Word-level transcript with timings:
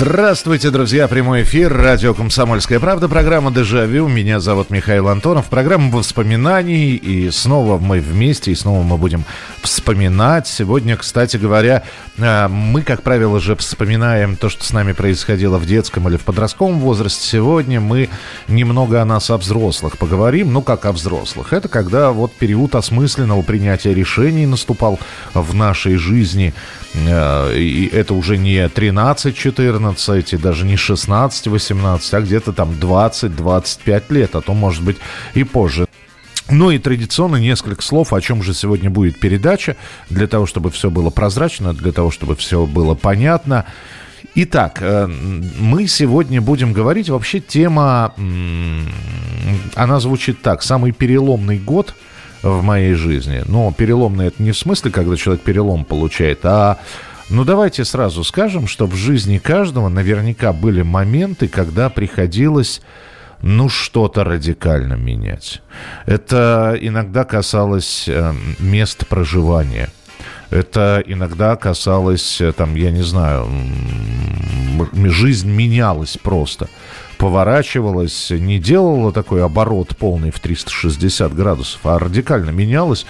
Здравствуйте, 0.00 0.70
друзья. 0.70 1.08
Прямой 1.08 1.42
эфир. 1.42 1.70
Радио 1.76 2.14
«Комсомольская 2.14 2.80
правда». 2.80 3.06
Программа 3.06 3.50
«Дежавю». 3.50 4.08
Меня 4.08 4.40
зовут 4.40 4.70
Михаил 4.70 5.08
Антонов. 5.08 5.50
Программа 5.50 5.94
воспоминаний. 5.94 6.94
И 6.94 7.30
снова 7.30 7.76
мы 7.76 8.00
вместе, 8.00 8.50
и 8.50 8.54
снова 8.54 8.82
мы 8.82 8.96
будем 8.96 9.26
вспоминать. 9.60 10.48
Сегодня, 10.48 10.96
кстати 10.96 11.36
говоря, 11.36 11.82
э, 12.16 12.48
мы, 12.48 12.80
как 12.80 13.02
правило, 13.02 13.40
же 13.40 13.54
вспоминаем 13.56 14.36
то, 14.36 14.48
что 14.48 14.64
с 14.64 14.72
нами 14.72 14.92
происходило 14.92 15.58
в 15.58 15.66
детском 15.66 16.08
или 16.08 16.16
в 16.16 16.22
подростковом 16.22 16.80
возрасте. 16.80 17.22
Сегодня 17.22 17.78
мы 17.78 18.08
немного 18.48 19.02
о 19.02 19.04
нас, 19.04 19.28
о 19.28 19.36
взрослых, 19.36 19.98
поговорим. 19.98 20.50
Ну, 20.50 20.62
как 20.62 20.86
о 20.86 20.92
взрослых. 20.92 21.52
Это 21.52 21.68
когда 21.68 22.12
вот 22.12 22.32
период 22.32 22.74
осмысленного 22.74 23.42
принятия 23.42 23.92
решений 23.92 24.46
наступал 24.46 24.98
в 25.34 25.54
нашей 25.54 25.96
жизни. 25.96 26.54
Э, 26.94 27.54
и 27.56 27.86
это 27.86 28.14
уже 28.14 28.36
не 28.36 28.64
13-14, 28.66 30.34
и 30.34 30.36
даже 30.36 30.66
не 30.66 30.74
16-18, 30.74 32.00
а 32.12 32.20
где-то 32.20 32.52
там 32.52 32.70
20-25 32.70 34.02
лет, 34.10 34.34
а 34.34 34.40
то, 34.40 34.54
может 34.54 34.82
быть, 34.82 34.96
и 35.34 35.44
позже. 35.44 35.86
Ну 36.50 36.70
и 36.72 36.78
традиционно 36.78 37.36
несколько 37.36 37.82
слов, 37.82 38.12
о 38.12 38.20
чем 38.20 38.42
же 38.42 38.54
сегодня 38.54 38.90
будет 38.90 39.20
передача, 39.20 39.76
для 40.08 40.26
того, 40.26 40.46
чтобы 40.46 40.70
все 40.70 40.90
было 40.90 41.10
прозрачно, 41.10 41.72
для 41.72 41.92
того, 41.92 42.10
чтобы 42.10 42.34
все 42.34 42.66
было 42.66 42.94
понятно. 42.94 43.66
Итак, 44.34 44.78
э, 44.80 45.06
мы 45.06 45.86
сегодня 45.86 46.40
будем 46.40 46.72
говорить, 46.72 47.08
вообще 47.08 47.40
тема, 47.40 48.14
она 49.74 50.00
звучит 50.00 50.42
так, 50.42 50.62
самый 50.62 50.92
переломный 50.92 51.58
год– 51.58 51.94
в 52.42 52.62
моей 52.62 52.94
жизни. 52.94 53.42
Но 53.46 53.72
переломный 53.72 54.28
это 54.28 54.42
не 54.42 54.52
в 54.52 54.58
смысле, 54.58 54.90
когда 54.90 55.16
человек 55.16 55.42
перелом 55.42 55.84
получает, 55.84 56.40
а 56.44 56.78
ну 57.28 57.44
давайте 57.44 57.84
сразу 57.84 58.24
скажем, 58.24 58.66
что 58.66 58.86
в 58.86 58.94
жизни 58.94 59.38
каждого 59.38 59.88
наверняка 59.88 60.52
были 60.52 60.82
моменты, 60.82 61.48
когда 61.48 61.88
приходилось 61.88 62.80
ну, 63.42 63.68
что-то 63.68 64.24
радикально 64.24 64.94
менять. 64.94 65.62
Это 66.06 66.76
иногда 66.78 67.24
касалось 67.24 68.06
э, 68.08 68.34
мест 68.58 69.06
проживания. 69.06 69.90
Это 70.50 71.02
иногда 71.06 71.56
касалось, 71.56 72.40
э, 72.40 72.52
там, 72.52 72.74
я 72.74 72.90
не 72.90 73.02
знаю, 73.02 73.48
жизнь 75.08 75.48
менялась 75.48 76.18
просто 76.18 76.68
поворачивалась, 77.20 78.30
не 78.30 78.58
делала 78.58 79.12
такой 79.12 79.44
оборот 79.44 79.94
полный 79.94 80.30
в 80.30 80.40
360 80.40 81.34
градусов, 81.34 81.80
а 81.84 81.98
радикально 81.98 82.48
менялась. 82.48 83.04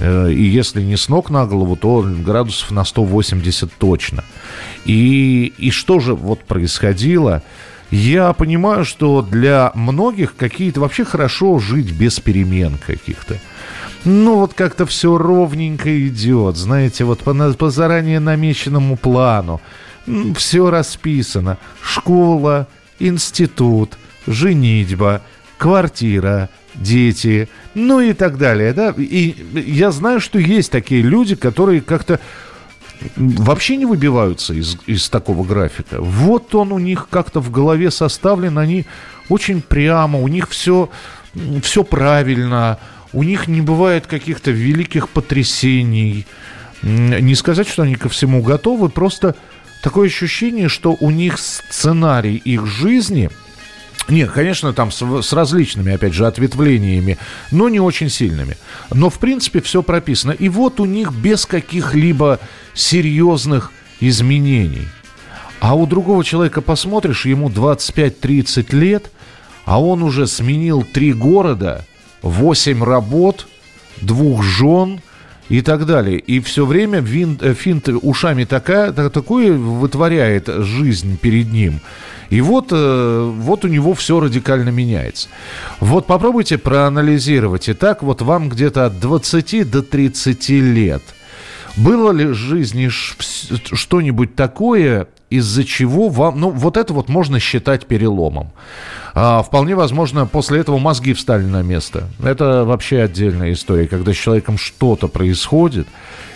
Э, 0.00 0.30
и 0.32 0.42
если 0.42 0.82
не 0.82 0.96
с 0.96 1.08
ног 1.08 1.30
на 1.30 1.46
голову, 1.46 1.76
то 1.76 2.02
градусов 2.02 2.72
на 2.72 2.84
180 2.84 3.72
точно. 3.78 4.24
И, 4.84 5.52
и 5.58 5.70
что 5.70 6.00
же 6.00 6.14
вот 6.14 6.40
происходило? 6.40 7.44
Я 7.92 8.32
понимаю, 8.32 8.84
что 8.84 9.22
для 9.22 9.70
многих 9.74 10.34
какие-то 10.34 10.80
вообще 10.80 11.04
хорошо 11.04 11.60
жить 11.60 11.92
без 11.92 12.18
перемен 12.18 12.78
каких-то. 12.84 13.38
Ну, 14.04 14.38
вот 14.38 14.54
как-то 14.54 14.86
все 14.86 15.16
ровненько 15.16 16.08
идет, 16.08 16.56
знаете, 16.56 17.04
вот 17.04 17.20
по, 17.20 17.32
по 17.52 17.70
заранее 17.70 18.18
намеченному 18.18 18.96
плану. 18.96 19.60
Все 20.34 20.68
расписано. 20.68 21.58
Школа, 21.80 22.66
институт, 23.08 23.98
женитьба, 24.26 25.22
квартира, 25.58 26.48
дети, 26.74 27.48
ну 27.74 28.00
и 28.00 28.12
так 28.12 28.38
далее. 28.38 28.72
Да? 28.72 28.94
И 28.96 29.34
я 29.54 29.90
знаю, 29.90 30.20
что 30.20 30.38
есть 30.38 30.70
такие 30.70 31.02
люди, 31.02 31.34
которые 31.34 31.80
как-то 31.80 32.20
вообще 33.16 33.76
не 33.76 33.86
выбиваются 33.86 34.54
из, 34.54 34.76
из 34.86 35.08
такого 35.08 35.44
графика. 35.44 36.00
Вот 36.00 36.54
он 36.54 36.72
у 36.72 36.78
них 36.78 37.08
как-то 37.10 37.40
в 37.40 37.50
голове 37.50 37.90
составлен, 37.90 38.58
они 38.58 38.86
очень 39.28 39.60
прямо, 39.60 40.18
у 40.20 40.28
них 40.28 40.48
все, 40.48 40.88
все 41.62 41.84
правильно, 41.84 42.78
у 43.12 43.22
них 43.22 43.48
не 43.48 43.60
бывает 43.60 44.06
каких-то 44.06 44.50
великих 44.50 45.08
потрясений. 45.08 46.26
Не 46.82 47.34
сказать, 47.34 47.68
что 47.68 47.82
они 47.82 47.94
ко 47.94 48.08
всему 48.08 48.42
готовы, 48.42 48.88
просто 48.88 49.36
такое 49.82 50.08
ощущение, 50.08 50.68
что 50.68 50.96
у 50.98 51.10
них 51.10 51.38
сценарий 51.38 52.36
их 52.36 52.66
жизни– 52.66 53.30
нет, 54.08 54.30
конечно, 54.30 54.72
там 54.72 54.90
с, 54.90 55.22
с 55.22 55.32
различными, 55.32 55.92
опять 55.92 56.12
же, 56.12 56.26
ответвлениями, 56.26 57.18
но 57.50 57.68
не 57.68 57.80
очень 57.80 58.10
сильными. 58.10 58.56
Но, 58.90 59.10
в 59.10 59.18
принципе, 59.18 59.60
все 59.60 59.82
прописано. 59.82 60.32
И 60.32 60.48
вот 60.48 60.80
у 60.80 60.84
них 60.84 61.12
без 61.12 61.46
каких-либо 61.46 62.40
серьезных 62.74 63.70
изменений. 64.00 64.88
А 65.60 65.76
у 65.76 65.86
другого 65.86 66.24
человека 66.24 66.60
посмотришь, 66.60 67.26
ему 67.26 67.48
25-30 67.48 68.74
лет, 68.74 69.10
а 69.64 69.80
он 69.80 70.02
уже 70.02 70.26
сменил 70.26 70.82
три 70.82 71.12
города, 71.12 71.86
8 72.22 72.82
работ, 72.82 73.46
двух 74.00 74.42
жен– 74.42 75.00
и 75.48 75.60
так 75.60 75.86
далее. 75.86 76.18
И 76.18 76.40
все 76.40 76.64
время 76.64 77.00
винт, 77.00 77.42
э, 77.42 77.54
финт 77.54 77.88
ушами 77.88 78.44
такая, 78.44 78.92
такое 78.92 79.52
вытворяет 79.52 80.48
жизнь 80.48 81.18
перед 81.18 81.52
ним. 81.52 81.80
И 82.30 82.40
вот, 82.40 82.68
э, 82.70 83.32
вот 83.36 83.64
у 83.64 83.68
него 83.68 83.94
все 83.94 84.18
радикально 84.18 84.70
меняется. 84.70 85.28
Вот 85.80 86.06
попробуйте 86.06 86.56
проанализировать. 86.56 87.68
Итак, 87.68 88.02
вот 88.02 88.22
вам 88.22 88.48
где-то 88.48 88.86
от 88.86 89.00
20 89.00 89.70
до 89.70 89.82
30 89.82 90.48
лет. 90.60 91.02
Было 91.76 92.12
ли 92.12 92.26
в 92.26 92.34
жизни 92.34 92.88
что-нибудь 92.88 94.34
такое, 94.34 95.08
из-за 95.36 95.64
чего 95.64 96.08
вам... 96.08 96.40
Ну, 96.40 96.50
вот 96.50 96.76
это 96.76 96.92
вот 96.92 97.08
можно 97.08 97.38
считать 97.40 97.86
переломом. 97.86 98.52
А, 99.14 99.42
вполне 99.42 99.74
возможно, 99.74 100.26
после 100.26 100.60
этого 100.60 100.78
мозги 100.78 101.12
встали 101.12 101.44
на 101.44 101.62
место. 101.62 102.08
Это 102.22 102.64
вообще 102.64 103.02
отдельная 103.02 103.52
история, 103.52 103.88
когда 103.88 104.12
с 104.12 104.16
человеком 104.16 104.58
что-то 104.58 105.08
происходит, 105.08 105.86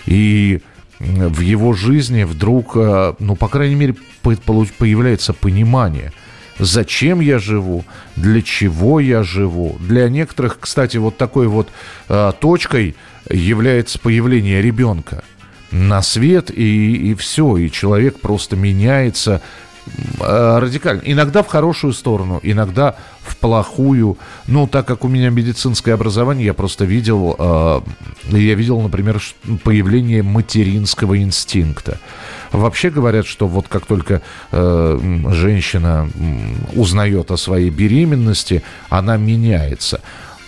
и 0.06 0.60
в 0.98 1.40
его 1.40 1.72
жизни 1.74 2.24
вдруг, 2.24 2.72
а, 2.76 3.16
ну, 3.18 3.36
по 3.36 3.48
крайней 3.48 3.74
мере, 3.76 3.96
появляется 4.22 5.32
понимание– 5.32 6.12
зачем 6.58 7.20
я 7.20 7.38
живу, 7.38 7.84
для 8.16 8.42
чего 8.42 9.00
я 9.00 9.22
живу. 9.22 9.76
Для 9.80 10.08
некоторых, 10.08 10.58
кстати, 10.60 10.96
вот 10.96 11.16
такой 11.16 11.48
вот 11.48 11.68
э, 12.08 12.32
точкой 12.40 12.96
является 13.30 13.98
появление 13.98 14.62
ребенка 14.62 15.24
на 15.70 16.02
свет, 16.02 16.50
и, 16.50 17.10
и 17.10 17.14
все, 17.14 17.56
и 17.56 17.70
человек 17.70 18.20
просто 18.20 18.56
меняется 18.56 19.42
э, 20.20 20.58
радикально. 20.58 21.02
Иногда 21.04 21.42
в 21.42 21.48
хорошую 21.48 21.92
сторону, 21.92 22.40
иногда 22.42 22.96
в 23.22 23.36
плохую. 23.36 24.16
Ну, 24.46 24.66
так 24.66 24.86
как 24.86 25.04
у 25.04 25.08
меня 25.08 25.30
медицинское 25.30 25.92
образование, 25.92 26.46
я 26.46 26.54
просто 26.54 26.84
видел, 26.84 27.34
э, 27.38 27.80
я 28.30 28.54
видел, 28.54 28.80
например, 28.80 29.20
появление 29.64 30.22
материнского 30.22 31.18
инстинкта. 31.18 31.98
Вообще 32.52 32.90
говорят, 32.90 33.26
что 33.26 33.48
вот 33.48 33.68
как 33.68 33.86
только 33.86 34.22
э, 34.52 35.20
женщина 35.32 36.08
узнает 36.74 37.30
о 37.30 37.36
своей 37.36 37.70
беременности, 37.70 38.62
она 38.88 39.16
меняется. 39.16 40.00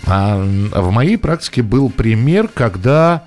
А 0.06 0.36
в 0.36 0.90
моей 0.90 1.18
практике 1.18 1.62
был 1.62 1.90
пример, 1.90 2.48
когда 2.48 3.24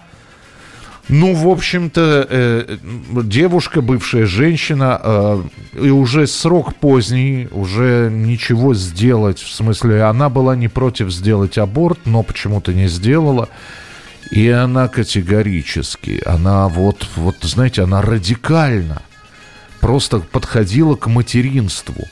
ну, 1.12 1.34
в 1.34 1.50
общем-то, 1.50 2.26
э, 2.30 2.78
девушка, 3.24 3.82
бывшая 3.82 4.26
женщина, 4.26 4.98
э, 5.04 5.44
и 5.74 5.90
уже 5.90 6.26
срок 6.26 6.74
поздний, 6.76 7.50
уже 7.52 8.10
ничего 8.10 8.74
сделать, 8.74 9.40
в 9.40 9.54
смысле, 9.54 10.04
она 10.04 10.30
была 10.30 10.56
не 10.56 10.70
против 10.70 11.12
сделать 11.12 11.58
аборт, 11.58 12.00
но 12.06 12.24
почему-то 12.24 12.74
не 12.74 12.88
сделала. 12.88 13.50
И 14.32 14.48
она 14.48 14.88
категорически, 14.88 16.24
она 16.26 16.70
вот, 16.70 17.06
вот, 17.18 17.36
знаете, 17.42 17.84
она 17.84 18.02
радикально 18.02 19.02
просто 19.82 20.20
подходила 20.20 20.96
к 20.96 21.08
материнству. 21.08 22.08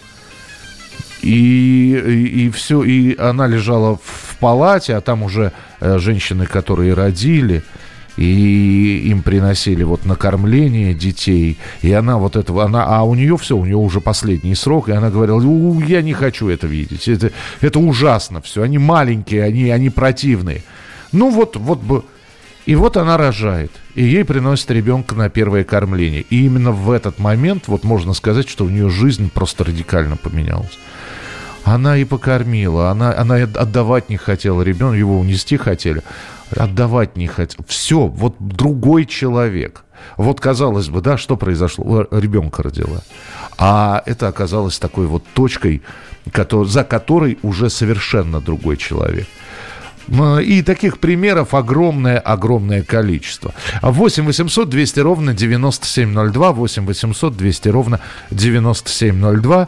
И, 1.22 1.94
и, 2.06 2.48
и 2.48 2.50
все, 2.50 2.84
и 2.84 3.18
она 3.18 3.48
лежала 3.48 3.98
в 4.04 4.38
палате, 4.42 4.94
а 4.94 5.00
там 5.00 5.24
уже 5.24 5.54
э, 5.80 6.00
женщины, 6.00 6.46
которые 6.46 6.94
родили– 6.94 7.64
и 8.20 8.98
им 9.06 9.22
приносили 9.22 9.84
вот 9.84 10.06
накормление 10.06 10.94
детей, 10.94 11.58
и 11.82 11.94
она 11.94 12.18
вот 12.18 12.36
этого, 12.36 12.66
она, 12.66 12.84
а 12.86 13.04
у 13.04 13.16
нее 13.16 13.38
все, 13.38 13.56
у 13.56 13.64
нее 13.64 13.78
уже 13.78 14.02
последний 14.02 14.56
срок, 14.56 14.90
и 14.90 14.92
она 14.92 15.10
говорила, 15.10 15.42
я 15.86 16.02
не 16.02 16.12
хочу 16.12 16.50
это 16.50 16.68
видеть, 16.68 17.08
это, 17.08 17.32
это 17.62 17.80
ужасно 17.80 18.42
все, 18.42 18.62
они 18.62 18.78
маленькие, 18.78 19.46
они, 19.46 19.70
они 19.70 19.90
противные. 19.90 20.64
Ну 21.14 21.30
вот, 21.30 21.56
вот 21.56 21.80
бы, 21.80 22.04
И 22.66 22.76
вот 22.76 22.98
она 22.98 23.16
рожает, 23.16 23.72
и 23.96 24.04
ей 24.04 24.26
приносят 24.26 24.70
ребенка 24.72 25.16
на 25.16 25.30
первое 25.30 25.64
кормление. 25.64 26.22
И 26.30 26.44
именно 26.44 26.74
в 26.74 26.92
этот 26.92 27.20
момент, 27.20 27.70
вот 27.70 27.86
можно 27.86 28.14
сказать, 28.14 28.50
что 28.50 28.66
у 28.66 28.70
нее 28.70 28.90
жизнь 28.90 29.32
просто 29.34 29.64
радикально 29.64 30.18
поменялась. 30.18 30.78
Она 31.64 31.98
и 31.98 32.04
покормила, 32.04 32.90
она, 32.90 33.16
она 33.18 33.36
отдавать 33.36 34.10
не 34.10 34.18
хотела 34.18 34.62
ребенка, 34.62 34.98
его 34.98 35.20
унести 35.20 35.56
хотели, 35.56 36.02
отдавать 36.56 37.18
не 37.18 37.28
хотела. 37.28 37.66
Все, 37.68 38.08
вот 38.08 38.36
другой 38.40 39.06
человек. 39.06 39.84
Вот 40.18 40.40
казалось 40.40 40.90
бы, 40.90 41.02
да, 41.02 41.18
что 41.18 41.38
произошло? 41.38 42.08
Ребенка 42.12 42.64
родила. 42.64 43.02
А 43.58 44.02
это 44.06 44.28
оказалось 44.28 44.80
такой 44.80 45.08
вот 45.08 45.24
точкой, 45.34 45.82
за 46.66 46.84
которой 46.84 47.38
уже 47.42 47.70
совершенно 47.70 48.40
другой 48.40 48.78
человек. 48.78 49.28
И 50.42 50.64
таких 50.64 50.98
примеров 50.98 51.54
огромное-огромное 51.54 52.82
количество. 52.84 53.54
8 53.82 54.26
800 54.26 54.70
200 54.70 55.00
ровно 55.02 55.34
9702, 55.34 56.52
8 56.52 56.86
800 56.86 57.38
200 57.38 57.70
ровно 57.70 58.00
9702. 58.32 59.68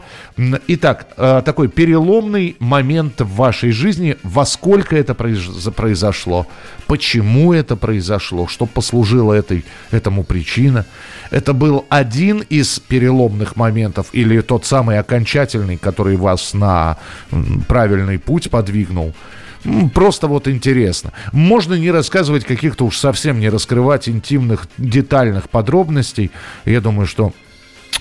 Итак, 0.66 1.06
э, 1.16 1.42
такой 1.44 1.68
переломный 1.68 2.56
момент 2.58 3.20
в 3.20 3.36
вашей 3.36 3.70
жизни. 3.70 4.16
Во 4.24 4.44
сколько 4.44 4.96
это 4.96 5.14
произошло? 5.14 6.46
Почему 6.88 7.52
это 7.52 7.76
произошло? 7.76 8.48
Что 8.48 8.66
послужило 8.66 9.32
этой, 9.32 9.64
этому 9.92 10.24
причина? 10.24 10.86
Это 11.30 11.52
был 11.52 11.86
один 11.88 12.40
из 12.40 12.80
переломных 12.80 13.54
моментов 13.54 14.08
или 14.12 14.40
тот 14.40 14.66
самый 14.66 14.98
окончательный, 14.98 15.76
который 15.76 16.16
вас 16.16 16.52
на 16.52 16.98
правильный 17.68 18.18
путь 18.18 18.50
подвигнул? 18.50 19.14
Просто 19.94 20.26
вот 20.26 20.48
интересно. 20.48 21.12
Можно 21.32 21.74
не 21.74 21.90
рассказывать 21.90 22.44
каких-то 22.44 22.84
уж 22.84 22.98
совсем 22.98 23.40
не 23.40 23.48
раскрывать 23.48 24.08
интимных, 24.08 24.66
детальных 24.78 25.48
подробностей. 25.48 26.30
Я 26.64 26.80
думаю, 26.80 27.06
что 27.06 27.32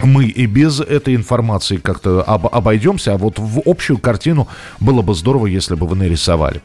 мы 0.04 0.26
и 0.26 0.46
без 0.46 0.80
этой 0.80 1.16
информации 1.16 1.78
как-то 1.78 2.24
об, 2.24 2.48
обойдемся, 2.48 3.14
а 3.14 3.18
вот 3.18 3.38
в 3.38 3.62
общую 3.66 4.00
картину 4.00 4.48
было 4.80 5.02
бы 5.02 5.14
здорово, 5.14 5.48
если 5.48 5.76
бы 5.76 5.86
вы 5.86 5.96
нарисовали. 5.96 6.62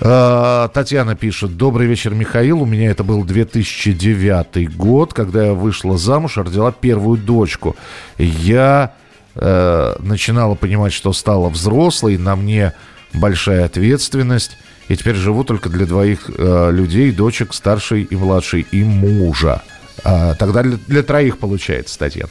Э, 0.00 0.68
Татьяна 0.72 1.14
пишет. 1.14 1.56
Добрый 1.56 1.86
вечер, 1.86 2.14
Михаил. 2.14 2.62
У 2.62 2.66
меня 2.66 2.90
это 2.90 3.04
был 3.04 3.24
2009 3.24 4.76
год, 4.76 5.14
когда 5.14 5.46
я 5.46 5.54
вышла 5.54 5.96
замуж 5.96 6.36
родила 6.36 6.72
первую 6.72 7.18
дочку. 7.18 7.76
Я 8.18 8.92
э, 9.34 9.96
начинала 10.00 10.54
понимать, 10.54 10.92
что 10.92 11.12
стала 11.12 11.48
взрослой, 11.48 12.18
на 12.18 12.36
мне 12.36 12.72
большая 13.14 13.64
ответственность. 13.64 14.58
И 14.88 14.96
теперь 14.96 15.14
живу 15.14 15.44
только 15.44 15.70
для 15.70 15.86
двоих 15.86 16.28
э, 16.28 16.70
людей, 16.70 17.10
дочек, 17.10 17.54
старшей 17.54 18.02
и 18.02 18.16
младшей, 18.16 18.66
и 18.70 18.84
мужа. 18.84 19.62
А, 20.04 20.34
тогда 20.34 20.62
для, 20.62 20.76
для 20.86 21.02
троих 21.02 21.38
получается, 21.38 21.98
Татьяна. 21.98 22.28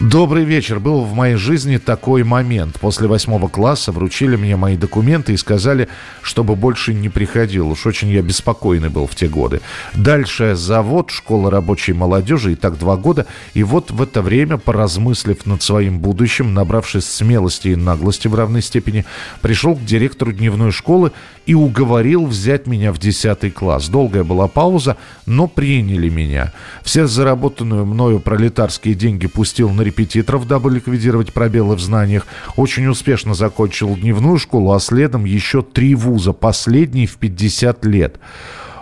Добрый 0.00 0.44
вечер. 0.44 0.80
Был 0.80 1.02
в 1.02 1.12
моей 1.12 1.36
жизни 1.36 1.76
такой 1.76 2.24
момент. 2.24 2.80
После 2.80 3.06
восьмого 3.06 3.48
класса 3.48 3.92
вручили 3.92 4.36
мне 4.36 4.56
мои 4.56 4.76
документы 4.76 5.34
и 5.34 5.36
сказали, 5.36 5.88
чтобы 6.22 6.56
больше 6.56 6.94
не 6.94 7.10
приходил. 7.10 7.70
Уж 7.70 7.86
очень 7.86 8.08
я 8.08 8.22
беспокойный 8.22 8.88
был 8.88 9.06
в 9.06 9.14
те 9.14 9.28
годы. 9.28 9.60
Дальше 9.94 10.56
завод, 10.56 11.10
школа 11.10 11.50
рабочей 11.50 11.92
молодежи, 11.92 12.52
и 12.52 12.56
так 12.56 12.78
два 12.78 12.96
года. 12.96 13.26
И 13.52 13.62
вот 13.62 13.90
в 13.90 14.00
это 14.00 14.22
время, 14.22 14.56
поразмыслив 14.56 15.44
над 15.44 15.62
своим 15.62 15.98
будущим, 15.98 16.54
набравшись 16.54 17.04
смелости 17.04 17.68
и 17.68 17.76
наглости 17.76 18.26
в 18.28 18.34
равной 18.34 18.62
степени, 18.62 19.04
пришел 19.42 19.76
к 19.76 19.84
директору 19.84 20.32
дневной 20.32 20.72
школы 20.72 21.12
и 21.46 21.54
уговорил 21.54 22.26
взять 22.26 22.66
меня 22.66 22.92
в 22.92 22.98
10 22.98 23.54
класс. 23.54 23.88
Долгая 23.88 24.24
была 24.24 24.48
пауза, 24.48 24.96
но 25.24 25.46
приняли 25.46 26.08
меня. 26.08 26.52
Все 26.82 27.06
заработанную 27.06 27.86
мною 27.86 28.20
пролетарские 28.20 28.94
деньги 28.94 29.28
пустил 29.28 29.70
на 29.70 29.82
репетиторов, 29.82 30.46
дабы 30.46 30.72
ликвидировать 30.72 31.32
пробелы 31.32 31.76
в 31.76 31.80
знаниях. 31.80 32.26
Очень 32.56 32.88
успешно 32.88 33.34
закончил 33.34 33.96
дневную 33.96 34.38
школу, 34.38 34.72
а 34.72 34.80
следом 34.80 35.24
еще 35.24 35.62
три 35.62 35.94
вуза, 35.94 36.32
последний 36.32 37.06
в 37.06 37.16
50 37.16 37.84
лет. 37.86 38.16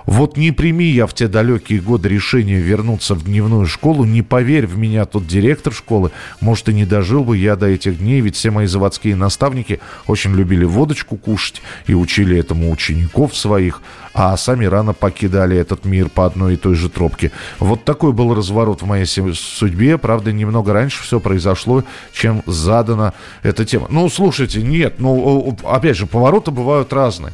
Вот 0.06 0.36
не 0.36 0.52
прими 0.52 0.84
я 0.84 1.06
в 1.06 1.14
те 1.14 1.28
далекие 1.28 1.80
годы 1.80 2.08
решение 2.08 2.60
вернуться 2.60 3.14
в 3.14 3.24
дневную 3.24 3.66
школу, 3.66 4.04
не 4.04 4.22
поверь 4.22 4.66
в 4.66 4.76
меня 4.76 5.06
тот 5.06 5.26
директор 5.26 5.72
школы, 5.72 6.10
может, 6.40 6.68
и 6.68 6.74
не 6.74 6.84
дожил 6.84 7.24
бы 7.24 7.36
я 7.38 7.56
до 7.56 7.66
этих 7.66 7.98
дней, 7.98 8.20
ведь 8.20 8.36
все 8.36 8.50
мои 8.50 8.66
заводские 8.66 9.16
наставники 9.16 9.80
очень 10.06 10.34
любили 10.34 10.64
водочку 10.64 11.16
кушать 11.16 11.62
и 11.86 11.94
учили 11.94 12.38
этому 12.38 12.70
учеников 12.70 13.34
своих, 13.34 13.80
а 14.12 14.36
сами 14.36 14.66
рано 14.66 14.92
покидали 14.92 15.56
этот 15.56 15.84
мир 15.84 16.08
по 16.10 16.26
одной 16.26 16.54
и 16.54 16.56
той 16.56 16.74
же 16.74 16.90
тропке. 16.90 17.32
Вот 17.58 17.84
такой 17.84 18.12
был 18.12 18.34
разворот 18.34 18.82
в 18.82 18.86
моей 18.86 19.06
судьбе, 19.06 19.96
правда, 19.96 20.32
немного 20.32 20.72
раньше 20.72 21.02
все 21.02 21.18
произошло, 21.18 21.82
чем 22.12 22.42
задана 22.46 23.14
эта 23.42 23.64
тема. 23.64 23.86
Ну, 23.88 24.08
слушайте, 24.10 24.62
нет, 24.62 24.96
ну, 24.98 25.56
опять 25.64 25.96
же, 25.96 26.06
повороты 26.06 26.50
бывают 26.50 26.92
разные. 26.92 27.32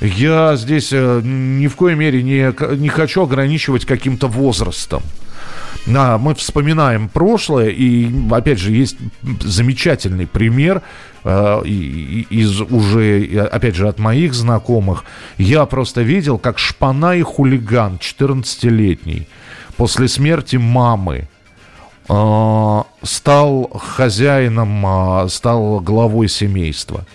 Я 0.00 0.56
здесь 0.56 0.90
э, 0.92 1.20
ни 1.24 1.66
в 1.66 1.76
коей 1.76 1.96
мере 1.96 2.22
не, 2.22 2.54
не 2.76 2.88
хочу 2.88 3.22
ограничивать 3.22 3.84
каким-то 3.84 4.28
возрастом. 4.28 5.02
А, 5.94 6.18
мы 6.18 6.34
вспоминаем 6.34 7.08
прошлое, 7.08 7.68
и, 7.68 8.10
опять 8.30 8.58
же, 8.58 8.72
есть 8.72 8.96
замечательный 9.40 10.26
пример 10.26 10.82
э, 11.24 11.62
из 11.64 12.60
уже, 12.60 13.48
опять 13.50 13.74
же, 13.74 13.88
от 13.88 13.98
моих 13.98 14.34
знакомых. 14.34 15.04
Я 15.36 15.66
просто 15.66 16.02
видел, 16.02 16.38
как 16.38 16.58
шпана 16.58 17.16
и 17.16 17.22
хулиган 17.22 17.98
14-летний 18.00 19.26
после 19.78 20.08
смерти 20.08 20.56
мамы 20.56 21.28
э, 22.08 22.82
стал 23.02 23.70
хозяином, 23.74 24.84
э, 25.24 25.28
стал 25.28 25.80
главой 25.80 26.28
семейства. 26.28 27.06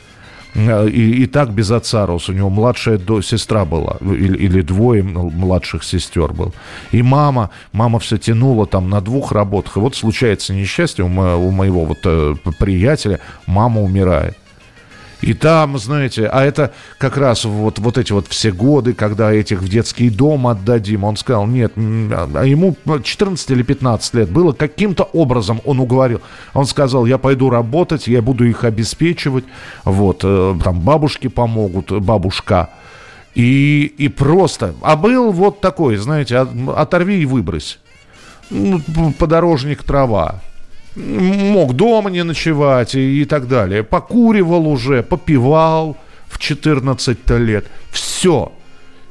Э, 0.56 0.88
и, 0.88 1.24
и 1.24 1.26
так 1.26 1.52
без 1.52 1.72
отца 1.72 2.06
рос. 2.06 2.30
У 2.30 2.34
него 2.34 2.50
младшая 2.50 2.98
до, 2.98 3.22
сестра 3.22 3.66
была, 3.66 3.98
или, 4.02 4.38
или 4.38 4.62
двое 4.62 5.04
младших 5.04 5.84
сестер 5.84 6.34
был. 6.34 6.54
И 6.92 7.02
мама, 7.02 7.50
мама 7.72 8.00
все 8.00 8.18
тянула 8.18 8.66
там 8.66 8.90
на 8.90 9.02
двух 9.02 9.32
работах. 9.32 9.78
И 9.78 9.80
вот 9.80 9.96
случается 9.96 10.54
несчастье 10.54 11.04
у, 11.06 11.08
мо, 11.08 11.36
у 11.36 11.52
моего 11.52 11.86
вот 11.86 12.00
э, 12.06 12.36
приятеля, 12.60 13.20
мама 13.48 13.82
умирает. 13.82 14.38
И 15.24 15.34
там, 15.34 15.78
знаете, 15.78 16.28
а 16.28 16.44
это 16.44 16.74
как 16.98 17.16
раз 17.16 17.46
вот, 17.46 17.80
вот 17.80 17.98
эти 17.98 18.12
вот 18.12 18.28
все 18.28 18.52
годы, 18.52 18.94
когда 18.94 19.32
этих 19.32 19.62
в 19.62 19.70
детский 19.70 20.10
дом 20.10 20.48
отдадим. 20.48 21.06
Он 21.06 21.16
сказал, 21.16 21.48
нет, 21.48 21.72
а 21.78 22.44
ему 22.44 22.76
14 23.02 23.52
или 23.52 23.64
15 23.64 24.14
лет 24.16 24.30
было, 24.30 24.52
каким-то 24.52 25.06
образом 25.06 25.62
он 25.64 25.80
уговорил. 25.80 26.20
Он 26.54 26.66
сказал, 26.66 27.06
я 27.06 27.18
пойду 27.18 27.50
работать, 27.50 28.08
я 28.08 28.22
буду 28.22 28.44
их 28.44 28.66
обеспечивать, 28.66 29.46
вот, 29.86 30.22
э, 30.24 30.60
там 30.62 30.82
бабушки 30.82 31.28
помогут, 31.28 31.92
бабушка. 32.04 32.72
И, 33.34 33.94
и 33.98 34.10
просто, 34.10 34.76
а 34.82 34.98
был 34.98 35.32
вот 35.32 35.62
такой, 35.62 35.96
знаете, 35.96 36.46
оторви 36.76 37.22
и 37.22 37.26
выбрось. 37.26 37.80
Ну, 38.50 38.82
подорожник 39.18 39.84
трава 39.84 40.42
мог 40.96 41.74
дома 41.74 42.10
не 42.10 42.24
ночевать 42.24 42.96
и, 42.96 43.22
и 43.22 43.26
так 43.26 43.48
далее. 43.48 43.84
Покуривал 43.84 44.68
уже, 44.68 45.04
попивал 45.04 45.98
в 46.28 46.40
14 46.40 47.30
лет. 47.40 47.66
Все. 47.92 48.52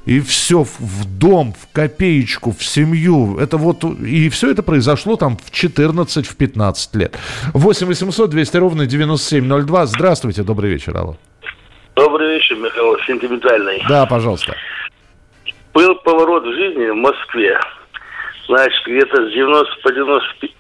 И 0.04 0.20
все 0.20 0.64
в 0.64 1.18
дом, 1.18 1.52
в 1.52 1.72
копеечку, 1.72 2.50
в 2.50 2.64
семью. 2.64 3.38
Это 3.38 3.56
вот, 3.56 3.84
и 3.84 4.28
все 4.30 4.50
это 4.50 4.62
произошло 4.64 5.16
там 5.16 5.36
в 5.36 5.52
14, 5.52 6.26
в 6.26 6.36
15 6.36 6.94
лет. 6.96 7.16
8 7.54 7.86
800 7.86 8.30
200 8.30 8.56
ровно 8.56 8.86
9702. 8.86 9.86
Здравствуйте, 9.86 10.42
добрый 10.42 10.70
вечер, 10.70 10.96
Алла. 10.96 11.16
Добрый 11.94 12.34
вечер, 12.34 12.56
Михаил, 12.56 12.96
сентиментальный. 13.06 13.80
Да, 13.88 14.06
пожалуйста. 14.06 14.56
Был 15.72 15.94
поворот 15.96 16.44
в 16.44 16.52
жизни 16.52 16.90
в 16.90 16.96
Москве. 16.96 17.58
Значит, 18.48 18.84
где-то 18.86 19.28
с 19.28 19.32
90 19.32 19.82
по 19.82 19.92
95 19.92 20.50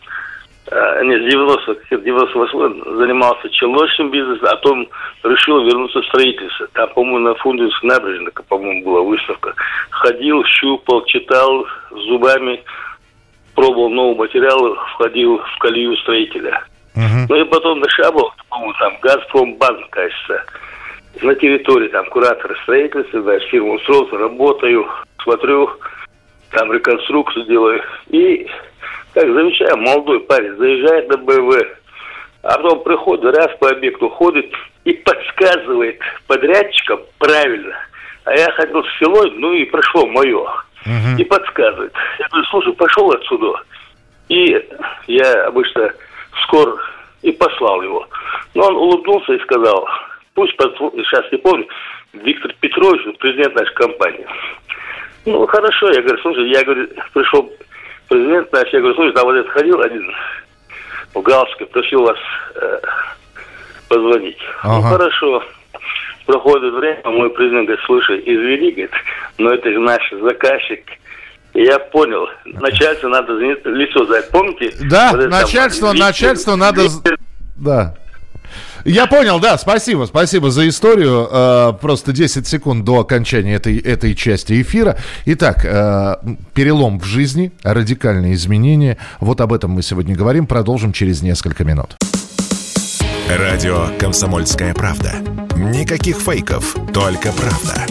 не, 1.02 1.18
с 1.18 1.30
90 1.30 1.76
98 1.90 2.96
занимался 2.96 3.48
челночным 3.50 4.10
бизнесом, 4.10 4.48
а 4.48 4.56
потом 4.56 4.88
решил 5.24 5.64
вернуться 5.64 6.00
в 6.00 6.06
строительство. 6.06 6.66
Там, 6.72 6.88
по-моему, 6.94 7.18
на 7.18 7.34
Фундовской 7.36 7.88
набережной, 7.88 8.32
по-моему, 8.48 8.84
была 8.84 9.02
выставка. 9.02 9.54
Ходил, 9.90 10.44
щупал, 10.44 11.04
читал 11.04 11.66
зубами, 11.90 12.62
пробовал 13.54 13.90
новые 13.90 14.16
материалы, 14.16 14.76
входил 14.94 15.38
в 15.38 15.58
колею 15.58 15.96
строителя. 15.98 16.64
Uh-huh. 16.94 17.26
Ну 17.28 17.36
и 17.36 17.44
потом 17.44 17.80
нашабал, 17.80 18.32
по-моему, 18.48 18.74
там 18.78 18.96
Газпромбанк, 19.02 19.90
кажется, 19.90 20.44
на 21.22 21.34
территории, 21.34 21.88
там, 21.88 22.06
куратора 22.06 22.54
строительства, 22.62 23.22
да, 23.22 23.38
фирму 23.40 23.74
устроился, 23.74 24.16
работаю, 24.16 24.86
смотрю, 25.22 25.70
там 26.50 26.72
реконструкцию 26.72 27.46
делаю. 27.46 27.82
И 28.08 28.46
как 29.14 29.24
замечаю, 29.24 29.76
молодой 29.78 30.20
парень 30.20 30.56
заезжает 30.56 31.08
на 31.08 31.16
БВ, 31.18 31.66
а 32.42 32.56
потом 32.56 32.82
приходит, 32.82 33.36
раз 33.36 33.50
по 33.58 33.70
объекту 33.70 34.08
ходит 34.08 34.52
и 34.84 34.92
подсказывает 34.94 35.98
подрядчикам 36.26 37.00
правильно. 37.18 37.74
А 38.24 38.34
я 38.34 38.50
хотел 38.52 38.84
с 38.84 38.98
селой, 38.98 39.30
ну 39.32 39.52
и 39.52 39.64
пришло 39.64 40.06
мое. 40.06 40.48
угу. 40.84 41.20
и 41.20 41.24
подсказывает. 41.24 41.92
Я 42.18 42.28
говорю, 42.28 42.46
слушай, 42.48 42.72
пошел 42.74 43.10
отсюда. 43.12 43.62
И 44.28 44.68
я 45.06 45.46
обычно 45.46 45.92
скоро 46.44 46.76
и 47.22 47.32
послал 47.32 47.82
его. 47.82 48.06
Но 48.54 48.66
он 48.66 48.76
улыбнулся 48.76 49.32
и 49.34 49.42
сказал, 49.42 49.86
пусть, 50.34 50.52
сейчас 50.52 51.30
не 51.30 51.38
помню, 51.38 51.66
Виктор 52.12 52.52
Петрович, 52.60 53.02
президент 53.18 53.54
нашей 53.54 53.74
компании. 53.74 54.26
Ну, 55.24 55.46
хорошо, 55.46 55.90
я 55.90 56.02
говорю, 56.02 56.20
слушай, 56.22 56.50
я 56.50 56.64
говорю, 56.64 56.88
пришел 57.12 57.50
президент 58.12 58.52
наш, 58.52 58.68
я 58.72 58.80
говорю, 58.80 58.94
слушай, 58.94 59.12
там 59.14 59.24
вот 59.24 59.36
этот 59.36 59.52
ходил 59.52 59.80
один 59.80 60.10
в 61.14 61.22
галстуке, 61.22 61.64
просил 61.66 62.02
вас 62.02 62.18
э, 62.56 62.80
позвонить. 63.88 64.38
Ну, 64.64 64.70
ага. 64.70 64.76
Ну, 64.76 64.82
хорошо. 64.82 65.44
Проходит 66.26 66.74
время, 66.74 67.00
мой 67.04 67.30
президент 67.30 67.66
говорит, 67.66 67.84
слушай, 67.86 68.20
извини, 68.20 68.70
говорит, 68.70 68.90
но 69.38 69.54
это 69.54 69.70
же 69.70 69.78
наш 69.78 70.02
заказчик. 70.22 70.84
Я 71.54 71.78
понял, 71.78 72.28
начальство 72.44 73.08
надо 73.08 73.32
лицо 73.32 74.04
знать. 74.06 74.30
Помните? 74.30 74.72
Да, 74.90 75.12
вот 75.12 75.28
начальство, 75.28 75.88
там, 75.88 75.98
начальство 75.98 76.56
надо... 76.56 76.82
Да. 77.56 77.94
Я 78.84 79.06
понял, 79.06 79.38
да, 79.38 79.58
спасибо, 79.58 80.06
спасибо 80.06 80.50
за 80.50 80.68
историю. 80.68 81.28
Э, 81.30 81.72
просто 81.80 82.12
10 82.12 82.46
секунд 82.46 82.84
до 82.84 83.00
окончания 83.00 83.54
этой, 83.54 83.78
этой 83.78 84.14
части 84.14 84.60
эфира. 84.60 84.96
Итак, 85.26 85.64
э, 85.64 86.16
перелом 86.54 86.98
в 86.98 87.04
жизни, 87.04 87.52
радикальные 87.62 88.34
изменения. 88.34 88.98
Вот 89.20 89.40
об 89.40 89.52
этом 89.52 89.72
мы 89.72 89.82
сегодня 89.82 90.16
говорим. 90.16 90.46
Продолжим 90.46 90.92
через 90.92 91.22
несколько 91.22 91.64
минут. 91.64 91.96
Радио 93.28 93.86
«Комсомольская 93.98 94.74
правда». 94.74 95.14
Никаких 95.56 96.16
фейков, 96.16 96.76
только 96.92 97.32
правда. 97.32 97.86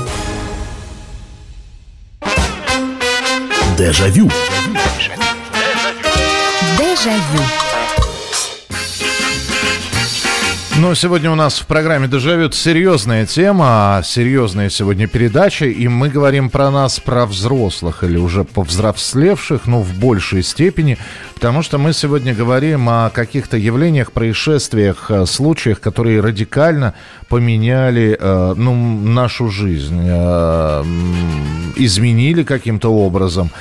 Дежавю. 3.77 4.29
Дежавю. 6.77 7.70
Ну, 10.81 10.95
сегодня 10.95 11.29
у 11.29 11.35
нас 11.35 11.59
в 11.59 11.67
программе 11.67 12.07
«Дежавю» 12.07 12.49
серьезная 12.51 13.27
тема, 13.27 14.01
серьезная 14.03 14.71
сегодня 14.71 15.05
передача, 15.05 15.65
и 15.65 15.87
мы 15.87 16.09
говорим 16.09 16.49
про 16.49 16.71
нас, 16.71 16.99
про 16.99 17.27
взрослых 17.27 18.03
или 18.03 18.17
уже 18.17 18.45
повзрослевших, 18.45 19.67
ну, 19.67 19.81
в 19.81 19.93
большей 19.99 20.41
степени, 20.41 20.97
потому 21.35 21.61
что 21.61 21.77
мы 21.77 21.93
сегодня 21.93 22.33
говорим 22.33 22.89
о 22.89 23.11
каких-то 23.11 23.57
явлениях, 23.57 24.11
происшествиях, 24.11 25.11
э, 25.11 25.27
случаях, 25.27 25.81
которые 25.81 26.19
радикально 26.19 26.95
поменяли, 27.29 28.17
э, 28.19 28.53
ну, 28.57 28.73
нашу 28.73 29.49
жизнь, 29.49 30.01
э, 30.03 30.83
изменили 31.75 32.41
каким-то 32.41 32.91
образом, 32.91 33.51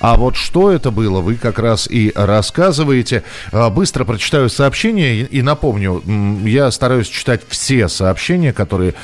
а 0.00 0.16
вот 0.16 0.34
что 0.34 0.72
это 0.72 0.90
было, 0.90 1.20
вы 1.20 1.36
как 1.36 1.58
раз 1.58 1.86
и 1.88 2.10
рассказываете. 2.14 3.22
А, 3.52 3.68
быстро 3.68 4.04
прочитаю 4.04 4.48
сообщения 4.48 5.20
и 5.20 5.42
напомню, 5.42 6.02
я 6.44 6.70
стараюсь 6.70 7.08
читать 7.08 7.42
все 7.48 7.86
сообщения, 7.88 8.54
которые 8.54 8.94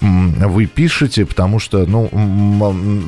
вы 0.00 0.66
пишете, 0.66 1.24
потому 1.24 1.58
что, 1.58 1.86
ну, 1.86 2.10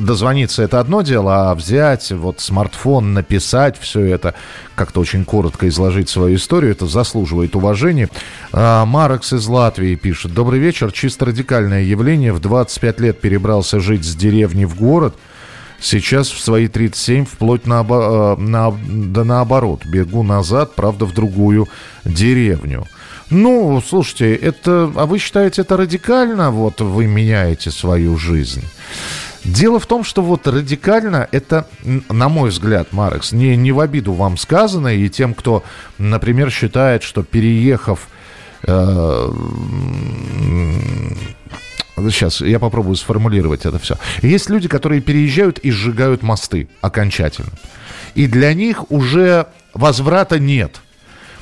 дозвониться 0.00 0.62
это 0.62 0.80
одно 0.80 1.02
дело, 1.02 1.50
а 1.50 1.54
взять 1.54 2.10
вот 2.12 2.40
смартфон, 2.40 3.12
написать 3.14 3.78
все 3.78 4.04
это, 4.04 4.34
как-то 4.74 5.00
очень 5.00 5.24
коротко 5.24 5.68
изложить 5.68 6.08
свою 6.08 6.36
историю, 6.36 6.72
это 6.72 6.86
заслуживает 6.86 7.56
уважения. 7.56 8.10
А, 8.52 8.84
Марекс 8.84 9.32
из 9.32 9.46
Латвии 9.46 9.94
пишет. 9.94 10.34
Добрый 10.34 10.60
вечер. 10.60 10.92
Чисто 10.92 11.26
радикальное 11.26 11.82
явление. 11.82 12.32
В 12.32 12.40
25 12.40 13.00
лет 13.00 13.20
перебрался 13.20 13.80
жить 13.80 14.04
с 14.04 14.14
деревни 14.14 14.66
в 14.66 14.76
город– 14.76 15.14
Сейчас 15.80 16.28
в 16.28 16.40
свои 16.40 16.66
37 16.68 17.24
вплоть 17.24 17.66
на, 17.66 17.86
э, 17.88 18.36
на, 18.36 18.72
да 18.72 19.24
наоборот. 19.24 19.86
Бегу 19.86 20.22
назад, 20.22 20.74
правда, 20.74 21.04
в 21.04 21.14
другую 21.14 21.68
деревню. 22.04 22.86
Ну, 23.30 23.80
слушайте, 23.86 24.34
это, 24.34 24.90
а 24.96 25.06
вы 25.06 25.18
считаете 25.18 25.62
это 25.62 25.76
радикально? 25.76 26.50
Вот 26.50 26.80
вы 26.80 27.06
меняете 27.06 27.70
свою 27.70 28.16
жизнь. 28.16 28.64
Дело 29.44 29.78
в 29.78 29.86
том, 29.86 30.02
что 30.02 30.22
вот 30.22 30.46
радикально 30.46 31.28
это, 31.30 31.66
на 32.10 32.28
мой 32.28 32.50
взгляд, 32.50 32.92
Марекс, 32.92 33.32
не, 33.32 33.56
не 33.56 33.70
в 33.70 33.80
обиду 33.80 34.12
вам 34.12 34.36
сказано, 34.36 34.88
и 34.88 35.08
тем, 35.08 35.32
кто, 35.32 35.62
например, 35.96 36.50
считает, 36.50 37.02
что 37.02 37.22
переехав 37.22 38.08
э, 38.64 39.30
Сейчас 42.10 42.40
я 42.40 42.58
попробую 42.58 42.96
сформулировать 42.96 43.66
это 43.66 43.78
все. 43.78 43.96
Есть 44.22 44.50
люди, 44.50 44.68
которые 44.68 45.00
переезжают 45.00 45.58
и 45.58 45.70
сжигают 45.70 46.22
мосты 46.22 46.68
окончательно. 46.80 47.52
И 48.14 48.26
для 48.26 48.52
них 48.54 48.90
уже 48.90 49.46
возврата 49.74 50.38
нет– 50.38 50.80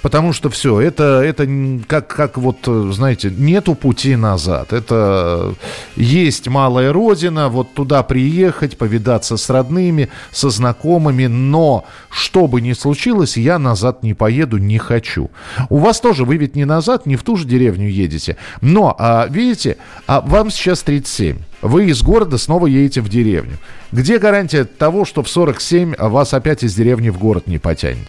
потому 0.02 0.32
что 0.32 0.50
все, 0.50 0.80
это, 0.80 1.22
это 1.24 1.48
как, 1.86 2.08
как 2.08 2.38
вот, 2.38 2.58
знаете, 2.64 3.30
нету 3.36 3.74
пути 3.74 4.16
назад. 4.16 4.72
Это 4.72 5.54
есть 5.96 6.48
малая 6.48 6.92
родина, 6.92 7.48
вот 7.48 7.74
туда 7.74 8.02
приехать, 8.02 8.78
повидаться 8.78 9.36
с 9.36 9.50
родными, 9.50 10.08
со 10.30 10.50
знакомыми, 10.50 11.26
но 11.26 11.84
что 12.10 12.46
бы 12.46 12.60
ни 12.60 12.72
случилось, 12.72 13.36
я 13.36 13.58
назад 13.58 14.02
не 14.02 14.14
поеду, 14.14 14.58
не 14.58 14.78
хочу. 14.78 15.30
У 15.68 15.78
вас 15.78 16.00
тоже, 16.00 16.24
вы 16.24 16.36
ведь 16.36 16.54
не 16.56 16.64
назад, 16.64 17.06
не 17.06 17.16
в 17.16 17.22
ту 17.22 17.36
же 17.36 17.46
деревню 17.46 17.88
едете, 17.88 18.36
но, 18.60 18.94
а, 18.98 19.26
видите, 19.28 19.76
а 20.06 20.20
вам 20.20 20.50
сейчас 20.50 20.82
37. 20.82 21.38
Вы 21.62 21.86
из 21.86 22.02
города 22.02 22.38
снова 22.38 22.66
едете 22.66 23.00
в 23.00 23.08
деревню. 23.08 23.58
Где 23.92 24.18
гарантия 24.18 24.64
того, 24.64 25.04
что 25.04 25.22
в 25.22 25.28
47 25.28 25.94
вас 25.96 26.34
опять 26.34 26.62
из 26.62 26.74
деревни 26.74 27.08
в 27.08 27.18
город 27.18 27.46
не 27.46 27.58
потянет? 27.58 28.06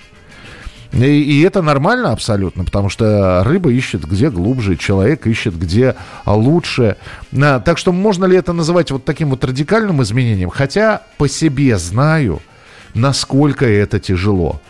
И, 0.94 1.06
и 1.06 1.42
это 1.42 1.62
нормально 1.62 2.12
абсолютно, 2.12 2.64
потому 2.64 2.90
что 2.90 3.44
рыба 3.44 3.72
ищет 3.72 4.06
где 4.06 4.30
глубже, 4.30 4.76
человек 4.78 5.28
ищет 5.28 5.58
где 5.58 5.96
лучше. 6.26 6.98
А, 7.40 7.60
так 7.60 7.78
что 7.78 7.92
можно 7.92 8.26
ли 8.26 8.38
это 8.38 8.54
называть 8.54 8.92
вот 8.92 9.06
таким 9.06 9.30
вот 9.30 9.44
радикальным 9.44 10.02
изменением? 10.04 10.50
Хотя 10.50 11.02
по 11.18 11.28
себе 11.28 11.78
знаю, 11.78 12.42
насколько 12.94 13.66
это 13.66 14.00
тяжело 14.00 14.62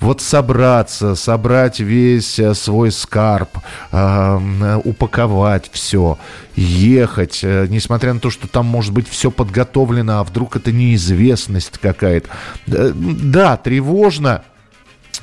вот 0.00 0.20
собраться, 0.20 1.14
собрать 1.14 1.80
весь 1.80 2.38
э, 2.38 2.54
свой 2.54 2.92
скарб, 2.92 3.58
э, 3.90 4.80
упаковать 4.84 5.70
все, 5.72 6.18
ехать, 6.56 7.40
э, 7.42 7.66
несмотря 7.70 8.12
на 8.12 8.20
то, 8.20 8.30
что 8.30 8.46
там 8.46 8.66
может 8.66 8.92
быть 8.92 9.08
все 9.08 9.30
подготовлено, 9.30 10.20
а 10.20 10.24
вдруг 10.24 10.56
это 10.56 10.72
неизвестность 10.72 11.78
какая-то. 11.78 12.28
Э, 12.66 12.92
да, 12.94 13.56
тревожно, 13.56 14.42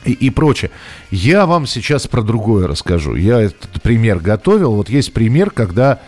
и, 0.05 0.12
и 0.12 0.29
прочее. 0.29 0.72
Я 1.10 1.46
вам 1.46 1.67
сейчас 1.67 2.08
про 2.08 2.22
другое 2.22 2.67
расскажу. 2.67 3.15
Я 3.15 3.41
этот 3.41 3.81
пример 3.81 4.20
готовил. 4.20 4.74
Вот 4.74 4.89
есть 4.89 5.13
пример, 5.13 5.51
когда, 5.51 6.00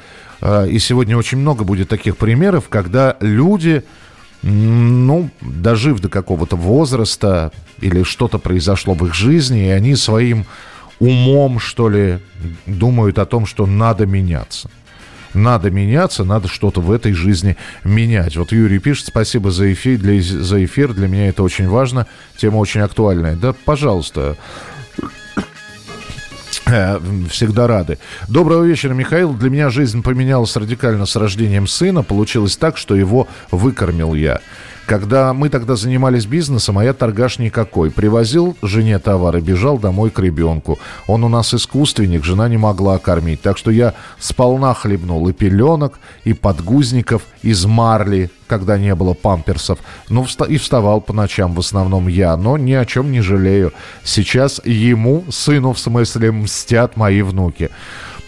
э, 0.42 0.70
и 0.70 0.80
сегодня 0.80 1.18
очень 1.18 1.38
много 1.38 1.64
будет 1.64 1.90
таких 1.90 2.18
примеров, 2.18 2.70
когда 2.70 3.18
люди, 3.20 3.84
ну, 4.42 5.30
дожив 5.42 6.00
до 6.00 6.10
какого-то 6.10 6.56
возраста, 6.56 7.52
или 7.82 8.04
что-то 8.04 8.38
произошло 8.38 8.94
в 8.94 9.06
их 9.06 9.14
жизни, 9.14 9.68
и 9.68 9.72
они 9.72 9.96
своим 9.96 10.46
умом, 11.00 11.60
что 11.60 11.90
ли, 11.90 12.20
думают 12.66 13.20
о 13.20 13.26
том, 13.26 13.46
что 13.46 13.66
надо 13.66 14.06
меняться 14.06 14.70
надо 15.34 15.72
меняться, 15.72 16.24
надо 16.24 16.48
что-то 16.48 16.82
в 16.82 16.92
этой 16.92 17.13
жизни 17.13 17.58
менять. 17.84 18.36
Вот 18.38 18.52
Юрий 18.52 18.80
пишет, 18.80 19.08
спасибо 19.08 19.52
за 19.52 19.72
эфир, 19.74 20.00
для, 20.00 20.22
за 20.22 20.63
эфир, 20.66 20.94
для 20.94 21.08
меня 21.08 21.30
это 21.30 21.44
очень 21.44 21.68
важно, 21.68 22.08
тема 22.38 22.58
очень 22.58 22.82
актуальная. 22.82 23.36
Да, 23.36 23.54
пожалуйста, 23.54 24.38
э, 26.66 27.00
всегда 27.30 27.68
рады. 27.68 27.98
Доброго 28.28 28.63
вечера, 28.63 28.94
Михаил. 28.94 29.34
Для 29.34 29.50
меня 29.50 29.70
жизнь 29.70 30.04
поменялась 30.04 30.56
радикально 30.56 31.06
с 31.06 31.16
рождением 31.16 31.68
сына. 31.68 32.04
Получилось 32.04 32.58
так, 32.58 32.78
что 32.78 32.96
его 32.96 33.28
выкормил 33.52 34.13
я. 34.13 34.42
Когда 34.86 35.34
мы 35.34 35.48
тогда 35.48 35.78
занимались 35.78 36.25
бизнесом, 36.25 36.78
а 36.78 36.84
я 36.84 36.94
торгаш 36.94 37.40
никакой. 37.40 37.90
Привозил 37.90 38.58
жене 38.62 39.00
товары, 39.00 39.40
бежал 39.40 39.78
домой 39.78 40.10
к 40.10 40.20
ребенку. 40.20 40.78
Он 41.08 41.24
у 41.24 41.30
нас 41.30 41.54
искусственник, 41.54 42.25
жена 42.25 42.50
не 42.50 42.58
могла 42.58 42.98
кормить. 42.98 43.42
Так 43.42 43.58
что 43.58 43.72
я 43.72 43.94
сполна 44.20 44.74
хлебнул 44.74 45.28
и 45.30 45.34
пеленок, 45.34 46.00
и 46.25 46.34
подгузников 46.34 47.24
из 47.44 47.66
марли, 47.66 48.30
когда 48.48 48.78
не 48.78 48.94
было 48.94 49.13
памперсов. 49.13 49.80
Ну, 50.10 50.28
и 50.50 50.58
вставал 50.58 51.00
по 51.00 51.13
ночам 51.13 51.54
в 51.54 51.60
основном 51.60 52.10
я, 52.10 52.36
но 52.36 52.58
ни 52.58 52.74
о 52.74 52.86
чем 52.86 53.12
не 53.12 53.22
жалею. 53.22 53.72
Сейчас 54.04 54.60
ему, 54.66 55.24
сыну 55.32 55.72
в 55.72 55.80
смысле, 55.80 56.32
мстят 56.34 56.98
мои 56.98 57.22
внуки. 57.22 57.70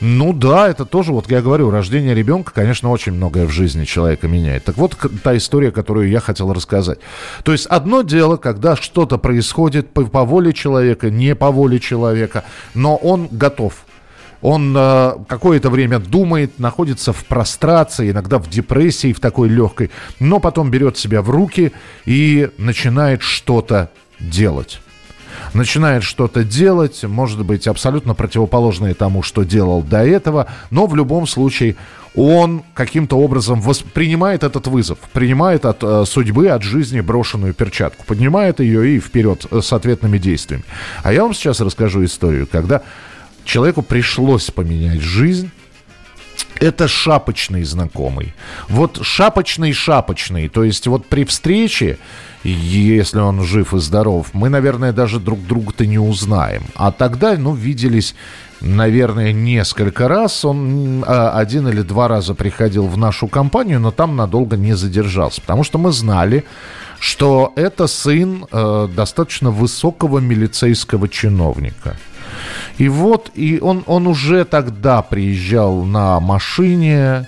Ну 0.01 0.33
да, 0.33 0.69
это 0.69 0.85
тоже, 0.85 1.13
вот 1.13 1.31
я 1.31 1.41
говорю, 1.41 1.71
рождение 1.71 2.13
ребенка, 2.13 2.51
конечно, 2.53 2.89
очень 2.89 3.13
многое 3.13 3.45
в 3.45 3.51
жизни 3.51 3.85
человека 3.85 4.27
меняет. 4.27 4.65
Так 4.65 4.77
вот, 4.77 4.97
та 5.23 5.37
история, 5.37 5.71
которую 5.71 6.09
я 6.09 6.19
хотел 6.19 6.53
рассказать. 6.53 6.99
То 7.43 7.53
есть 7.53 7.65
одно 7.67 8.01
дело, 8.01 8.35
когда 8.35 8.75
что-то 8.75 9.17
происходит 9.17 9.89
по, 9.91 10.03
по 10.05 10.25
воле 10.25 10.51
человека, 10.53 11.09
не 11.09 11.33
по 11.33 11.49
воле 11.49 11.79
человека, 11.79 12.43
но 12.73 12.95
он 12.97 13.27
готов 13.31 13.85
он 14.41 14.75
э, 14.77 15.13
какое-то 15.27 15.71
время 15.71 15.97
думает, 15.97 16.59
находится 16.59 17.13
в 17.13 17.25
прострации, 17.25 18.11
иногда 18.11 18.37
в 18.37 18.47
депрессии, 18.47 19.11
в 19.11 19.19
такой 19.19 19.49
легкой, 19.49 19.89
но 20.19 20.39
потом 20.39 20.69
берет 20.69 20.99
себя 20.99 21.23
в 21.23 21.31
руки 21.31 21.71
и 22.05 22.51
начинает 22.59 23.23
что-то 23.23 23.89
делать 24.19 24.81
начинает 25.53 26.03
что-то 26.03 26.43
делать, 26.43 27.03
может 27.03 27.43
быть, 27.45 27.67
абсолютно 27.67 28.13
противоположное 28.13 28.93
тому, 28.93 29.23
что 29.23 29.43
делал 29.43 29.81
до 29.81 30.05
этого, 30.05 30.47
но 30.71 30.85
в 30.87 30.95
любом 30.95 31.27
случае 31.27 31.75
он 32.15 32.63
каким-то 32.73 33.17
образом 33.17 33.59
воспринимает 33.59 34.43
этот 34.43 34.67
вызов, 34.67 34.97
принимает 35.11 35.65
от 35.65 35.83
э, 35.83 36.05
судьбы, 36.05 36.47
от 36.47 36.63
жизни 36.63 37.01
брошенную 37.01 37.53
перчатку, 37.53 38.05
поднимает 38.05 38.59
ее 38.61 38.95
и 38.95 38.99
вперед 38.99 39.45
с 39.51 39.73
ответными 39.73 40.17
действиями. 40.17 40.63
А 41.03 41.11
я 41.11 41.23
вам 41.23 41.33
сейчас 41.33 41.59
расскажу 41.59 42.05
историю, 42.05 42.47
когда 42.49 42.83
человеку 43.43 43.81
пришлось 43.81 44.49
поменять 44.49 45.01
жизнь, 45.01 45.51
это 46.59 46.87
шапочный 46.87 47.63
знакомый. 47.63 48.33
Вот 48.69 48.99
шапочный-шапочный. 49.01 50.49
То 50.49 50.63
есть 50.63 50.87
вот 50.87 51.05
при 51.05 51.25
встрече, 51.25 51.97
если 52.49 53.19
он 53.19 53.43
жив 53.43 53.73
и 53.73 53.79
здоров, 53.79 54.27
мы, 54.33 54.49
наверное, 54.49 54.91
даже 54.91 55.19
друг 55.19 55.45
друга-то 55.45 55.85
не 55.85 55.97
узнаем. 55.97 56.63
А 56.75 56.91
тогда, 56.91 57.35
ну, 57.37 57.53
виделись, 57.53 58.15
наверное, 58.61 59.31
несколько 59.33 60.07
раз. 60.07 60.45
Он 60.45 61.03
а, 61.07 61.31
один 61.31 61.67
или 61.67 61.81
два 61.81 62.07
раза 62.07 62.33
приходил 62.35 62.87
в 62.87 62.97
нашу 62.97 63.27
компанию, 63.27 63.79
но 63.79 63.91
там 63.91 64.15
надолго 64.15 64.57
не 64.57 64.75
задержался. 64.75 65.41
Потому 65.41 65.63
что 65.63 65.77
мы 65.77 65.91
знали, 65.91 66.45
что 66.99 67.51
это 67.55 67.87
сын 67.87 68.45
э, 68.51 68.87
достаточно 68.95 69.51
высокого 69.51 70.19
милицейского 70.19 71.09
чиновника. 71.09 71.97
И 72.77 72.89
вот, 72.89 73.31
и 73.35 73.59
он, 73.61 73.83
он 73.85 74.07
уже 74.07 74.45
тогда 74.45 75.01
приезжал 75.01 75.83
на 75.83 76.19
машине, 76.19 77.27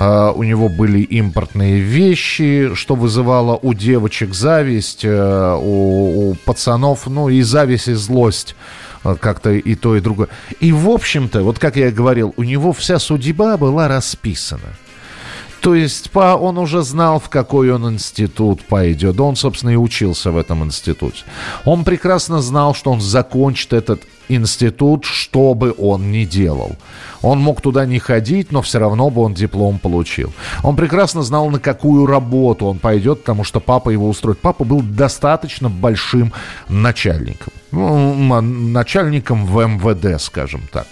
Uh, 0.00 0.32
у 0.32 0.44
него 0.44 0.70
были 0.70 1.00
импортные 1.00 1.78
вещи, 1.78 2.70
что 2.74 2.94
вызывало 2.94 3.58
у 3.60 3.74
девочек 3.74 4.32
зависть, 4.32 5.04
uh, 5.04 5.60
у, 5.60 6.30
у 6.30 6.34
пацанов, 6.36 7.06
ну 7.06 7.28
и 7.28 7.42
зависть, 7.42 7.88
и 7.88 7.92
злость 7.92 8.56
uh, 9.04 9.14
как-то 9.14 9.50
и 9.50 9.74
то, 9.74 9.94
и 9.96 10.00
другое. 10.00 10.28
И, 10.58 10.72
в 10.72 10.88
общем-то, 10.88 11.42
вот 11.42 11.58
как 11.58 11.76
я 11.76 11.90
говорил, 11.90 12.32
у 12.38 12.44
него 12.44 12.72
вся 12.72 12.98
судьба 12.98 13.58
была 13.58 13.88
расписана. 13.88 14.74
То 15.60 15.74
есть 15.74 16.10
по, 16.10 16.34
он 16.34 16.56
уже 16.56 16.82
знал, 16.82 17.20
в 17.20 17.28
какой 17.28 17.70
он 17.70 17.92
институт 17.92 18.62
пойдет. 18.62 19.20
Он, 19.20 19.36
собственно, 19.36 19.68
и 19.68 19.76
учился 19.76 20.30
в 20.30 20.38
этом 20.38 20.64
институте. 20.64 21.24
Он 21.66 21.84
прекрасно 21.84 22.40
знал, 22.40 22.74
что 22.74 22.90
он 22.90 23.02
закончит 23.02 23.74
этот 23.74 24.00
институт, 24.36 25.04
что 25.04 25.54
бы 25.54 25.74
он 25.76 26.10
ни 26.10 26.24
делал. 26.24 26.76
Он 27.22 27.38
мог 27.40 27.60
туда 27.60 27.84
не 27.84 27.98
ходить, 27.98 28.52
но 28.52 28.62
все 28.62 28.78
равно 28.78 29.10
бы 29.10 29.22
он 29.22 29.34
диплом 29.34 29.78
получил. 29.78 30.32
Он 30.62 30.76
прекрасно 30.76 31.22
знал, 31.22 31.50
на 31.50 31.58
какую 31.58 32.06
работу 32.06 32.66
он 32.66 32.78
пойдет, 32.78 33.20
потому 33.20 33.44
что 33.44 33.60
папа 33.60 33.90
его 33.90 34.08
устроит. 34.08 34.38
Папа 34.38 34.64
был 34.64 34.80
достаточно 34.80 35.68
большим 35.68 36.32
начальником. 36.68 37.52
Ну, 37.72 38.40
начальником 38.40 39.46
в 39.46 39.66
МВД, 39.66 40.20
скажем 40.20 40.62
так. 40.72 40.86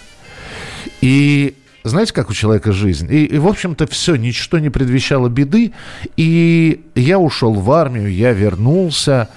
И 1.01 1.55
знаете, 1.83 2.13
как 2.13 2.29
у 2.29 2.33
человека 2.33 2.71
жизнь? 2.71 3.07
И, 3.09 3.25
и 3.25 3.37
в 3.37 3.47
общем-то, 3.47 3.87
все, 3.87 4.15
ничто 4.15 4.59
не 4.59 4.69
предвещало 4.69 5.29
беды. 5.29 5.73
И 6.17 6.81
я 6.95 7.19
ушел 7.19 7.53
в 7.53 7.71
армию, 7.71 8.13
я 8.13 8.33
вернулся. 8.33 9.29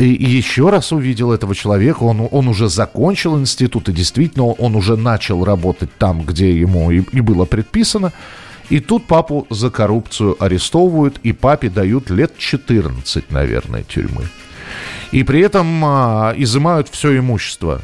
И 0.00 0.26
еще 0.26 0.70
раз 0.70 0.92
увидел 0.92 1.30
этого 1.30 1.54
человека, 1.54 2.04
он, 2.04 2.26
он 2.30 2.48
уже 2.48 2.70
закончил 2.70 3.38
институт, 3.38 3.90
и 3.90 3.92
действительно 3.92 4.46
он 4.46 4.74
уже 4.74 4.96
начал 4.96 5.44
работать 5.44 5.90
там, 5.98 6.22
где 6.22 6.58
ему 6.58 6.90
и, 6.90 7.02
и 7.12 7.20
было 7.20 7.44
предписано. 7.44 8.14
И 8.70 8.80
тут 8.80 9.06
папу 9.06 9.46
за 9.50 9.68
коррупцию 9.68 10.42
арестовывают, 10.42 11.18
и 11.22 11.32
папе 11.32 11.68
дают 11.68 12.08
лет 12.08 12.38
14, 12.38 13.30
наверное, 13.30 13.82
тюрьмы. 13.82 14.22
И 15.12 15.22
при 15.22 15.40
этом 15.40 15.84
а, 15.84 16.32
изымают 16.34 16.88
все 16.88 17.18
имущество. 17.18 17.82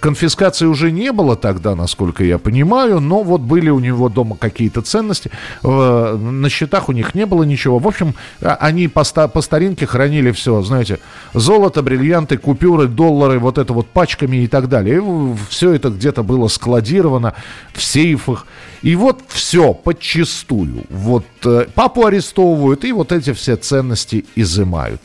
Конфискации 0.00 0.66
уже 0.66 0.92
не 0.92 1.10
было 1.12 1.36
тогда, 1.36 1.74
насколько 1.74 2.22
я 2.22 2.38
понимаю, 2.38 3.00
но 3.00 3.22
вот 3.22 3.40
были 3.40 3.70
у 3.70 3.78
него 3.78 4.08
дома 4.08 4.36
какие-то 4.36 4.82
ценности. 4.82 5.30
На 5.62 6.48
счетах 6.50 6.88
у 6.88 6.92
них 6.92 7.14
не 7.14 7.26
было 7.26 7.42
ничего. 7.44 7.78
В 7.78 7.88
общем, 7.88 8.14
а, 8.40 8.56
они 8.60 8.88
по, 8.88 9.04
по 9.04 9.40
старинке 9.40 9.86
хранили 9.86 10.32
все, 10.32 10.62
знаете, 10.62 10.98
золото, 11.34 11.82
бриллианты, 11.82 12.36
купюры, 12.36 12.88
доллары, 12.88 13.38
вот 13.38 13.58
это 13.58 13.72
вот 13.72 13.88
пачками 13.88 14.38
и 14.38 14.46
так 14.46 14.68
далее. 14.68 14.98
И 14.98 15.36
все 15.48 15.72
это 15.72 15.88
где-то 15.88 16.22
было 16.22 16.48
складировано 16.48 17.34
в 17.72 17.82
сейфах. 17.82 18.46
И 18.82 18.94
вот 18.96 19.22
все 19.28 19.72
подчистую. 19.74 20.84
Вот 20.90 21.24
э, 21.44 21.66
папу 21.74 22.06
арестовывают, 22.06 22.84
и 22.84 22.92
вот 22.92 23.12
эти 23.12 23.32
все 23.32 23.56
ценности 23.56 24.24
изымают. 24.34 25.00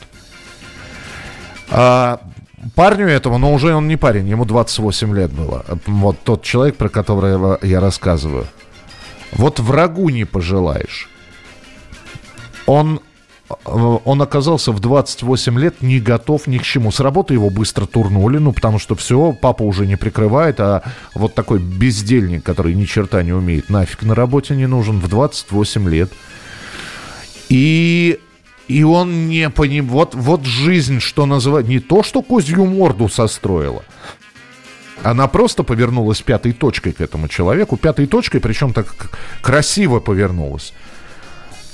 А, 1.70 2.20
парню 2.74 3.08
этому, 3.08 3.38
но 3.38 3.52
уже 3.52 3.74
он 3.74 3.88
не 3.88 3.96
парень, 3.96 4.28
ему 4.28 4.44
28 4.44 5.14
лет 5.14 5.32
было. 5.32 5.64
Вот 5.86 6.18
тот 6.24 6.42
человек, 6.42 6.76
про 6.76 6.88
которого 6.88 7.58
я 7.62 7.80
рассказываю. 7.80 8.46
Вот 9.32 9.60
врагу 9.60 10.10
не 10.10 10.24
пожелаешь. 10.24 11.08
Он, 12.66 13.00
он 13.64 14.22
оказался 14.22 14.72
в 14.72 14.80
28 14.80 15.58
лет 15.58 15.82
не 15.82 16.00
готов 16.00 16.46
ни 16.46 16.58
к 16.58 16.62
чему. 16.62 16.92
С 16.92 17.00
работы 17.00 17.34
его 17.34 17.50
быстро 17.50 17.86
турнули, 17.86 18.38
ну, 18.38 18.52
потому 18.52 18.78
что 18.78 18.94
все, 18.94 19.32
папа 19.32 19.62
уже 19.62 19.86
не 19.86 19.96
прикрывает, 19.96 20.60
а 20.60 20.82
вот 21.14 21.34
такой 21.34 21.58
бездельник, 21.58 22.44
который 22.44 22.74
ни 22.74 22.84
черта 22.84 23.22
не 23.22 23.32
умеет, 23.32 23.70
нафиг 23.70 24.02
на 24.02 24.14
работе 24.14 24.54
не 24.54 24.66
нужен 24.66 25.00
в 25.00 25.08
28 25.08 25.88
лет. 25.88 26.12
И 27.48 28.20
и 28.68 28.82
он 28.84 29.28
не 29.28 29.50
понимает, 29.50 29.90
вот, 29.90 30.14
вот 30.14 30.44
жизнь, 30.44 31.00
что 31.00 31.26
называть, 31.26 31.66
не 31.66 31.80
то, 31.80 32.02
что 32.02 32.22
козью 32.22 32.64
морду 32.66 33.08
состроила, 33.08 33.84
она 35.02 35.26
просто 35.26 35.64
повернулась 35.64 36.22
пятой 36.22 36.52
точкой 36.52 36.92
к 36.92 37.00
этому 37.00 37.28
человеку, 37.28 37.76
пятой 37.76 38.06
точкой, 38.06 38.40
причем 38.40 38.72
так 38.72 38.86
красиво 39.40 39.98
повернулась. 40.00 40.72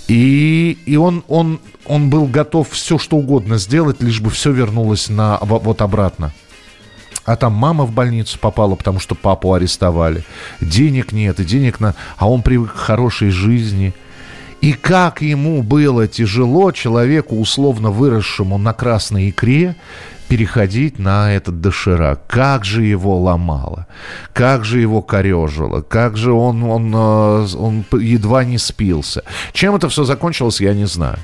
И, 0.08 0.78
и 0.86 0.96
он, 0.96 1.22
он, 1.28 1.60
он 1.84 2.08
был 2.08 2.26
готов 2.26 2.70
все, 2.70 2.96
что 2.96 3.18
угодно 3.18 3.58
сделать, 3.58 4.02
лишь 4.02 4.22
бы 4.22 4.30
все 4.30 4.50
вернулось 4.52 5.10
на, 5.10 5.38
вот 5.42 5.82
обратно. 5.82 6.32
А 7.26 7.36
там 7.36 7.52
мама 7.52 7.84
в 7.84 7.92
больницу 7.92 8.38
попала, 8.38 8.74
потому 8.74 9.00
что 9.00 9.14
папу 9.14 9.52
арестовали. 9.52 10.24
Денег 10.62 11.12
нет, 11.12 11.40
и 11.40 11.44
денег 11.44 11.78
на... 11.78 11.94
А 12.16 12.30
он 12.30 12.40
привык 12.40 12.72
к 12.72 12.76
хорошей 12.76 13.28
жизни– 13.28 13.92
и 14.60 14.72
как 14.72 15.22
ему 15.22 15.62
было 15.62 16.08
тяжело 16.08 16.72
человеку, 16.72 17.38
условно 17.38 17.90
выросшему 17.90 18.58
на 18.58 18.72
красной 18.72 19.30
икре, 19.30 19.76
переходить 20.28 20.98
на 20.98 21.32
этот 21.32 21.60
доширак. 21.60 22.26
Как 22.26 22.64
же 22.64 22.84
его 22.84 23.18
ломало, 23.18 23.86
как 24.32 24.64
же 24.64 24.80
его 24.80 25.00
корежило, 25.00 25.80
как 25.80 26.16
же 26.16 26.32
он, 26.32 26.62
он, 26.64 26.92
э, 26.94 27.46
он 27.56 27.84
едва 27.92 28.44
не 28.44 28.58
спился. 28.58 29.22
Чем 29.52 29.74
это 29.74 29.88
все 29.88 30.04
закончилось, 30.04 30.60
я 30.60 30.74
не 30.74 30.86
знаю. 30.86 31.18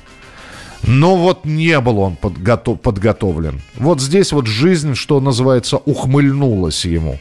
Но 0.83 1.15
вот 1.15 1.45
не 1.45 1.79
был 1.79 1.99
он 1.99 2.15
подготов, 2.15 2.79
подготовлен. 2.79 3.61
Вот 3.75 4.01
здесь 4.01 4.31
вот 4.31 4.47
жизнь, 4.47 4.95
что 4.95 5.19
называется, 5.19 5.77
ухмыльнулась 5.77 6.85
ему. 6.85 7.19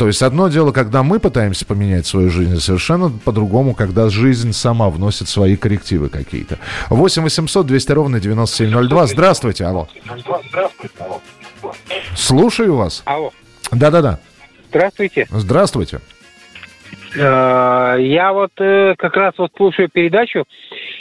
То 0.00 0.06
есть 0.06 0.22
одно 0.22 0.48
дело, 0.48 0.72
когда 0.72 1.02
мы 1.02 1.20
пытаемся 1.20 1.66
поменять 1.66 2.06
свою 2.06 2.30
жизнь, 2.30 2.58
совершенно 2.58 3.10
по-другому, 3.10 3.74
когда 3.74 4.08
жизнь 4.08 4.54
сама 4.54 4.88
вносит 4.88 5.28
свои 5.28 5.56
коррективы 5.56 6.08
какие-то. 6.08 6.58
8 6.88 7.22
800 7.22 7.66
200 7.66 7.92
ровно 7.92 8.18
9702. 8.18 9.06
Здравствуйте, 9.08 9.66
алло. 9.66 9.88
Слушаю 12.16 12.76
вас. 12.76 13.02
Алло. 13.04 13.30
Да-да-да. 13.72 14.20
Здравствуйте. 14.70 15.26
Здравствуйте. 15.28 16.00
Э, 17.14 17.96
я 18.00 18.32
вот 18.32 18.52
э, 18.58 18.94
как 18.96 19.14
раз 19.16 19.34
вот 19.36 19.52
слушаю 19.54 19.90
передачу, 19.90 20.44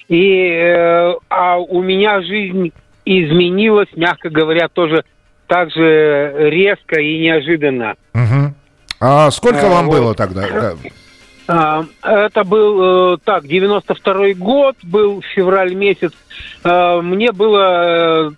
и 0.10 0.44
э, 0.44 1.14
а 1.30 1.58
у 1.58 1.82
меня 1.82 2.22
жизнь 2.22 2.74
изменилась, 3.06 3.88
мягко 3.96 4.30
говоря, 4.30 4.68
тоже 4.68 5.06
так 5.48 5.72
же 5.72 6.50
резко 6.50 7.00
и 7.00 7.18
неожиданно. 7.20 7.96
Угу. 8.14 8.56
А 9.00 9.32
сколько 9.32 9.68
а, 9.68 9.70
вам 9.70 9.86
вот. 9.88 9.98
было 9.98 10.16
тогда? 10.16 10.76
А, 11.48 11.84
это 12.04 12.44
был, 12.44 13.14
э, 13.14 13.18
так, 13.24 13.44
92-й 13.46 14.34
год, 14.34 14.76
был 14.84 15.24
февраль 15.34 15.74
месяц. 15.74 16.12
Мне 16.64 17.32
было, 17.32 18.28
э, 18.28 18.32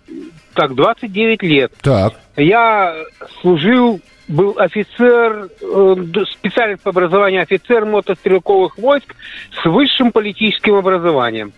так, 0.54 0.74
29 0.74 1.42
лет. 1.42 1.72
Так. 1.82 2.14
Я 2.36 2.94
служил, 3.40 4.00
был 4.28 4.54
офицер, 4.58 5.48
э, 5.60 6.24
специальность 6.38 6.82
по 6.82 6.90
образованию 6.90 7.42
офицер 7.42 7.84
мотострелковых 7.84 8.78
войск 8.78 9.14
с 9.62 9.64
высшим 9.66 10.12
политическим 10.12 10.74
образованием. 10.76 11.52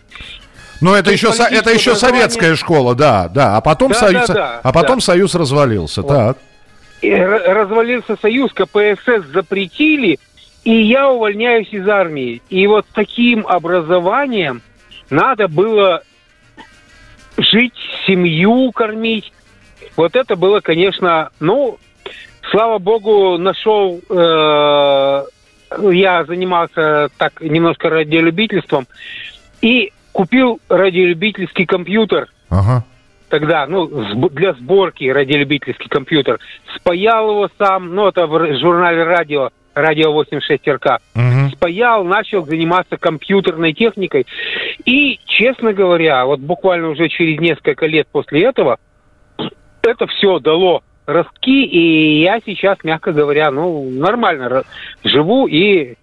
Ну, 0.80 0.94
это 0.94 1.12
еще, 1.12 1.28
это 1.28 1.70
еще 1.70 1.94
советская 1.94 2.56
школа, 2.56 2.94
да, 2.94 3.28
да. 3.28 3.56
А 3.56 3.60
потом, 3.60 3.92
да, 3.92 3.98
союз, 3.98 4.26
да, 4.26 4.34
да, 4.34 4.60
а 4.62 4.72
потом 4.72 4.98
да. 4.98 5.04
союз 5.04 5.34
развалился, 5.34 6.02
вот. 6.02 6.08
так. 6.08 6.38
Развалился 7.02 8.16
союз, 8.20 8.52
КПСС 8.52 9.26
запретили, 9.32 10.18
и 10.64 10.72
я 10.82 11.10
увольняюсь 11.10 11.68
из 11.70 11.86
армии. 11.88 12.40
И 12.48 12.66
вот 12.66 12.86
таким 12.94 13.46
образованием 13.46 14.62
надо 15.10 15.48
было 15.48 16.02
жить, 17.36 17.74
семью 18.06 18.72
кормить. 18.72 19.32
Вот 19.96 20.16
это 20.16 20.36
было, 20.36 20.60
конечно, 20.60 21.30
ну, 21.40 21.78
слава 22.50 22.78
богу, 22.78 23.38
нашел, 23.38 24.00
э, 24.08 25.24
я 25.92 26.24
занимался 26.24 27.08
так 27.16 27.40
немножко 27.40 27.90
радиолюбительством, 27.90 28.86
и 29.60 29.92
купил 30.12 30.60
радиолюбительский 30.68 31.66
компьютер. 31.66 32.28
Ага. 32.48 32.84
Тогда, 33.34 33.66
ну, 33.66 33.88
для 34.28 34.52
сборки 34.52 35.10
радиолюбительский 35.10 35.88
компьютер. 35.88 36.38
Спаял 36.76 37.30
его 37.30 37.50
сам, 37.58 37.92
ну, 37.92 38.06
это 38.06 38.28
в 38.28 38.60
журнале 38.60 39.02
радио, 39.02 39.50
радио 39.74 40.12
86 40.12 40.68
РК. 40.68 41.00
Угу. 41.16 41.50
Спаял, 41.56 42.04
начал 42.04 42.44
заниматься 42.44 42.96
компьютерной 42.96 43.72
техникой. 43.72 44.24
И, 44.84 45.18
честно 45.26 45.72
говоря, 45.72 46.24
вот 46.26 46.38
буквально 46.38 46.90
уже 46.90 47.08
через 47.08 47.40
несколько 47.40 47.86
лет 47.86 48.06
после 48.12 48.44
этого, 48.44 48.78
это 49.82 50.06
все 50.06 50.38
дало 50.38 50.84
ростки, 51.04 51.64
и 51.64 52.22
я 52.22 52.38
сейчас, 52.46 52.78
мягко 52.84 53.10
говоря, 53.10 53.50
ну, 53.50 53.90
нормально 53.90 54.62
живу 55.02 55.48
и 55.48 55.96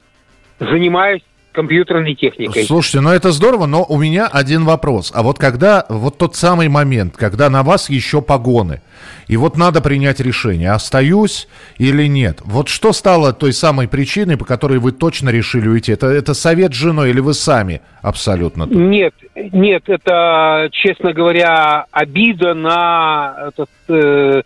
занимаюсь 0.60 1.24
компьютерной 1.52 2.16
техникой. 2.16 2.64
Слушайте, 2.64 3.02
ну 3.02 3.10
это 3.12 3.32
здорово, 3.32 3.66
но 3.66 3.86
у 3.88 3.98
меня 3.98 4.28
один 4.28 4.66
вопрос. 4.66 5.12
А 5.14 5.24
вот 5.24 5.38
когда, 5.38 5.86
вот 5.90 6.18
тот 6.18 6.36
самый 6.36 6.70
момент, 6.70 7.16
когда 7.18 7.50
на 7.50 7.64
вас 7.64 7.90
еще 7.90 8.22
погоны, 8.22 8.82
и 9.28 9.38
вот 9.38 9.58
надо 9.58 9.82
принять 9.82 10.20
решение, 10.20 10.72
остаюсь 10.72 11.48
или 11.78 12.08
нет. 12.08 12.40
Вот 12.44 12.70
что 12.70 12.94
стало 12.94 13.34
той 13.34 13.54
самой 13.54 13.88
причиной, 13.88 14.38
по 14.38 14.46
которой 14.46 14.80
вы 14.80 14.92
точно 14.92 15.30
решили 15.30 15.68
уйти? 15.68 15.94
Это, 15.94 16.08
это 16.08 16.34
совет 16.34 16.74
с 16.74 16.78
женой 16.78 17.10
или 17.12 17.20
вы 17.20 17.34
сами 17.34 17.82
абсолютно? 18.02 18.68
Тут? 18.68 18.76
Нет, 18.76 19.14
нет, 19.36 19.84
это, 19.88 20.70
честно 20.72 21.14
говоря, 21.14 21.86
обида 21.92 22.54
на 22.54 23.36
этот, 23.48 23.70
э, 23.88 24.42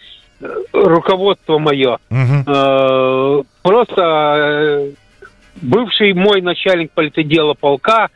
руководство 0.73 1.57
мое. 1.59 1.97
Угу. 2.09 2.43
Э, 2.47 3.43
просто 3.63 4.01
э, 4.01 4.91
бывший 5.61 6.13
мой 6.13 6.41
начальник 6.41 6.91
политодела 6.91 7.53
полка, 7.53 8.09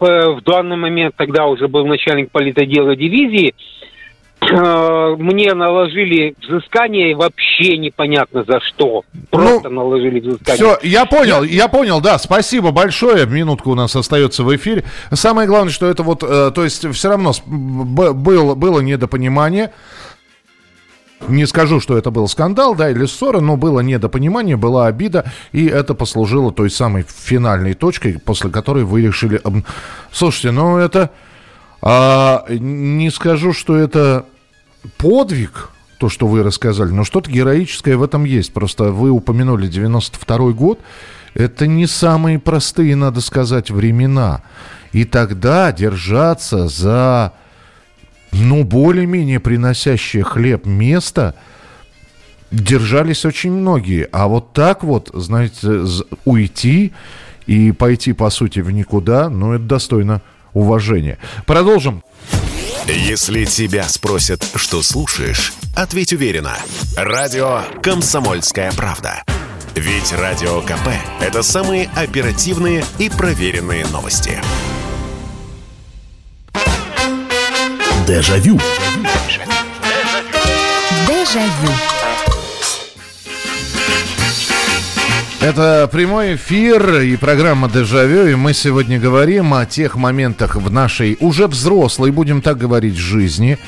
э, 0.00 0.04
в 0.04 0.42
данный 0.42 0.76
момент 0.76 1.14
тогда 1.16 1.46
уже 1.46 1.68
был 1.68 1.86
начальник 1.86 2.30
политодела 2.30 2.96
дивизии, 2.96 3.54
э, 4.40 5.16
мне 5.18 5.54
наложили 5.54 6.34
взыскание 6.40 7.14
вообще 7.14 7.78
непонятно 7.78 8.44
за 8.44 8.60
что. 8.60 9.04
Просто 9.30 9.68
ну, 9.68 9.82
наложили 9.82 10.20
взыскание. 10.20 10.56
Все, 10.56 10.78
я 10.82 11.06
понял, 11.06 11.42
я... 11.42 11.64
я 11.64 11.68
понял, 11.68 12.00
да, 12.00 12.18
спасибо 12.18 12.70
большое. 12.70 13.26
Минутку 13.26 13.70
у 13.70 13.74
нас 13.74 13.94
остается 13.96 14.44
в 14.44 14.54
эфире. 14.56 14.84
Самое 15.12 15.48
главное, 15.48 15.72
что 15.72 15.86
это 15.86 16.02
вот, 16.02 16.22
э, 16.22 16.50
то 16.54 16.64
есть 16.64 16.86
все 16.94 17.08
равно 17.08 17.32
было, 17.46 18.54
было 18.54 18.80
недопонимание. 18.80 19.72
Не 21.28 21.46
скажу, 21.46 21.80
что 21.80 21.96
это 21.96 22.10
был 22.10 22.28
скандал, 22.28 22.74
да, 22.74 22.90
или 22.90 23.06
ссора, 23.06 23.40
но 23.40 23.56
было 23.56 23.80
недопонимание, 23.80 24.56
была 24.56 24.86
обида, 24.86 25.24
и 25.52 25.66
это 25.66 25.94
послужило 25.94 26.52
той 26.52 26.70
самой 26.70 27.06
финальной 27.08 27.74
точкой, 27.74 28.18
после 28.18 28.50
которой 28.50 28.84
вы 28.84 29.02
решили... 29.02 29.40
Слушайте, 30.12 30.50
ну 30.50 30.76
это... 30.76 31.10
А, 31.80 32.44
не 32.48 33.10
скажу, 33.10 33.52
что 33.52 33.76
это 33.76 34.26
подвиг, 34.98 35.70
то, 35.98 36.08
что 36.08 36.26
вы 36.26 36.42
рассказали, 36.42 36.90
но 36.90 37.04
что-то 37.04 37.30
героическое 37.30 37.96
в 37.96 38.02
этом 38.02 38.24
есть. 38.24 38.52
Просто 38.52 38.84
вы 38.84 39.10
упомянули 39.10 39.66
92 39.66 40.50
год. 40.52 40.80
Это 41.34 41.66
не 41.66 41.86
самые 41.86 42.38
простые, 42.38 42.96
надо 42.96 43.20
сказать, 43.20 43.70
времена. 43.70 44.42
И 44.92 45.04
тогда 45.04 45.72
держаться 45.72 46.68
за 46.68 47.32
ну, 48.34 48.64
более-менее 48.64 49.40
приносящее 49.40 50.24
хлеб 50.24 50.66
место 50.66 51.34
держались 52.50 53.24
очень 53.24 53.52
многие. 53.52 54.08
А 54.12 54.26
вот 54.26 54.52
так 54.52 54.82
вот, 54.82 55.10
знаете, 55.14 55.84
уйти 56.24 56.92
и 57.46 57.72
пойти, 57.72 58.12
по 58.12 58.30
сути, 58.30 58.60
в 58.60 58.70
никуда, 58.70 59.28
ну, 59.28 59.52
это 59.52 59.64
достойно 59.64 60.20
уважения. 60.52 61.18
Продолжим. 61.46 62.02
Если 62.86 63.44
тебя 63.44 63.84
спросят, 63.84 64.44
что 64.56 64.82
слушаешь, 64.82 65.54
ответь 65.74 66.12
уверенно. 66.12 66.56
Радио 66.96 67.62
«Комсомольская 67.82 68.72
правда». 68.72 69.22
Ведь 69.74 70.12
Радио 70.12 70.60
КП– 70.60 70.88
это 71.20 71.42
самые 71.42 71.88
оперативные 71.96 72.84
и 72.98 73.08
проверенные 73.08 73.84
новости. 73.86 74.38
Дежавю. 78.06 78.60
Дежавю. 81.08 81.72
Это 85.40 85.88
прямой 85.90 86.34
эфир 86.34 87.00
и 87.00 87.16
программа 87.16 87.70
«Дежавю», 87.70 88.26
и 88.26 88.34
мы 88.34 88.52
сегодня 88.52 88.98
говорим 88.98 89.54
о 89.54 89.64
тех 89.64 89.96
моментах 89.96 90.56
в 90.56 90.70
нашей 90.70 91.16
уже 91.20 91.46
взрослой, 91.46 92.10
будем 92.10 92.42
так 92.42 92.58
говорить, 92.58 92.96
жизни, 92.96 93.58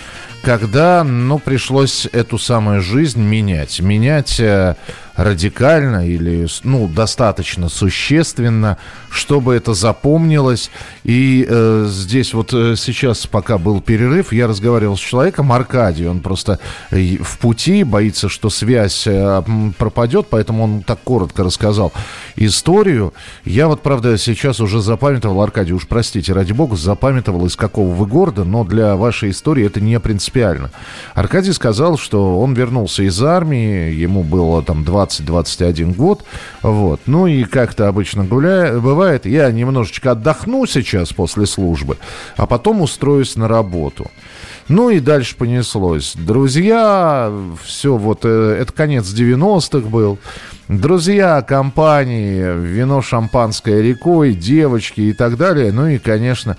когда, 0.43 1.03
ну, 1.03 1.39
пришлось 1.39 2.07
эту 2.13 2.39
самую 2.39 2.83
жизнь 2.83 3.23
менять. 3.23 3.81
Менять 3.81 4.39
э, 4.39 4.77
радикально 5.17 6.07
или, 6.07 6.47
ну, 6.63 6.89
достаточно 6.89 7.69
существенно, 7.69 8.77
чтобы 9.11 9.55
это 9.55 9.75
запомнилось. 9.75 10.71
И 11.05 11.47
э, 11.49 11.87
здесь 11.89 12.35
вот 12.35 12.53
э, 12.53 12.75
сейчас, 12.77 13.27
пока 13.27 13.59
был 13.59 13.81
перерыв, 13.81 14.33
я 14.33 14.47
разговаривал 14.47 14.97
с 14.97 15.01
человеком, 15.01 15.53
Аркадий, 15.53 16.07
он 16.07 16.21
просто 16.21 16.59
э, 16.91 17.17
в 17.21 17.39
пути, 17.39 17.83
боится, 17.83 18.29
что 18.29 18.51
связь 18.51 19.07
э, 19.07 19.43
пропадет, 19.79 20.27
поэтому 20.29 20.65
он 20.65 20.83
так 20.83 21.01
коротко 21.03 21.45
рассказал 21.45 21.93
историю. 22.37 23.15
Я 23.45 23.69
вот, 23.69 23.83
правда, 23.83 24.19
сейчас 24.19 24.61
уже 24.61 24.83
запамятовал, 24.83 25.41
Аркадий, 25.43 25.73
уж 25.73 25.87
простите, 25.87 26.33
ради 26.33 26.53
бога, 26.53 26.77
запамятовал, 26.77 27.47
из 27.47 27.57
какого 27.57 27.95
вы 27.95 28.07
города, 28.07 28.45
но 28.45 28.65
для 28.65 28.97
вашей 28.97 29.31
истории 29.31 29.65
это 29.65 29.81
не 29.81 29.99
принципиально. 29.99 30.71
Аркадий 31.15 31.53
сказал, 31.53 31.97
что 31.97 32.39
он 32.39 32.53
вернулся 32.53 33.03
из 33.03 33.23
армии, 33.23 33.93
ему 33.93 34.23
было 34.23 34.63
там 34.63 34.85
20 34.85 35.06
20-21 35.07 35.95
год. 35.95 36.25
Вот. 36.63 37.01
Ну 37.07 37.27
и 37.27 37.45
как-то 37.45 37.89
обычно 37.89 38.25
гуляя, 38.25 38.79
бывает, 38.79 39.27
я 39.27 39.51
немножечко 39.51 40.13
отдохну 40.13 40.67
сейчас 40.67 41.13
после 41.13 41.47
службы, 41.47 41.99
а 42.37 42.47
потом 42.47 42.81
устроюсь 42.81 43.37
на 43.37 43.49
работу. 43.49 44.11
Ну 44.69 44.91
и 44.91 44.99
дальше 44.99 45.37
понеслось. 45.37 46.15
Друзья, 46.17 47.33
все, 47.63 47.97
вот 47.97 48.21
э, 48.25 48.59
это 48.61 48.73
конец 48.73 49.07
90-х 49.07 49.89
был. 49.89 50.19
Друзья, 50.69 51.41
компании, 51.43 52.43
вино 52.61 53.01
шампанское 53.01 53.81
рекой, 53.81 54.35
девочки 54.35 55.01
и 55.03 55.13
так 55.13 55.37
далее. 55.37 55.71
Ну 55.71 55.87
и, 55.87 55.99
конечно, 55.99 56.57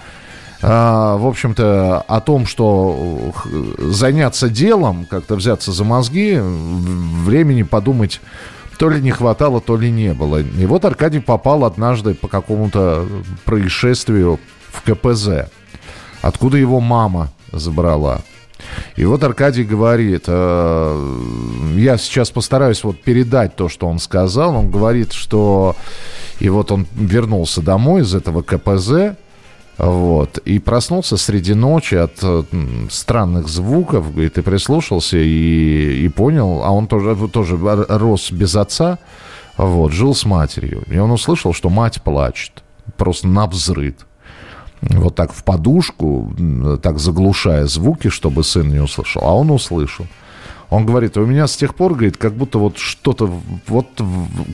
в 0.61 1.27
общем-то, 1.27 2.01
о 2.07 2.21
том, 2.21 2.47
что 2.47 3.33
заняться 3.77 4.49
делом, 4.49 5.05
как-то 5.05 5.35
взяться 5.35 5.71
за 5.71 5.83
мозги, 5.83 6.39
времени 6.39 7.63
подумать 7.63 8.21
то 8.77 8.89
ли 8.89 9.01
не 9.01 9.11
хватало, 9.11 9.59
то 9.59 9.75
ли 9.75 9.91
не 9.91 10.13
было. 10.13 10.39
И 10.39 10.65
вот 10.65 10.85
Аркадий 10.85 11.19
попал 11.19 11.65
однажды 11.65 12.13
по 12.13 12.27
какому-то 12.27 13.07
происшествию 13.43 14.39
в 14.69 14.81
КПЗ, 14.83 15.49
откуда 16.21 16.57
его 16.57 16.79
мама 16.79 17.31
забрала. 17.51 18.21
И 18.95 19.05
вот 19.05 19.23
Аркадий 19.23 19.63
говорит, 19.63 20.23
э, 20.27 21.15
я 21.75 21.97
сейчас 21.97 22.31
постараюсь 22.31 22.83
вот 22.83 23.01
передать 23.01 23.55
то, 23.55 23.69
что 23.69 23.87
он 23.87 23.99
сказал. 23.99 24.55
Он 24.55 24.71
говорит, 24.71 25.13
что 25.13 25.75
и 26.39 26.49
вот 26.49 26.71
он 26.71 26.87
вернулся 26.93 27.61
домой 27.61 28.01
из 28.01 28.13
этого 28.13 28.41
КПЗ, 28.41 29.15
вот. 29.77 30.39
И 30.39 30.59
проснулся 30.59 31.17
среди 31.17 31.53
ночи 31.53 31.95
от 31.95 32.17
э, 32.23 32.43
странных 32.89 33.47
звуков, 33.47 34.17
и 34.17 34.29
прислушался, 34.29 35.17
и, 35.17 36.05
и 36.05 36.09
понял, 36.09 36.63
а 36.63 36.71
он 36.71 36.87
тоже, 36.87 37.15
тоже 37.27 37.57
рос 37.57 38.31
без 38.31 38.55
отца, 38.55 38.97
вот, 39.55 39.91
жил 39.91 40.15
с 40.15 40.25
матерью. 40.25 40.83
И 40.87 40.97
он 40.97 41.11
услышал, 41.11 41.53
что 41.53 41.69
мать 41.69 42.01
плачет, 42.01 42.63
просто 42.97 43.27
на 43.27 43.45
взрыд. 43.45 44.05
Вот 44.81 45.15
так 45.15 45.33
в 45.33 45.43
подушку, 45.43 46.33
так 46.83 46.99
заглушая 46.99 47.65
звуки, 47.65 48.09
чтобы 48.09 48.43
сын 48.43 48.69
не 48.69 48.79
услышал. 48.79 49.23
А 49.23 49.33
он 49.33 49.49
услышал. 49.49 50.05
Он 50.69 50.85
говорит, 50.85 51.17
у 51.17 51.25
меня 51.25 51.47
с 51.47 51.55
тех 51.55 51.73
пор, 51.75 51.93
говорит, 51.93 52.17
как 52.17 52.33
будто 52.33 52.59
вот 52.59 52.77
что-то, 52.77 53.31
вот, 53.67 53.87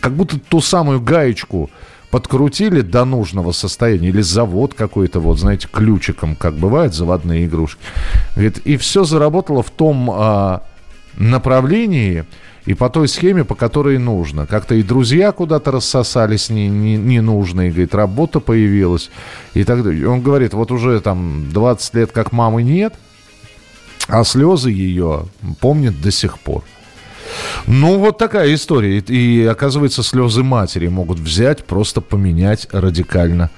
как 0.02 0.14
будто 0.14 0.40
ту 0.40 0.62
самую 0.62 1.02
гаечку 1.02 1.70
подкрутили 2.14 2.82
до 2.82 3.06
нужного 3.06 3.54
состояния, 3.54 4.10
или 4.10 4.22
завод 4.22 4.76
какой-то, 4.76 5.20
вот, 5.20 5.40
знаете, 5.40 5.68
ключиком, 5.68 6.36
как 6.36 6.54
бывает, 6.54 6.94
заводные 6.94 7.48
игрушки. 7.48 7.82
Говорит, 8.36 8.60
и 8.60 8.78
все 8.78 9.04
заработало 9.04 9.64
в 9.64 9.72
том, 9.72 10.12
а, 10.14 10.62
направлении 11.18 12.26
и 12.68 12.76
по 12.76 12.92
той 12.92 13.08
схеме, 13.08 13.44
по 13.44 13.56
которой 13.56 13.98
нужно. 13.98 14.46
Как-то 14.46 14.76
и 14.76 14.84
друзья 14.84 15.32
куда-то 15.32 15.72
рассосались 15.72 16.52
не, 16.52 16.68
не, 16.68 16.98
ненужные, 16.98 17.72
говорит, 17.72 17.96
работа 17.96 18.40
появилась 18.40 19.10
и 19.56 19.64
так 19.64 19.82
далее. 19.82 20.08
Он 20.08 20.22
говорит, 20.22 20.54
вот 20.54 20.72
уже 20.72 21.02
там 21.02 21.50
20 21.52 21.96
лет 21.96 22.12
как 22.12 22.32
мамы 22.32 22.62
нет, 22.62 22.94
а 24.08 24.24
слезы 24.24 24.70
ее 24.70 25.26
помнит 25.60 26.00
до 26.00 26.12
сих 26.12 26.38
пор. 26.38 26.64
Ну, 27.68 28.00
вот 28.00 28.18
такая 28.18 28.54
история. 28.54 29.00
И, 29.00 29.46
оказывается, 29.46 30.04
слезы 30.04 30.44
матери 30.44 30.88
могут 30.88 31.20
взять, 31.20 31.64
просто 31.64 32.02
поменять 32.02 32.68
радикально 32.72 33.50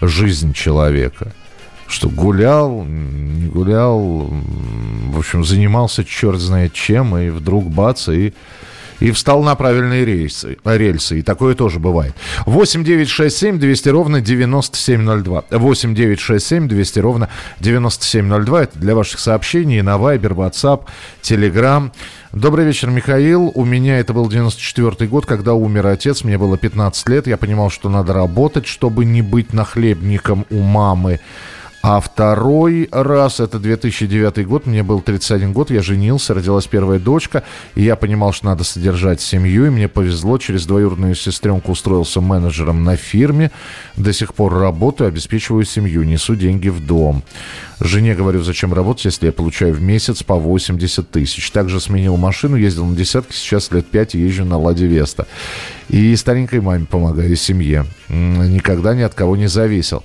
жизнь 0.00 0.52
человека. 0.52 1.32
Что 1.86 2.08
гулял, 2.08 2.84
не 2.84 3.48
гулял, 3.48 4.30
в 5.08 5.18
общем, 5.18 5.44
занимался 5.44 6.04
черт 6.04 6.38
знает 6.38 6.72
чем, 6.72 7.16
и 7.18 7.30
вдруг 7.30 7.68
бац, 7.68 8.08
и 8.08 8.32
и 9.00 9.10
встал 9.10 9.42
на 9.42 9.54
правильные 9.54 10.04
рельсы. 10.04 10.58
рельсы. 10.64 11.18
И 11.18 11.22
такое 11.22 11.54
тоже 11.54 11.80
бывает. 11.80 12.14
8 12.46 12.84
9 12.84 13.08
6 13.08 13.36
7 13.36 13.58
200 13.58 13.88
ровно 13.88 14.20
9702. 14.20 15.44
8 15.50 15.94
9 15.94 16.20
6 16.20 16.46
7 16.46 16.68
200 16.68 16.98
ровно 17.00 17.28
9702. 17.60 18.62
Это 18.62 18.78
для 18.78 18.94
ваших 18.94 19.18
сообщений 19.18 19.82
на 19.82 19.96
Viber, 19.96 20.34
WhatsApp, 20.34 20.82
Telegram. 21.22 21.90
Добрый 22.32 22.64
вечер, 22.64 22.90
Михаил. 22.90 23.50
У 23.54 23.64
меня 23.64 23.98
это 23.98 24.12
был 24.12 24.28
94 24.28 25.08
год, 25.08 25.26
когда 25.26 25.54
умер 25.54 25.86
отец. 25.86 26.22
Мне 26.22 26.38
было 26.38 26.56
15 26.56 27.08
лет. 27.08 27.26
Я 27.26 27.36
понимал, 27.36 27.70
что 27.70 27.88
надо 27.88 28.12
работать, 28.12 28.66
чтобы 28.66 29.04
не 29.04 29.22
быть 29.22 29.52
нахлебником 29.52 30.46
у 30.50 30.60
мамы. 30.60 31.20
А 31.82 31.98
второй 32.00 32.88
раз, 32.92 33.40
это 33.40 33.58
2009 33.58 34.46
год, 34.46 34.66
мне 34.66 34.82
был 34.82 35.00
31 35.00 35.54
год, 35.54 35.70
я 35.70 35.80
женился, 35.80 36.34
родилась 36.34 36.66
первая 36.66 36.98
дочка, 36.98 37.42
и 37.74 37.82
я 37.82 37.96
понимал, 37.96 38.34
что 38.34 38.46
надо 38.46 38.64
содержать 38.64 39.22
семью, 39.22 39.64
и 39.64 39.70
мне 39.70 39.88
повезло, 39.88 40.36
через 40.36 40.66
двоюродную 40.66 41.14
сестренку 41.14 41.72
устроился 41.72 42.20
менеджером 42.20 42.84
на 42.84 42.96
фирме, 42.96 43.50
до 43.96 44.12
сих 44.12 44.34
пор 44.34 44.58
работаю, 44.58 45.08
обеспечиваю 45.08 45.64
семью, 45.64 46.02
несу 46.02 46.36
деньги 46.36 46.68
в 46.68 46.84
дом. 46.84 47.22
Жене 47.80 48.14
говорю, 48.14 48.42
зачем 48.42 48.74
работать, 48.74 49.06
если 49.06 49.26
я 49.26 49.32
получаю 49.32 49.72
в 49.72 49.80
месяц 49.80 50.22
по 50.22 50.34
80 50.34 51.10
тысяч. 51.10 51.50
Также 51.50 51.80
сменил 51.80 52.18
машину, 52.18 52.56
ездил 52.56 52.84
на 52.84 52.94
десятки, 52.94 53.32
сейчас 53.32 53.70
лет 53.70 53.86
5 53.86 54.14
езжу 54.14 54.44
на 54.44 54.58
Ладе 54.58 54.86
Веста. 54.86 55.26
И 55.88 56.14
старенькой 56.16 56.60
маме 56.60 56.84
помогаю, 56.84 57.34
семье. 57.36 57.86
Никогда 58.10 58.94
ни 58.94 59.00
от 59.00 59.14
кого 59.14 59.34
не 59.34 59.46
зависел. 59.46 60.04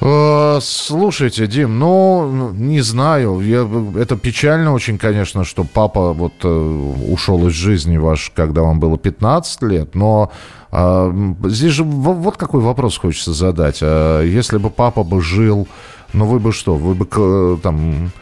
Э, 0.00 0.58
слушайте, 0.62 1.46
Дим, 1.46 1.78
ну, 1.78 2.52
не 2.52 2.80
знаю, 2.82 3.40
я, 3.40 3.68
это 4.00 4.16
печально 4.16 4.72
очень, 4.72 4.96
конечно, 4.96 5.44
что 5.44 5.64
папа 5.64 6.12
вот 6.12 6.34
э, 6.44 6.48
ушел 6.48 7.48
из 7.48 7.52
жизни 7.52 7.96
ваш, 7.96 8.30
когда 8.34 8.62
вам 8.62 8.78
было 8.78 8.96
15 8.96 9.62
лет, 9.62 9.94
но 9.94 10.30
а, 10.70 11.12
здесь 11.44 11.72
же 11.72 11.82
вот 11.82 12.36
какой 12.36 12.60
вопрос 12.60 12.98
хочется 12.98 13.32
задать. 13.32 13.78
А 13.82 14.22
если 14.22 14.58
бы 14.58 14.70
папа 14.70 15.02
бы 15.02 15.20
жил, 15.20 15.66
ну 16.12 16.26
вы 16.26 16.38
бы 16.38 16.52
что, 16.52 16.74
вы 16.74 16.94
бы 16.94 17.58
там 17.62 18.12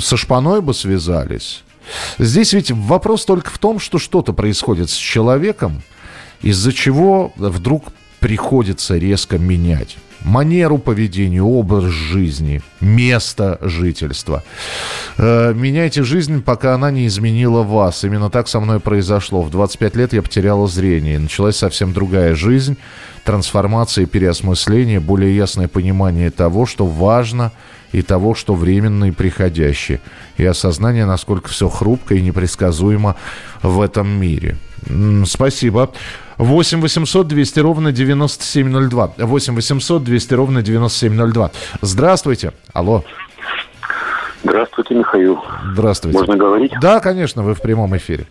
со 0.00 0.16
шпаной 0.16 0.60
бы 0.60 0.74
связались? 0.74 1.62
Здесь 2.18 2.52
ведь 2.52 2.72
вопрос 2.72 3.24
только 3.24 3.50
в 3.50 3.58
том, 3.58 3.78
что 3.78 3.98
что-то 3.98 4.32
происходит 4.32 4.90
с 4.90 4.96
человеком, 4.96 5.82
из-за 6.42 6.72
чего 6.72 7.32
вдруг 7.36 7.84
приходится 8.18 8.96
резко 8.96 9.38
менять 9.38 9.96
манеру 10.24 10.78
поведения, 10.78 11.42
образ 11.42 11.84
жизни, 11.84 12.62
место 12.80 13.58
жительства. 13.60 14.42
Э, 15.18 15.52
меняйте 15.54 16.02
жизнь, 16.02 16.42
пока 16.42 16.74
она 16.74 16.90
не 16.90 17.06
изменила 17.06 17.62
вас. 17.62 18.02
Именно 18.04 18.30
так 18.30 18.48
со 18.48 18.58
мной 18.58 18.80
произошло. 18.80 19.42
В 19.42 19.50
25 19.50 19.96
лет 19.96 20.12
я 20.14 20.22
потеряла 20.22 20.66
зрение. 20.66 21.18
Началась 21.18 21.56
совсем 21.56 21.92
другая 21.92 22.34
жизнь, 22.34 22.76
трансформация 23.24 24.04
и 24.04 24.06
переосмысление, 24.06 24.98
более 24.98 25.36
ясное 25.36 25.68
понимание 25.68 26.30
того, 26.30 26.66
что 26.66 26.86
важно 26.86 27.52
и 27.92 28.02
того, 28.02 28.34
что 28.34 28.54
временно 28.54 29.04
и 29.04 29.10
приходящее. 29.12 30.00
И 30.36 30.44
осознание, 30.44 31.06
насколько 31.06 31.48
все 31.48 31.68
хрупко 31.68 32.14
и 32.14 32.22
непредсказуемо 32.22 33.14
в 33.62 33.80
этом 33.80 34.08
мире. 34.08 34.56
Спасибо. 35.26 35.92
8 36.38 36.80
800 36.80 37.26
200 37.26 37.60
ровно 37.60 37.92
9702. 37.92 39.12
8 39.18 39.54
800 39.54 40.04
200 40.04 40.34
ровно 40.34 40.62
9702. 40.62 41.50
Здравствуйте. 41.80 42.52
Алло. 42.72 43.04
Здравствуйте, 44.42 44.94
Михаил. 44.94 45.42
Здравствуйте. 45.72 46.18
Можно 46.18 46.36
говорить? 46.36 46.72
Да, 46.80 47.00
конечно, 47.00 47.42
вы 47.42 47.54
в 47.54 47.62
прямом 47.62 47.96
эфире. 47.96 48.26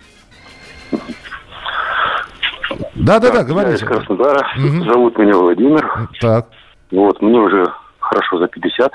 Да, 2.95 3.19
да, 3.19 3.31
да, 3.31 3.43
говорите. 3.43 3.85
Я 3.85 3.91
из 3.91 3.97
Краснодара. 3.97 4.47
Угу. 4.57 4.85
Зовут 4.85 5.17
меня 5.17 5.35
Владимир. 5.35 6.09
Так. 6.21 6.47
Вот, 6.91 7.21
мне 7.21 7.39
уже 7.39 7.65
хорошо 7.99 8.37
за 8.37 8.47
50. 8.47 8.91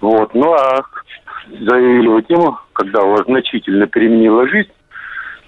Вот, 0.00 0.34
ну 0.34 0.52
а 0.54 0.82
заявили 1.50 2.22
тему, 2.22 2.58
когда 2.72 3.02
у 3.02 3.10
вас 3.10 3.24
значительно 3.26 3.86
переменила 3.86 4.48
жизнь, 4.48 4.70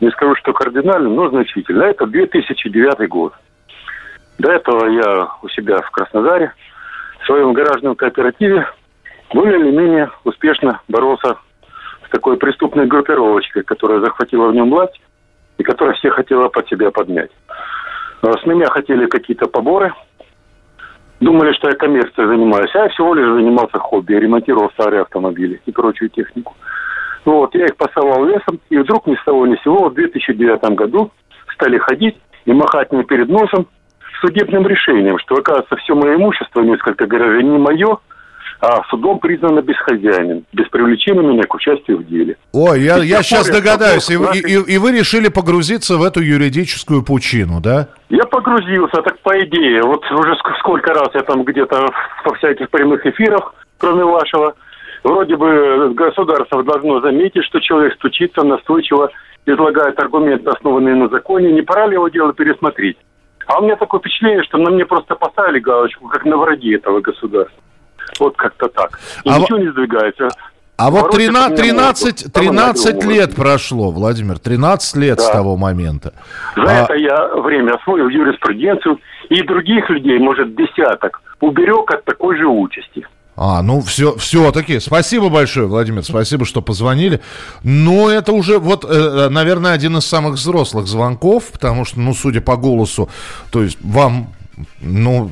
не 0.01 0.11
скажу, 0.11 0.35
что 0.37 0.53
кардинально, 0.53 1.09
но 1.09 1.29
значительно. 1.29 1.83
Это 1.85 2.07
2009 2.07 3.09
год. 3.09 3.35
До 4.39 4.51
этого 4.51 4.87
я 4.89 5.29
у 5.43 5.49
себя 5.49 5.79
в 5.83 5.91
Краснодаре, 5.91 6.53
в 7.21 7.27
своем 7.27 7.53
гаражном 7.53 7.95
кооперативе, 7.95 8.67
более 9.35 9.61
или 9.61 9.71
менее 9.71 10.11
успешно 10.25 10.81
боролся 10.89 11.37
с 12.07 12.11
такой 12.11 12.37
преступной 12.39 12.87
группировочкой, 12.87 13.63
которая 13.63 14.01
захватила 14.01 14.49
в 14.49 14.55
нем 14.55 14.71
власть 14.71 15.01
и 15.59 15.63
которая 15.63 15.95
все 15.97 16.11
хотела 16.11 16.49
под 16.49 16.67
себя 16.69 16.91
подмять. 16.91 17.31
А 18.23 18.33
с 18.33 18.47
меня 18.47 18.67
хотели 18.67 19.07
какие-то 19.07 19.47
поборы. 19.47 19.93
Думали, 21.21 21.53
что 21.53 21.69
я 21.69 21.77
коммерцией 21.77 22.29
занимаюсь, 22.29 22.75
а 22.75 22.85
я 22.85 22.89
всего 22.89 23.13
лишь 23.13 23.29
занимался 23.29 23.79
хобби, 23.79 24.15
ремонтировал 24.15 24.71
старые 24.71 25.03
автомобили 25.03 25.61
и 25.67 25.71
прочую 25.71 26.09
технику. 26.09 26.55
Вот, 27.25 27.55
я 27.55 27.67
их 27.67 27.77
пасовал 27.77 28.25
лесом, 28.25 28.61
и 28.71 28.79
вдруг 28.79 29.07
ни 29.07 29.15
с 29.15 29.25
того 29.25 29.47
ни 29.47 29.57
с 29.57 29.63
сего 29.63 29.89
в 29.89 29.95
2009 29.95 30.63
году 30.75 31.11
стали 31.55 31.79
ходить 31.79 32.17
и 32.47 32.53
махать 32.53 32.91
мне 32.93 33.05
перед 33.05 33.29
носом 33.29 33.67
судебным 34.21 34.67
решением, 34.67 35.19
что, 35.19 35.37
оказывается, 35.37 35.77
все 35.77 35.95
мое 35.95 36.17
имущество, 36.17 36.61
несколько 36.63 37.07
гаражей, 37.07 37.43
не 37.43 37.59
мое, 37.59 37.99
а 38.61 38.83
судом 38.91 39.19
признано 39.19 39.63
бесхозяйным, 39.63 40.45
без 40.53 40.69
привлечения 40.69 41.23
меня 41.23 41.45
к 41.45 41.55
участию 41.55 41.99
в 41.99 42.07
деле. 42.07 42.37
Ой, 42.53 42.83
я, 42.83 42.99
я 42.99 43.23
сейчас 43.23 43.49
догадаюсь, 43.49 44.11
и, 44.11 44.15
и, 44.15 44.75
и 44.75 44.79
вы 44.79 44.93
решили 44.93 45.29
погрузиться 45.29 45.97
в 45.97 46.03
эту 46.03 46.21
юридическую 46.21 47.03
пучину, 47.03 47.61
да? 47.61 47.89
Я 48.11 48.25
погрузился, 48.25 49.01
так 49.03 49.19
по 49.21 49.39
идее, 49.41 49.83
вот 49.83 50.05
уже 50.11 50.37
сколько 50.59 50.93
раз 50.93 51.09
я 51.15 51.23
там 51.23 51.45
где-то 51.45 51.87
во 52.25 52.35
всяких 52.35 52.69
прямых 52.69 53.07
эфирах, 53.07 53.55
кроме 53.79 54.05
вашего, 54.05 54.55
Вроде 55.03 55.37
бы 55.37 55.95
государство 55.95 56.63
должно 56.63 57.01
заметить, 57.01 57.45
что 57.45 57.61
человек 57.61 57.95
стучится 57.95 58.43
настойчиво, 58.43 59.11
излагает 59.47 59.99
аргументы, 59.99 60.51
основанные 60.51 60.95
на 60.95 61.09
законе. 61.09 61.53
Не 61.53 61.63
пора 61.63 61.87
ли 61.87 61.95
его 61.95 62.09
дело 62.09 62.33
пересмотреть? 62.33 62.99
А 63.47 63.59
у 63.59 63.65
меня 63.65 63.77
такое 63.77 64.01
впечатление, 64.01 64.43
что 64.45 64.59
на 64.59 64.71
мне 64.71 64.85
просто 64.85 65.15
поставили 65.15 65.59
галочку, 65.59 66.09
как 66.09 66.25
на 66.25 66.37
враге 66.37 66.77
этого 66.77 67.01
государства. 67.01 67.63
Вот 68.19 68.37
как-то 68.37 68.69
так. 68.69 68.99
И 69.25 69.31
а 69.31 69.39
ничего 69.39 69.59
в... 69.59 69.61
не 69.63 69.71
сдвигается. 69.71 70.29
А 70.77 70.91
вот 70.91 71.11
13, 71.11 71.57
13, 71.57 72.33
13 72.33 73.05
лет 73.05 73.37
прошло, 73.37 73.91
Владимир, 73.91 74.39
13 74.39 74.97
лет 74.97 75.19
да. 75.19 75.23
с 75.23 75.31
того 75.31 75.57
момента. 75.57 76.15
За 76.57 76.63
а... 76.63 76.85
это 76.85 76.95
я 76.95 77.29
время 77.37 77.75
освоил 77.75 78.09
юриспруденцию 78.09 78.99
и 79.29 79.43
других 79.43 79.91
людей, 79.91 80.19
может, 80.19 80.55
десяток, 80.55 81.21
уберег 81.41 81.91
от 81.93 82.05
такой 82.05 82.37
же 82.37 82.47
участи. 82.47 83.07
А, 83.43 83.63
ну 83.63 83.81
все, 83.81 84.19
все-таки. 84.19 84.81
Спасибо 84.81 85.31
большое, 85.31 85.67
Владимир, 85.67 86.05
спасибо, 86.05 86.45
что 86.45 86.61
позвонили. 86.61 87.23
Но 87.63 88.11
это 88.11 88.33
уже, 88.33 88.59
вот, 88.59 88.85
э, 88.87 89.31
наверное, 89.31 89.73
один 89.73 89.97
из 89.97 90.05
самых 90.05 90.35
взрослых 90.35 90.87
звонков, 90.87 91.45
потому 91.51 91.87
что, 91.87 92.01
ну, 92.01 92.13
судя 92.13 92.43
по 92.43 92.59
голосу, 92.59 93.09
то 93.51 93.63
есть 93.63 93.79
вам 93.81 94.35
ну, 94.83 95.31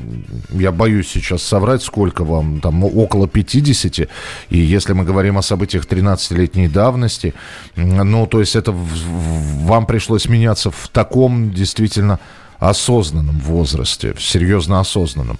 я 0.49 0.71
боюсь 0.71 1.07
сейчас 1.07 1.43
соврать, 1.43 1.83
сколько 1.83 2.23
вам, 2.23 2.61
там, 2.61 2.83
около 2.83 3.27
50, 3.27 4.09
и 4.49 4.57
если 4.57 4.93
мы 4.93 5.03
говорим 5.03 5.37
о 5.37 5.43
событиях 5.43 5.85
13-летней 5.85 6.67
давности, 6.67 7.35
ну, 7.75 8.25
то 8.25 8.39
есть 8.39 8.55
это 8.55 8.73
вам 8.73 9.85
пришлось 9.85 10.27
меняться 10.27 10.71
в 10.71 10.87
таком 10.87 11.51
действительно 11.51 12.19
осознанном 12.59 13.39
возрасте, 13.39 14.13
серьезно 14.17 14.79
осознанном. 14.79 15.37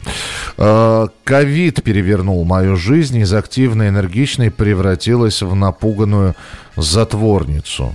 Э, 0.58 1.08
ковид 1.24 1.84
перевернул 1.84 2.44
мою 2.46 2.76
жизнь, 2.76 3.18
из 3.18 3.34
активной, 3.34 3.90
энергичной 3.90 4.52
превратилась 4.52 5.42
в 5.42 5.54
напуганную 5.56 6.36
затворницу. 6.76 7.94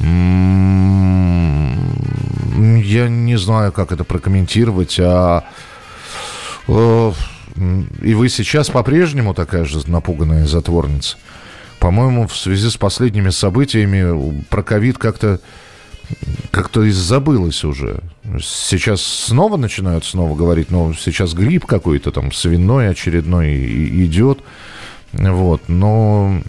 М-м-м, 0.00 0.82
я 2.82 3.08
не 3.08 3.36
знаю, 3.36 3.72
как 3.72 3.92
это 3.92 4.04
прокомментировать, 4.04 4.98
а... 5.00 5.44
Э, 6.68 7.12
и 8.02 8.14
вы 8.14 8.30
сейчас 8.30 8.70
по-прежнему 8.70 9.34
такая 9.34 9.66
же 9.66 9.78
напуганная 9.86 10.46
затворница? 10.46 11.18
по-моему, 11.82 12.28
в 12.28 12.36
связи 12.36 12.70
с 12.70 12.76
последними 12.76 13.30
событиями 13.30 14.44
про 14.48 14.62
ковид 14.62 14.98
как-то 14.98 15.40
как-то 16.52 16.88
забылось 16.90 17.64
уже. 17.64 18.00
Сейчас 18.40 19.02
снова 19.02 19.56
начинают 19.56 20.04
снова 20.04 20.34
говорить, 20.34 20.70
но 20.70 20.92
сейчас 20.94 21.34
грипп 21.34 21.66
какой-то 21.66 22.10
там 22.12 22.32
свиной 22.32 22.88
очередной 22.88 23.54
идет. 24.04 24.40
Вот, 25.12 25.68
но 25.68 26.42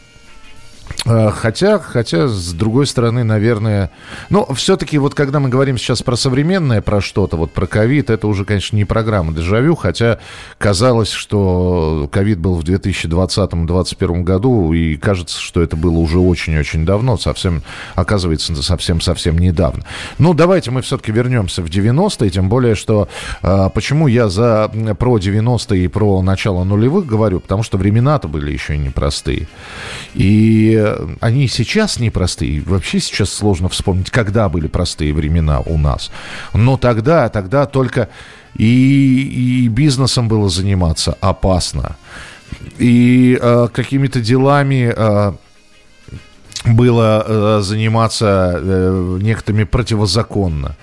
хотя, 1.05 1.79
хотя, 1.79 2.27
с 2.27 2.53
другой 2.53 2.87
стороны, 2.87 3.23
наверное... 3.23 3.91
Ну, 4.29 4.47
все-таки 4.53 4.97
вот 4.97 5.13
когда 5.13 5.39
мы 5.39 5.49
говорим 5.49 5.77
сейчас 5.77 6.01
про 6.01 6.15
современное, 6.15 6.81
про 6.81 7.01
что-то, 7.01 7.35
вот 7.35 7.51
про 7.51 7.67
ковид, 7.67 8.09
это 8.09 8.27
уже, 8.27 8.45
конечно, 8.45 8.75
не 8.75 8.85
программа 8.85 9.33
«Дежавю», 9.33 9.75
хотя 9.75 10.19
казалось, 10.57 11.11
что 11.11 12.09
ковид 12.11 12.39
был 12.39 12.55
в 12.55 12.63
2020-2021 12.63 14.23
году, 14.23 14.71
и 14.73 14.95
кажется, 14.95 15.39
что 15.39 15.61
это 15.61 15.75
было 15.75 15.97
уже 15.97 16.19
очень-очень 16.19 16.85
давно, 16.85 17.17
совсем, 17.17 17.63
оказывается, 17.95 18.55
совсем-совсем 18.61 19.37
недавно. 19.37 19.83
Ну, 20.19 20.33
давайте 20.33 20.71
мы 20.71 20.81
все-таки 20.81 21.11
вернемся 21.11 21.61
в 21.61 21.65
90-е, 21.65 22.29
тем 22.29 22.49
более, 22.49 22.75
что... 22.75 23.09
А, 23.41 23.69
почему 23.69 24.07
я 24.07 24.29
за 24.29 24.71
про 24.97 25.17
90-е 25.17 25.83
и 25.83 25.87
про 25.87 26.21
начало 26.21 26.63
нулевых 26.63 27.05
говорю? 27.05 27.39
Потому 27.41 27.63
что 27.63 27.77
времена-то 27.77 28.27
были 28.27 28.51
еще 28.51 28.75
и 28.75 28.77
непростые. 28.77 29.47
И 30.13 30.92
они 31.19 31.47
сейчас 31.47 31.99
непростые. 31.99 32.61
Вообще 32.61 32.99
сейчас 32.99 33.31
сложно 33.31 33.69
вспомнить, 33.69 34.09
когда 34.09 34.49
были 34.49 34.67
простые 34.67 35.13
времена 35.13 35.59
у 35.61 35.77
нас. 35.77 36.11
Но 36.53 36.77
тогда, 36.77 37.29
тогда 37.29 37.65
только 37.65 38.09
и, 38.55 39.65
и 39.65 39.67
бизнесом 39.67 40.27
было 40.27 40.49
заниматься 40.49 41.17
опасно. 41.21 41.95
И 42.77 43.37
э, 43.41 43.67
какими-то 43.73 44.21
делами 44.21 44.93
э, 44.95 45.33
было 46.65 47.25
э, 47.25 47.61
заниматься 47.61 48.53
э, 48.55 49.17
некоторыми 49.21 49.65
противозаконно. 49.65 50.75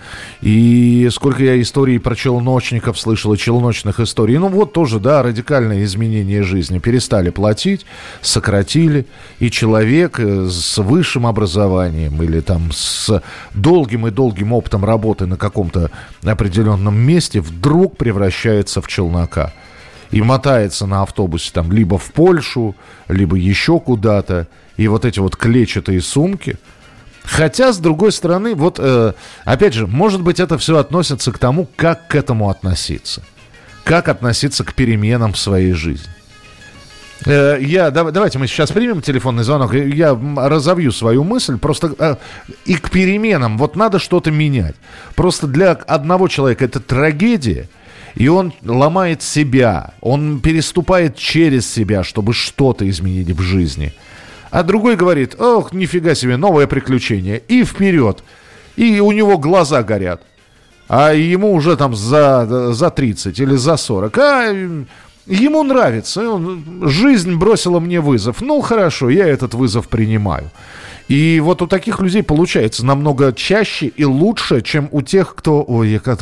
И 0.42 1.08
сколько 1.10 1.42
я 1.42 1.60
историй 1.60 1.98
про 1.98 2.14
челночников 2.14 2.98
слышал, 2.98 3.32
и 3.32 3.38
челночных 3.38 3.98
историй. 3.98 4.36
Ну 4.38 4.48
вот 4.48 4.72
тоже, 4.72 5.00
да, 5.00 5.22
радикальное 5.22 5.84
изменение 5.84 6.42
жизни. 6.42 6.78
Перестали 6.78 7.30
платить, 7.30 7.86
сократили, 8.20 9.06
и 9.38 9.50
человек 9.50 10.20
э, 10.20 10.48
с 10.50 10.76
высшим 10.78 11.26
образованием 11.26 12.22
или 12.22 12.40
там 12.40 12.72
с 12.72 13.22
долгим 13.54 14.06
и 14.06 14.10
долгим 14.10 14.52
опытом 14.52 14.84
работы 14.84 15.26
на 15.26 15.36
каком-то 15.36 15.90
определенном 16.22 16.98
месте 16.98 17.40
вдруг 17.40 17.96
превращается 17.96 18.82
в 18.82 18.88
челнока 18.88 19.52
и 20.10 20.22
мотается 20.22 20.86
на 20.86 21.02
автобусе 21.02 21.50
там 21.52 21.72
либо 21.72 21.98
в 21.98 22.12
Польшу, 22.12 22.74
либо 23.08 23.36
еще 23.36 23.78
куда-то, 23.78 24.48
и 24.80 24.88
вот 24.88 25.04
эти 25.04 25.18
вот 25.18 25.36
клетчатые 25.36 26.00
сумки. 26.00 26.56
Хотя, 27.22 27.74
с 27.74 27.78
другой 27.78 28.12
стороны, 28.12 28.54
вот, 28.54 28.78
э, 28.78 29.12
опять 29.44 29.74
же, 29.74 29.86
может 29.86 30.22
быть, 30.22 30.40
это 30.40 30.56
все 30.56 30.78
относится 30.78 31.32
к 31.32 31.38
тому, 31.38 31.68
как 31.76 32.08
к 32.08 32.14
этому 32.14 32.48
относиться. 32.48 33.22
Как 33.84 34.08
относиться 34.08 34.64
к 34.64 34.72
переменам 34.72 35.34
в 35.34 35.38
своей 35.38 35.72
жизни. 35.72 36.08
Э, 37.26 37.58
я, 37.60 37.90
давайте 37.90 38.38
мы 38.38 38.46
сейчас 38.46 38.72
примем 38.72 39.02
телефонный 39.02 39.44
звонок. 39.44 39.74
Я 39.74 40.18
разовью 40.36 40.92
свою 40.92 41.24
мысль. 41.24 41.58
Просто 41.58 41.94
э, 41.98 42.16
и 42.64 42.76
к 42.76 42.88
переменам. 42.88 43.58
Вот 43.58 43.76
надо 43.76 43.98
что-то 43.98 44.30
менять. 44.30 44.76
Просто 45.14 45.46
для 45.46 45.72
одного 45.72 46.26
человека 46.28 46.64
это 46.64 46.80
трагедия. 46.80 47.68
И 48.14 48.28
он 48.28 48.54
ломает 48.64 49.20
себя. 49.20 49.92
Он 50.00 50.40
переступает 50.40 51.18
через 51.18 51.70
себя, 51.70 52.02
чтобы 52.02 52.32
что-то 52.32 52.88
изменить 52.88 53.28
в 53.28 53.42
жизни. 53.42 53.92
А 54.50 54.62
другой 54.62 54.96
говорит, 54.96 55.40
ох, 55.40 55.72
нифига 55.72 56.14
себе, 56.14 56.36
новое 56.36 56.66
приключение. 56.66 57.42
И 57.48 57.64
вперед. 57.64 58.24
И 58.76 59.00
у 59.00 59.12
него 59.12 59.38
глаза 59.38 59.82
горят. 59.82 60.22
А 60.88 61.12
ему 61.12 61.52
уже 61.52 61.76
там 61.76 61.94
за, 61.94 62.72
за 62.72 62.90
30 62.90 63.38
или 63.38 63.54
за 63.54 63.76
40. 63.76 64.18
А 64.18 64.52
ему 65.26 65.62
нравится. 65.62 66.28
Он, 66.28 66.82
жизнь 66.88 67.36
бросила 67.36 67.78
мне 67.78 68.00
вызов. 68.00 68.40
Ну, 68.40 68.60
хорошо, 68.60 69.08
я 69.08 69.28
этот 69.28 69.54
вызов 69.54 69.88
принимаю. 69.88 70.50
И 71.10 71.40
вот 71.40 71.60
у 71.60 71.66
таких 71.66 71.98
людей 71.98 72.22
получается 72.22 72.86
намного 72.86 73.32
чаще 73.32 73.86
и 73.86 74.04
лучше, 74.04 74.60
чем 74.60 74.88
у 74.92 75.02
тех, 75.02 75.34
кто... 75.34 75.64
Ой, 75.66 75.88
я, 75.88 75.98
как... 75.98 76.20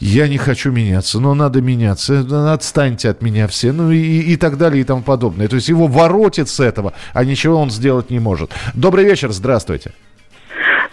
я 0.00 0.26
не 0.26 0.36
хочу 0.36 0.72
меняться, 0.72 1.20
но 1.20 1.32
надо 1.34 1.60
меняться, 1.60 2.26
отстаньте 2.52 3.08
от 3.08 3.22
меня 3.22 3.46
все, 3.46 3.70
ну 3.70 3.92
и, 3.92 4.00
и 4.00 4.36
так 4.36 4.58
далее 4.58 4.80
и 4.80 4.84
тому 4.84 5.02
подобное. 5.02 5.46
То 5.46 5.54
есть 5.54 5.68
его 5.68 5.86
воротит 5.86 6.48
с 6.48 6.58
этого, 6.58 6.92
а 7.12 7.24
ничего 7.24 7.60
он 7.60 7.70
сделать 7.70 8.10
не 8.10 8.18
может. 8.18 8.50
Добрый 8.74 9.04
вечер, 9.04 9.30
здравствуйте. 9.30 9.92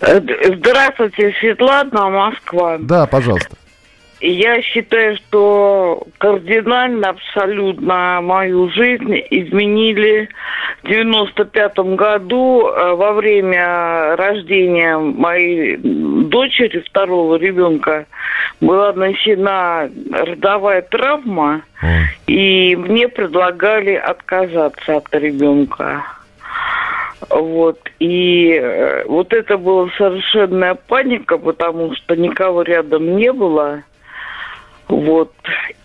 Э, 0.02 0.22
здравствуйте, 0.56 1.34
Светлана, 1.40 2.12
Москва. 2.12 2.78
Да, 2.78 3.08
пожалуйста. 3.08 3.58
Я 4.26 4.62
считаю, 4.62 5.18
что 5.18 6.02
кардинально 6.18 7.10
абсолютно 7.10 8.22
мою 8.22 8.70
жизнь 8.70 9.22
изменили 9.30 10.30
в 10.82 10.88
95 10.88 11.80
году 11.98 12.66
э, 12.66 12.94
во 12.94 13.12
время 13.12 14.16
рождения 14.16 14.98
моей 14.98 15.76
дочери, 15.76 16.80
второго 16.88 17.36
ребенка, 17.36 18.06
была 18.62 18.94
нанесена 18.94 19.90
родовая 20.14 20.84
травма, 20.84 21.64
и 22.26 22.78
мне 22.78 23.10
предлагали 23.10 23.96
отказаться 23.96 24.96
от 24.96 25.14
ребенка. 25.16 26.02
Вот. 27.30 27.78
И 28.00 28.54
э, 28.54 29.04
вот 29.06 29.34
это 29.34 29.58
была 29.58 29.90
совершенная 29.98 30.76
паника, 30.76 31.38
потому 31.38 31.94
что 31.96 32.16
никого 32.16 32.62
рядом 32.62 33.18
не 33.18 33.34
было. 33.34 33.84
Вот. 34.94 35.34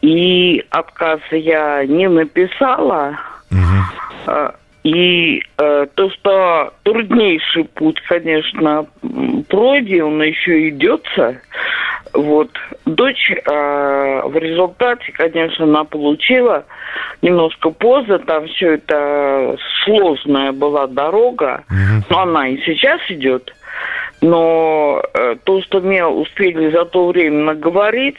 И 0.02 0.64
отказ 0.70 1.20
я 1.30 1.84
не 1.86 2.08
написала. 2.08 3.18
Угу. 3.50 4.52
И 4.84 5.42
э, 5.58 5.86
то, 5.94 6.10
что 6.10 6.72
труднейший 6.82 7.64
путь, 7.64 8.00
конечно, 8.02 8.86
пройден, 9.48 10.22
еще 10.22 10.68
идется. 10.68 11.40
Вот. 12.12 12.50
Дочь 12.84 13.30
э, 13.30 14.22
в 14.24 14.36
результате, 14.36 15.12
конечно, 15.12 15.64
она 15.64 15.84
получила 15.84 16.64
немножко 17.22 17.70
поздно, 17.70 18.18
там 18.18 18.46
все 18.48 18.74
это 18.74 19.56
сложная 19.84 20.52
была 20.52 20.86
дорога, 20.86 21.64
угу. 21.68 22.04
но 22.10 22.20
она 22.20 22.48
и 22.48 22.58
сейчас 22.58 23.00
идет. 23.08 23.52
Но 24.20 25.02
э, 25.14 25.36
то, 25.44 25.62
что 25.62 25.80
мне 25.80 26.04
успели 26.04 26.70
за 26.70 26.84
то 26.84 27.06
время 27.08 27.44
наговорить, 27.44 28.18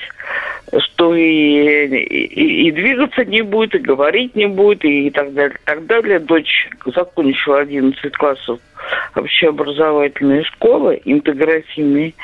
что 0.77 1.15
и, 1.15 1.21
и, 1.21 2.67
и 2.67 2.71
двигаться 2.71 3.25
не 3.25 3.41
будет, 3.41 3.75
и 3.75 3.79
говорить 3.79 4.36
не 4.36 4.47
будет, 4.47 4.84
и, 4.86 5.10
так 5.10 5.34
далее, 5.34 5.58
так 5.65 5.86
далее. 5.86 6.19
Дочь 6.19 6.69
закончила 6.86 7.60
11 7.60 8.15
классов 8.17 8.60
общеобразовательной 9.15 10.43
школы 10.45 11.01
интегративной, 11.03 12.15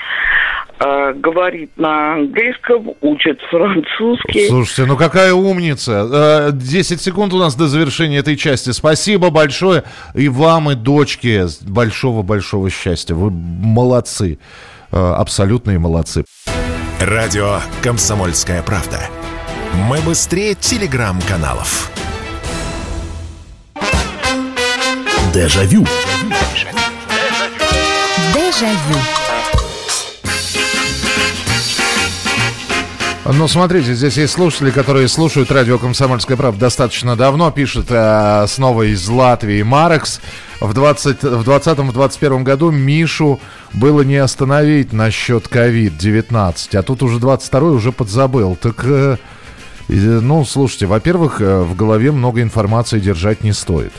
э, 0.80 1.14
говорит 1.14 1.72
на 1.78 2.14
английском, 2.14 2.92
учит 3.02 3.40
французский. 3.50 4.48
Слушайте, 4.48 4.86
ну 4.86 4.98
какая 4.98 5.34
умница. 5.34 6.52
10 6.52 7.02
секунд 7.02 7.34
у 7.34 7.38
нас 7.38 7.56
до 7.56 7.68
завершения 7.68 8.20
этой 8.20 8.36
части. 8.36 8.72
Спасибо 8.72 9.32
большое 9.32 9.84
и 10.14 10.30
вам, 10.30 10.72
и 10.72 10.76
дочке 10.76 11.46
большого-большого 11.62 12.70
счастья. 12.70 13.16
Вы 13.16 13.32
молодцы. 13.32 14.40
Э, 14.92 15.16
абсолютные 15.18 15.80
молодцы. 15.80 16.24
Радио 17.06 17.62
«Комсомольская 17.84 18.64
правда». 18.64 19.00
Мы 19.76 20.00
быстрее 20.00 20.56
телеграм-каналов. 20.56 21.92
Дежавю. 25.32 25.86
Дежавю. 28.34 29.25
Ну, 33.28 33.48
смотрите, 33.48 33.96
здесь 33.96 34.18
есть 34.18 34.34
слушатели, 34.34 34.70
которые 34.70 35.08
слушают 35.08 35.52
радио 35.52 35.80
«Комсомольская 35.80 36.38
правда» 36.38 36.60
достаточно 36.60 37.16
давно. 37.16 37.50
Пишет 37.50 37.88
э, 37.90 38.46
снова 38.48 38.84
из 38.84 39.10
Латвии 39.10 39.64
Марекс. 39.64 40.22
В 40.60 40.72
2020-2021 40.78 42.44
году 42.44 42.70
Мишу 42.70 43.40
было 43.74 44.04
не 44.04 44.18
остановить 44.18 44.94
насчет 44.94 45.48
COVID-19, 45.48 46.78
а 46.78 46.84
тут 46.84 47.02
уже 47.02 47.18
22-й 47.18 47.76
уже 47.76 47.92
подзабыл. 47.92 48.56
Так, 48.56 48.86
э, 48.86 49.18
ну, 49.88 50.46
слушайте, 50.46 50.86
во-первых, 50.86 51.42
э, 51.42 51.62
в 51.62 51.76
голове 51.76 52.12
много 52.12 52.44
информации 52.44 53.00
держать 53.00 53.44
не 53.44 53.54
стоит. 53.54 53.94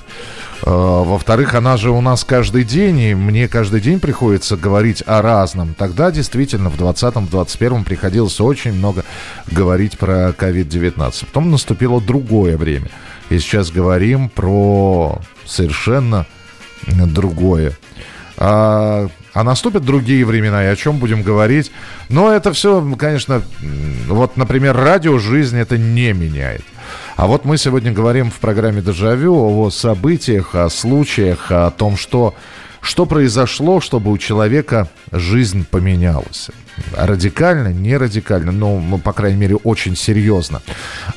Э, 0.62 0.70
во-вторых, 0.70 1.54
она 1.54 1.76
же 1.76 1.90
у 1.90 2.00
нас 2.00 2.24
каждый 2.24 2.64
день, 2.64 2.98
и 3.00 3.14
мне 3.14 3.48
каждый 3.48 3.80
день 3.80 4.00
приходится 4.00 4.56
говорить 4.56 5.02
о 5.06 5.22
разном. 5.22 5.74
Тогда 5.74 6.10
действительно 6.10 6.70
в 6.70 6.80
2020-2021 6.80 7.84
приходилось 7.84 8.40
очень 8.40 8.72
много 8.72 9.04
говорить 9.50 9.98
про 9.98 10.30
COVID-19. 10.30 11.26
Потом 11.26 11.50
наступило 11.50 12.00
другое 12.00 12.56
время. 12.56 12.90
И 13.28 13.38
сейчас 13.38 13.70
говорим 13.70 14.28
про 14.28 15.20
совершенно 15.44 16.26
другое. 16.86 17.72
А, 18.36 19.08
а 19.36 19.44
наступят 19.44 19.84
другие 19.84 20.24
времена, 20.24 20.64
и 20.64 20.68
о 20.68 20.76
чем 20.76 20.96
будем 20.96 21.22
говорить? 21.22 21.70
Но 22.08 22.32
это 22.32 22.54
все, 22.54 22.82
конечно, 22.98 23.42
вот, 24.08 24.38
например, 24.38 24.74
радио 24.74 25.18
жизнь 25.18 25.58
это 25.58 25.76
не 25.76 26.14
меняет. 26.14 26.62
А 27.16 27.26
вот 27.26 27.44
мы 27.44 27.58
сегодня 27.58 27.92
говорим 27.92 28.30
в 28.30 28.36
программе 28.36 28.80
«Дежавю» 28.80 29.34
о 29.34 29.68
событиях, 29.68 30.54
о 30.54 30.70
случаях, 30.70 31.52
о 31.52 31.70
том, 31.70 31.98
что, 31.98 32.34
что 32.86 33.04
произошло, 33.04 33.80
чтобы 33.80 34.12
у 34.12 34.18
человека 34.18 34.88
жизнь 35.10 35.66
поменялась. 35.68 36.50
Радикально, 36.96 37.72
не 37.72 37.96
радикально, 37.96 38.52
но, 38.52 38.78
ну, 38.78 38.98
по 38.98 39.12
крайней 39.12 39.38
мере, 39.38 39.56
очень 39.56 39.96
серьезно. 39.96 40.62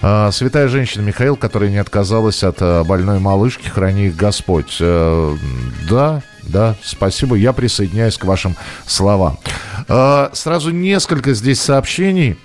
А, 0.02 0.32
святая 0.32 0.68
женщина 0.68 1.04
Михаил, 1.04 1.36
которая 1.36 1.70
не 1.70 1.78
отказалась 1.78 2.44
от 2.44 2.58
а, 2.62 2.84
больной 2.84 3.20
малышки, 3.20 3.68
храни 3.68 4.08
их 4.08 4.16
Господь. 4.16 4.78
А, 4.82 5.36
да, 5.88 6.24
да, 6.42 6.76
спасибо, 6.82 7.36
я 7.36 7.54
присоединяюсь 7.54 8.18
к 8.18 8.26
вашим 8.26 8.56
словам. 8.88 9.38
Сразу 10.34 10.72
несколько 10.72 11.36
здесь 11.36 11.62
сообщений. 11.62 12.38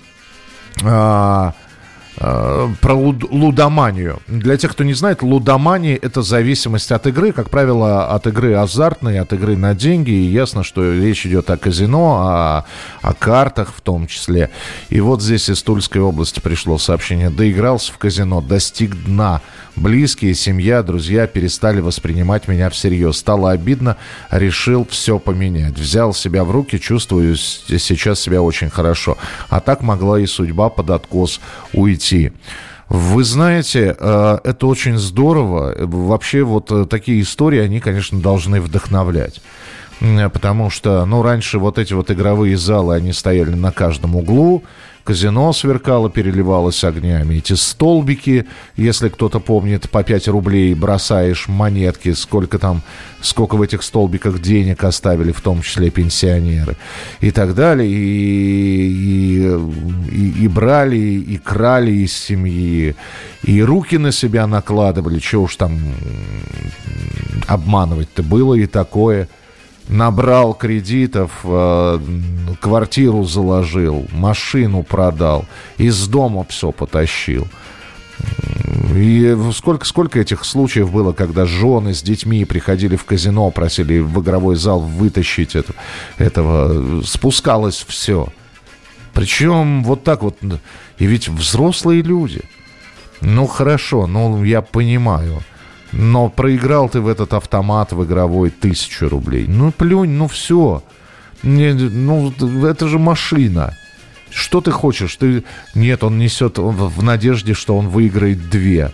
Э, 2.17 2.69
про 2.81 2.93
луд, 2.93 3.23
лудоманию. 3.29 4.19
Для 4.27 4.57
тех, 4.57 4.71
кто 4.71 4.83
не 4.83 4.93
знает, 4.93 5.21
лудомания– 5.21 5.95
это 6.01 6.21
зависимость 6.21 6.91
от 6.91 7.07
игры, 7.07 7.33
как 7.33 7.49
правило, 7.49 8.07
от 8.07 8.27
игры 8.27 8.53
азартной, 8.53 9.19
от 9.19 9.33
игры 9.33 9.57
на 9.57 9.75
деньги. 9.75 10.11
И 10.11 10.31
ясно, 10.31 10.63
что 10.63 10.93
речь 10.93 11.25
идет 11.25 11.49
о 11.49 11.57
казино, 11.57 12.21
о, 12.21 12.65
о 13.01 13.13
картах 13.13 13.73
в 13.75 13.81
том 13.81 14.07
числе. 14.07 14.49
И 14.89 15.01
вот 15.01 15.21
здесь 15.21 15.49
из 15.49 15.61
Тульской 15.61 16.01
области 16.01 16.39
пришло 16.39 16.77
сообщение. 16.77 17.29
Доигрался 17.29 17.91
в 17.91 17.97
казино, 17.97 18.41
достиг 18.41 18.95
дна– 19.03 19.41
Близкие, 19.75 20.33
семья, 20.35 20.81
друзья 20.83 21.27
перестали 21.27 21.81
воспринимать 21.81 22.47
меня 22.47 22.69
всерьез. 22.69 23.17
Стало 23.17 23.51
обидно, 23.51 23.97
решил 24.31 24.87
все 24.89 25.19
поменять. 25.19 25.77
Взял 25.77 26.13
себя 26.13 26.45
в 26.45 26.51
руки, 26.51 26.79
чувствую 26.79 27.35
сейчас 27.35 28.21
себя 28.21 28.41
очень 28.41 28.69
хорошо. 28.69 29.17
А 29.49 29.59
так 29.59 29.81
могла 29.81 30.19
и 30.19 30.27
судьба 30.27 30.69
под 30.69 30.91
откос 30.91 31.41
уйти. 31.73 32.04
Вы 32.87 33.23
знаете, 33.23 33.95
э, 33.97 34.37
это 34.43 34.67
очень 34.67 34.97
здорово. 34.97 35.73
Вообще 35.77 36.43
вот 36.43 36.71
э, 36.71 36.85
такие 36.85 37.21
истории, 37.21 37.59
они, 37.59 37.79
конечно, 37.79 38.19
должны 38.19 38.61
вдохновлять. 38.61 39.41
Потому 39.99 40.69
что, 40.69 41.05
ну, 41.05 41.23
раньше 41.23 41.57
вот 41.57 41.79
эти 41.79 41.93
вот 41.93 42.11
игровые 42.11 42.57
залы, 42.57 42.95
они 42.95 43.13
стояли 43.13 43.55
на 43.55 43.71
каждом 43.71 44.15
углу 44.15 44.63
казино 45.05 45.53
сверкало, 45.53 46.09
переливалось 46.09 46.83
огнями. 46.83 47.35
Эти 47.35 47.53
столбики, 47.53 48.45
если 48.75 49.09
кто-то 49.09 49.39
помнит, 49.39 49.87
по 49.89 50.03
5 50.03 50.27
рублей 50.29 50.73
бросаешь 50.73 51.47
монетки, 51.47 52.13
сколько 52.13 52.57
там, 52.57 52.81
сколько 53.21 53.55
в 53.55 53.61
этих 53.61 53.83
столбиках 53.83 54.41
денег 54.41 54.83
оставили, 54.83 55.31
в 55.31 55.41
том 55.41 55.61
числе 55.61 55.91
пенсионеры. 55.91 56.75
И 57.21 57.29
так 57.29 57.53
далее. 57.53 57.87
И, 57.87 58.87
и, 58.93 59.45
и, 60.11 60.43
и 60.43 60.47
брали, 60.47 60.97
и 60.97 61.37
крали 61.37 61.91
из 61.91 62.13
семьи, 62.13 62.95
и 63.43 63.61
руки 63.61 63.97
на 63.97 64.11
себя 64.11 64.47
накладывали. 64.47 65.19
Чего 65.19 65.43
уж 65.43 65.55
там 65.55 65.79
обманывать-то 67.47 68.23
было 68.23 68.55
и 68.55 68.65
такое– 68.65 69.29
набрал 69.87 70.53
кредитов, 70.53 71.31
э, 71.43 71.99
квартиру 72.59 73.23
заложил, 73.23 74.07
машину 74.11 74.83
продал, 74.83 75.45
из 75.77 76.07
дома 76.07 76.45
все 76.49 76.71
потащил. 76.71 77.47
И 78.95 79.37
сколько, 79.53 79.85
сколько 79.85 80.19
этих 80.19 80.45
случаев 80.45 80.91
было, 80.91 81.11
когда 81.11 81.45
жены 81.45 81.93
с 81.93 82.01
детьми 82.01 82.45
приходили 82.45 82.95
в 82.95 83.03
казино, 83.03 83.51
просили 83.51 83.99
в 83.99 84.21
игровой 84.21 84.55
зал 84.55 84.79
вытащить 84.79 85.55
это, 85.55 85.73
этого, 86.17 87.01
спускалось 87.03 87.85
все. 87.87 88.29
Причем 89.13 89.83
вот 89.83 90.03
так 90.03 90.23
вот, 90.23 90.37
и 90.97 91.05
ведь 91.05 91.27
взрослые 91.27 92.01
люди. 92.01 92.41
Ну 93.21 93.47
хорошо, 93.47 94.07
ну 94.07 94.43
я 94.43 94.61
понимаю– 94.61 95.41
но 95.95 96.29
проиграл 96.29 96.89
ты 96.89 96.99
в 96.99 97.07
этот 97.07 97.33
автомат 97.33 97.93
в 97.93 98.03
игровой 98.03 98.49
тысячу 98.49 99.07
рублей. 99.07 99.45
Ну, 99.47 99.71
плюнь, 99.71 100.11
ну 100.11 100.27
все. 100.27 100.83
Не, 101.41 101.73
ну, 101.73 102.33
это 102.65 102.87
же 102.87 102.99
машина. 102.99 103.73
Что 104.29 104.59
ты 104.59 104.71
хочешь? 104.71 105.15
Ты... 105.15 105.45
Нет, 105.73 106.03
он 106.03 106.19
несет 106.19 106.57
в 106.57 107.01
надежде, 107.01 107.53
что 107.53 107.77
он 107.77 107.87
выиграет 107.87 108.49
две. 108.49 108.91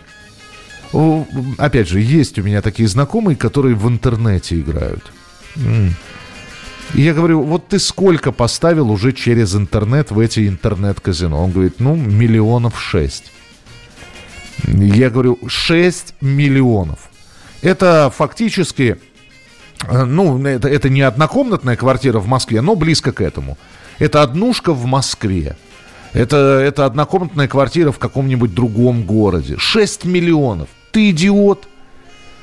Опять 1.57 1.89
же, 1.89 1.99
есть 2.01 2.37
у 2.37 2.43
меня 2.43 2.61
такие 2.61 2.87
знакомые, 2.87 3.35
которые 3.35 3.75
в 3.75 3.87
интернете 3.87 4.59
играют. 4.59 5.11
Я 6.93 7.13
говорю, 7.13 7.41
вот 7.41 7.69
ты 7.69 7.79
сколько 7.79 8.31
поставил 8.31 8.91
уже 8.91 9.11
через 9.13 9.55
интернет 9.55 10.11
в 10.11 10.19
эти 10.19 10.47
интернет-казино? 10.47 11.43
Он 11.43 11.51
говорит, 11.51 11.79
ну, 11.79 11.95
миллионов 11.95 12.79
шесть. 12.79 13.31
Я 14.67 15.09
говорю, 15.09 15.39
6 15.47 16.15
миллионов. 16.21 17.09
Это 17.61 18.11
фактически, 18.15 18.97
э, 19.87 20.03
ну, 20.03 20.43
это, 20.45 20.67
это 20.67 20.89
не 20.89 21.01
однокомнатная 21.01 21.75
квартира 21.75 22.19
в 22.19 22.27
Москве, 22.27 22.61
но 22.61 22.75
близко 22.75 23.11
к 23.11 23.21
этому. 23.21 23.57
Это 23.99 24.21
однушка 24.21 24.73
в 24.73 24.85
Москве. 24.85 25.55
Это, 26.13 26.35
это 26.35 26.85
однокомнатная 26.85 27.47
квартира 27.47 27.91
в 27.91 27.99
каком-нибудь 27.99 28.53
другом 28.53 29.03
городе. 29.03 29.55
6 29.57 30.05
миллионов. 30.05 30.69
Ты 30.91 31.11
идиот. 31.11 31.67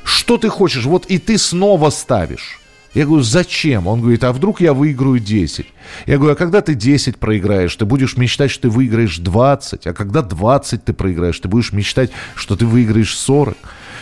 Что 0.04 0.38
ты 0.38 0.48
хочешь? 0.48 0.86
Вот 0.86 1.06
и 1.06 1.18
ты 1.18 1.36
снова 1.36 1.90
ставишь. 1.90 2.60
Я 2.95 3.05
говорю, 3.05 3.22
зачем? 3.22 3.86
Он 3.86 4.01
говорит, 4.01 4.24
а 4.24 4.32
вдруг 4.32 4.61
я 4.61 4.72
выиграю 4.72 5.18
10? 5.18 5.66
Я 6.07 6.16
говорю, 6.16 6.32
а 6.32 6.36
когда 6.36 6.62
ты 6.62 6.74
10 6.74 7.18
проиграешь, 7.18 7.76
ты 7.76 7.84
будешь 7.84 8.16
мечтать, 8.16 8.51
что 8.51 8.62
ты 8.62 8.70
выиграешь 8.70 9.18
20, 9.18 9.86
а 9.86 9.93
когда 9.93 10.22
20 10.22 10.84
ты 10.84 10.93
проиграешь, 10.93 11.39
ты 11.39 11.49
будешь 11.49 11.72
мечтать, 11.72 12.11
что 12.34 12.57
ты 12.57 12.66
выиграешь 12.66 13.16
40. 13.16 13.57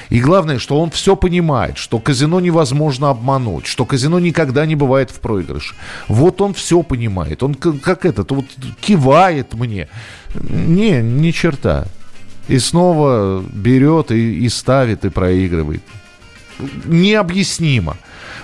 И 0.08 0.20
главное, 0.20 0.58
что 0.58 0.80
он 0.80 0.90
все 0.90 1.16
понимает, 1.16 1.78
что 1.78 1.98
казино 1.98 2.38
невозможно 2.38 3.10
обмануть, 3.10 3.66
что 3.66 3.84
казино 3.84 4.20
никогда 4.20 4.64
не 4.64 4.76
бывает 4.76 5.10
в 5.10 5.18
проигрыше. 5.18 5.74
Вот 6.06 6.40
он 6.40 6.54
все 6.54 6.82
понимает. 6.82 7.42
Он 7.42 7.54
как 7.54 8.04
этот, 8.04 8.30
вот 8.30 8.46
кивает 8.80 9.54
мне. 9.54 9.88
Не, 10.34 11.02
ни 11.02 11.32
черта. 11.32 11.86
И 12.46 12.60
снова 12.60 13.42
берет 13.52 14.12
и, 14.12 14.44
и 14.44 14.48
ставит, 14.48 15.04
и 15.04 15.08
проигрывает. 15.08 15.82
Необъяснимо. 16.84 17.96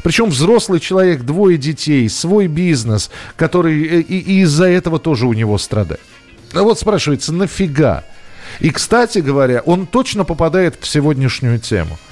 Причем 0.03 0.31
взрослый 0.31 0.81
человек, 0.81 1.23
двое 1.23 1.59
детей, 1.59 2.09
свой 2.09 2.47
бизнес, 2.47 3.11
который 3.37 3.83
э, 3.83 4.01
и, 4.01 4.19
и 4.19 4.41
из-за 4.43 4.67
этого 4.67 4.99
тоже 4.99 5.27
у 5.27 5.33
него 5.33 5.59
страдает. 5.59 6.01
А 6.53 6.63
вот 6.63 6.79
спрашивается, 6.79 7.33
нафига? 7.33 8.05
И, 8.61 8.71
кстати 8.71 9.19
говоря, 9.19 9.63
он 9.65 9.87
точно 9.87 10.25
попадает 10.25 10.77
в 10.81 10.87
сегодняшнюю 10.87 11.59
тему– 11.59 11.99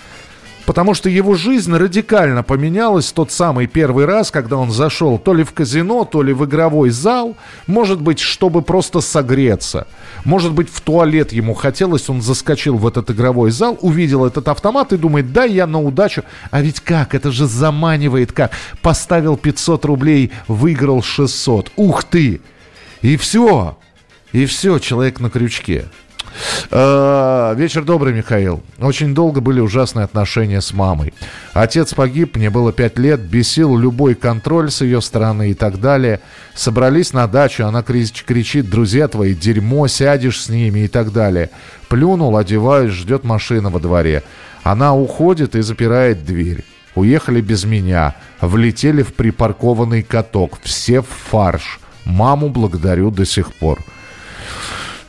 потому 0.70 0.94
что 0.94 1.08
его 1.08 1.34
жизнь 1.34 1.74
радикально 1.74 2.44
поменялась 2.44 3.10
тот 3.10 3.32
самый 3.32 3.66
первый 3.66 4.04
раз, 4.04 4.30
когда 4.30 4.56
он 4.56 4.70
зашел 4.70 5.18
то 5.18 5.34
ли 5.34 5.42
в 5.42 5.52
казино, 5.52 6.04
то 6.04 6.22
ли 6.22 6.32
в 6.32 6.44
игровой 6.44 6.90
зал, 6.90 7.34
может 7.66 8.00
быть, 8.00 8.20
чтобы 8.20 8.62
просто 8.62 9.00
согреться. 9.00 9.88
Может 10.24 10.52
быть, 10.52 10.70
в 10.70 10.80
туалет 10.80 11.32
ему 11.32 11.54
хотелось, 11.54 12.08
он 12.08 12.22
заскочил 12.22 12.76
в 12.76 12.86
этот 12.86 13.10
игровой 13.10 13.50
зал, 13.50 13.78
увидел 13.80 14.24
этот 14.24 14.46
автомат 14.46 14.92
и 14.92 14.96
думает, 14.96 15.32
да, 15.32 15.42
я 15.42 15.66
на 15.66 15.82
удачу. 15.82 16.22
А 16.52 16.60
ведь 16.60 16.78
как, 16.78 17.16
это 17.16 17.32
же 17.32 17.48
заманивает 17.48 18.30
как. 18.30 18.52
Поставил 18.80 19.36
500 19.36 19.84
рублей, 19.86 20.30
выиграл 20.46 21.02
600. 21.02 21.72
Ух 21.74 22.04
ты! 22.04 22.40
И 23.02 23.16
все. 23.16 23.76
И 24.30 24.46
все, 24.46 24.78
человек 24.78 25.18
на 25.18 25.30
крючке. 25.30 25.86
Э, 26.70 27.54
вечер 27.56 27.84
добрый, 27.84 28.14
Михаил. 28.14 28.62
Очень 28.78 29.14
долго 29.14 29.40
были 29.40 29.60
ужасные 29.60 30.04
отношения 30.04 30.60
с 30.60 30.72
мамой. 30.72 31.12
Отец 31.52 31.94
погиб, 31.94 32.36
мне 32.36 32.50
было 32.50 32.72
пять 32.72 32.98
лет, 32.98 33.20
бесил 33.20 33.76
любой 33.76 34.14
контроль 34.14 34.70
с 34.70 34.80
ее 34.80 35.00
стороны 35.00 35.50
и 35.50 35.54
так 35.54 35.80
далее. 35.80 36.20
Собрались 36.54 37.12
на 37.12 37.26
дачу, 37.26 37.66
она 37.66 37.82
кричит, 37.82 38.70
друзья 38.70 39.08
твои, 39.08 39.34
дерьмо, 39.34 39.88
сядешь 39.88 40.40
с 40.40 40.48
ними 40.48 40.80
и 40.80 40.88
так 40.88 41.12
далее. 41.12 41.50
Плюнул, 41.88 42.36
одеваюсь, 42.36 42.92
ждет 42.92 43.24
машина 43.24 43.70
во 43.70 43.80
дворе. 43.80 44.22
Она 44.62 44.94
уходит 44.94 45.56
и 45.56 45.62
запирает 45.62 46.24
дверь. 46.24 46.64
Уехали 46.94 47.40
без 47.40 47.64
меня, 47.64 48.16
влетели 48.40 49.02
в 49.02 49.14
припаркованный 49.14 50.02
каток, 50.02 50.58
все 50.62 51.00
в 51.02 51.06
фарш. 51.06 51.80
Маму 52.04 52.48
благодарю 52.48 53.10
до 53.10 53.24
сих 53.24 53.52
пор. 53.54 53.78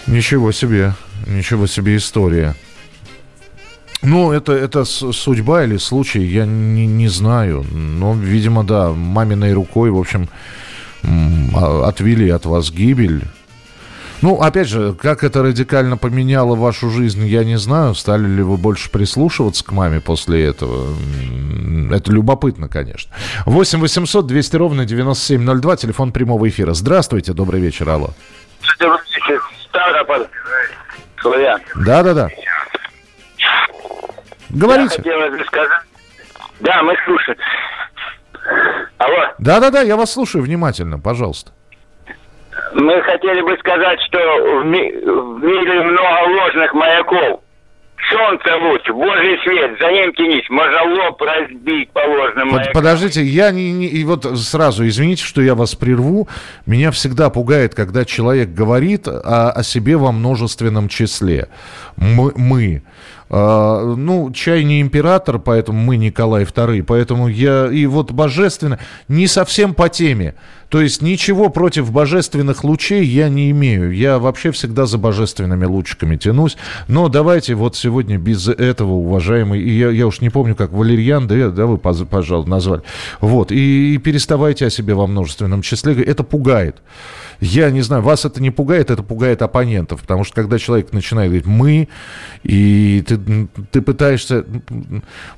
Ничего 0.08 0.52
себе. 0.52 0.94
Ничего 1.28 1.68
себе 1.68 1.98
история. 1.98 2.56
Ну, 4.02 4.32
это, 4.32 4.54
это 4.54 4.84
судьба 4.84 5.64
или 5.64 5.78
случай, 5.78 6.24
я 6.24 6.46
не, 6.46 6.88
не 6.88 7.08
знаю. 7.08 7.64
Но, 7.72 8.14
видимо, 8.14 8.64
да, 8.64 8.92
маминой 8.92 9.54
рукой, 9.54 9.92
в 9.92 10.00
общем, 10.00 10.28
а, 11.04 11.88
отвели 11.88 12.30
от 12.30 12.46
вас 12.46 12.72
гибель. 12.72 13.24
Ну, 14.22 14.40
опять 14.40 14.68
же, 14.68 14.94
как 14.94 15.24
это 15.24 15.42
радикально 15.42 15.98
поменяло 15.98 16.56
вашу 16.56 16.90
жизнь, 16.92 17.26
я 17.26 17.44
не 17.44 17.58
знаю. 17.58 17.96
Стали 17.96 18.28
ли 18.28 18.44
вы 18.44 18.58
больше 18.58 18.92
прислушиваться 18.92 19.64
к 19.64 19.72
маме 19.72 20.00
после 20.00 20.46
этого? 20.46 20.96
Это 21.92 22.12
любопытно, 22.12 22.68
конечно. 22.68 23.12
8 23.46 23.80
800 23.80 24.28
200 24.28 24.56
ровно 24.56 24.86
9702, 24.86 25.76
телефон 25.76 26.12
прямого 26.12 26.48
эфира. 26.48 26.74
Здравствуйте, 26.74 27.34
добрый 27.34 27.62
вечер, 27.62 27.90
алло. 27.90 28.12
Ставрополь, 29.70 30.28
Славян. 31.22 31.62
Да-да-да. 31.76 32.30
Говорите. 34.50 35.02
Я 35.06 35.14
хотел 35.20 35.38
бы 35.38 35.46
сказать... 35.46 35.70
Да, 36.60 36.84
мы 36.84 36.96
слушаем. 37.06 37.38
Алло. 38.98 39.34
Да-да-да, 39.40 39.82
я 39.82 39.96
вас 39.96 40.12
слушаю 40.14 40.44
внимательно, 40.44 41.00
пожалуйста. 41.00 41.52
Мы 42.74 43.02
хотели 43.02 43.42
бы 43.42 43.58
сказать, 43.60 44.00
что 44.08 44.18
в, 44.20 44.66
ми- 44.66 44.92
в 44.92 45.44
мире 45.44 45.82
много 45.84 46.42
ложных 46.42 46.74
маяков. 46.74 47.42
Солнце 48.10 48.56
луч, 48.58 48.82
Божий 48.90 49.38
свет, 49.44 49.78
за 49.80 49.92
ним 49.92 50.14
тянись, 50.14 50.50
можно 50.50 50.84
лоб 50.84 51.22
разбить 51.22 51.90
по 51.92 52.00
ложным. 52.00 52.60
Подождите, 52.74 53.24
я 53.24 53.52
не, 53.52 53.72
не- 53.72 53.88
и 53.88 54.04
вот 54.04 54.26
сразу, 54.38 54.88
извините, 54.88 55.24
что 55.24 55.42
я 55.42 55.56
вас 55.56 55.76
прерву. 55.76 56.28
Меня 56.66 56.92
всегда 56.92 57.30
пугает, 57.30 57.76
когда 57.76 58.06
человек 58.06 58.50
говорит 58.50 59.08
о, 59.08 59.52
о 59.52 59.64
себе 59.64 59.98
во 59.98 60.12
множественном 60.12 60.88
числе. 60.90 61.48
Мы. 61.98 62.32
мы. 62.36 62.84
А, 63.34 63.96
ну, 63.96 64.30
чай 64.34 64.66
не 64.66 64.82
император, 64.82 65.40
поэтому 65.40 65.80
мы 65.80 65.96
Николай 65.96 66.44
II, 66.44 66.84
поэтому 66.84 67.30
я 67.30 67.68
и 67.72 67.86
вот 67.86 68.12
божественно 68.12 68.78
не 69.08 69.28
совсем 69.28 69.74
по 69.74 69.88
теме. 69.88 70.36
То 70.72 70.80
есть 70.80 71.02
ничего 71.02 71.50
против 71.50 71.92
божественных 71.92 72.64
лучей 72.64 73.04
я 73.04 73.28
не 73.28 73.52
имею. 73.52 73.92
Я 73.92 74.20
вообще 74.20 74.52
всегда 74.52 74.86
за 74.86 74.98
божественными 74.98 75.66
лучиками 75.66 76.16
тянусь. 76.16 76.56
Но 76.88 77.10
давайте 77.10 77.56
вот 77.56 77.76
сегодня 77.76 78.18
без 78.18 78.48
этого, 78.48 78.92
уважаемый, 78.92 79.62
я, 79.62 79.90
я 79.90 80.08
уж 80.08 80.22
не 80.22 80.30
помню, 80.30 80.56
как 80.56 80.72
Валерьян, 80.72 81.28
да, 81.28 81.50
да 81.50 81.66
вы, 81.66 81.78
пожалуйста, 81.78 82.50
назвали. 82.50 82.84
Вот, 83.20 83.52
и, 83.52 83.96
и 83.96 83.98
переставайте 83.98 84.66
о 84.66 84.70
себе 84.70 84.94
во 84.94 85.08
множественном 85.08 85.62
числе. 85.62 86.02
Это 86.04 86.24
пугает. 86.24 86.78
Я 87.42 87.72
не 87.72 87.82
знаю, 87.82 88.04
вас 88.04 88.24
это 88.24 88.42
не 88.42 88.52
пугает, 88.52 88.92
это 88.92 89.02
пугает 89.02 89.42
оппонентов. 89.42 90.02
Потому 90.02 90.24
что 90.24 90.36
когда 90.36 90.60
человек 90.60 90.94
начинает 90.94 91.32
говорить 91.32 91.48
«мы», 91.48 91.90
и 92.44 93.04
ты, 93.06 93.20
ты 93.72 93.82
пытаешься... 93.82 94.46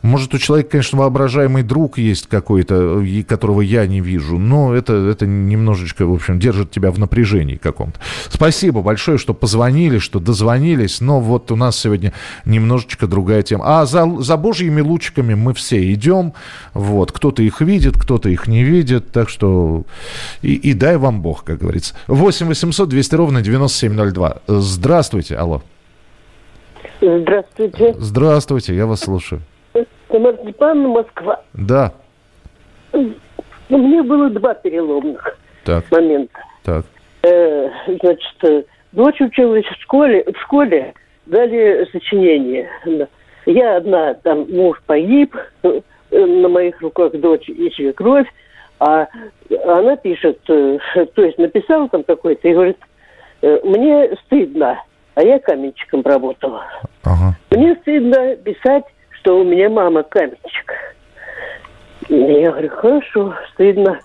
Может, 0.01 0.33
у 0.33 0.37
человека, 0.37 0.71
конечно, 0.71 0.99
воображаемый 0.99 1.63
друг 1.63 1.97
есть 1.97 2.27
какой-то, 2.27 3.03
которого 3.27 3.61
я 3.61 3.87
не 3.87 4.01
вижу, 4.01 4.37
но 4.37 4.75
это, 4.75 4.93
это 4.93 5.22
немножечко, 5.25 6.05
в 6.05 6.13
общем, 6.13 6.39
держит 6.39 6.71
тебя 6.71 6.91
в 6.91 6.99
напряжении 6.99 7.55
каком-то. 7.55 7.99
Спасибо 8.29 8.81
большое, 8.81 9.17
что 9.17 9.33
позвонили, 9.33 9.97
что 9.97 10.19
дозвонились, 10.19 11.01
но 11.01 11.19
вот 11.19 11.51
у 11.51 11.55
нас 11.55 11.79
сегодня 11.79 12.13
немножечко 12.45 13.07
другая 13.07 13.41
тема. 13.41 13.79
А 13.79 13.85
за, 13.85 14.05
за 14.19 14.37
божьими 14.37 14.81
лучиками 14.81 15.33
мы 15.33 15.53
все 15.53 15.93
идем, 15.93 16.33
вот, 16.73 17.11
кто-то 17.11 17.43
их 17.43 17.61
видит, 17.61 17.97
кто-то 17.97 18.29
их 18.29 18.47
не 18.47 18.63
видит, 18.63 19.11
так 19.11 19.29
что 19.29 19.83
и, 20.41 20.53
и 20.53 20.73
дай 20.73 20.97
вам 20.97 21.21
Бог, 21.21 21.43
как 21.43 21.59
говорится. 21.59 21.95
8 22.07 22.47
800 22.47 22.89
200 22.89 23.15
ровно 23.15 23.41
9702. 23.41 24.37
Здравствуйте, 24.47 25.35
алло. 25.35 25.61
Здравствуйте. 27.01 27.95
Здравствуйте, 27.97 28.75
я 28.75 28.85
вас 28.85 29.01
слушаю. 29.01 29.41
Тамара 30.07 30.37
Степановна, 30.43 30.89
Москва. 30.89 31.41
Да, 31.53 31.93
Ну, 33.73 33.79
Мне 33.79 34.03
было 34.03 34.29
два 34.29 34.53
переломных 34.53 35.35
так, 35.63 35.89
момента. 35.89 36.39
так. 36.63 36.85
Э, 37.23 37.69
значит, 37.87 38.43
э, 38.43 38.63
дочь 38.91 39.19
училась 39.19 39.65
в 39.65 39.81
школе, 39.81 40.23
в 40.31 40.39
школе 40.43 40.93
дали 41.25 41.89
сочинение. 41.91 42.69
Я 43.47 43.77
одна, 43.77 44.13
там 44.13 44.45
муж 44.51 44.79
погиб, 44.85 45.35
э, 45.63 45.81
на 46.11 46.49
моих 46.49 46.79
руках 46.81 47.13
дочь 47.13 47.49
и 47.49 47.71
свекровь, 47.71 48.27
а 48.79 49.07
она 49.65 49.95
пишет, 49.95 50.37
э, 50.49 50.77
то 51.15 51.23
есть 51.23 51.39
написала 51.39 51.89
там 51.89 52.03
какой-то 52.03 52.47
и 52.47 52.53
говорит, 52.53 52.77
мне 53.41 54.15
стыдно, 54.25 54.83
а 55.15 55.23
я 55.23 55.39
каменщиком 55.39 56.03
работала. 56.03 56.63
Ага. 57.03 57.35
Мне 57.49 57.75
стыдно 57.81 58.35
писать, 58.35 58.85
что 59.19 59.39
у 59.39 59.43
меня 59.43 59.67
мама 59.71 60.03
каменщик. 60.03 60.73
Я 62.09 62.51
говорю, 62.51 62.69
хорошо, 62.69 63.33
стыдно. 63.53 63.99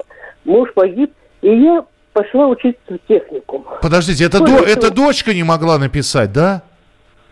Муж 0.45 0.73
погиб, 0.75 1.13
и 1.43 1.49
я 1.49 1.85
пошла 2.13 2.47
учиться 2.49 2.81
в 2.89 2.99
техникум. 3.09 3.65
Подождите, 3.83 4.25
это, 4.25 4.39
до- 4.41 4.65
это- 4.65 4.93
дочка 4.95 5.35
не 5.35 5.43
могла 5.43 5.79
написать, 5.79 6.33
да? 6.33 6.63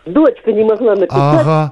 Дочка 0.05 0.53
не 0.53 0.63
могла 0.63 0.95
написать 0.95 1.11
Ага. 1.19 1.71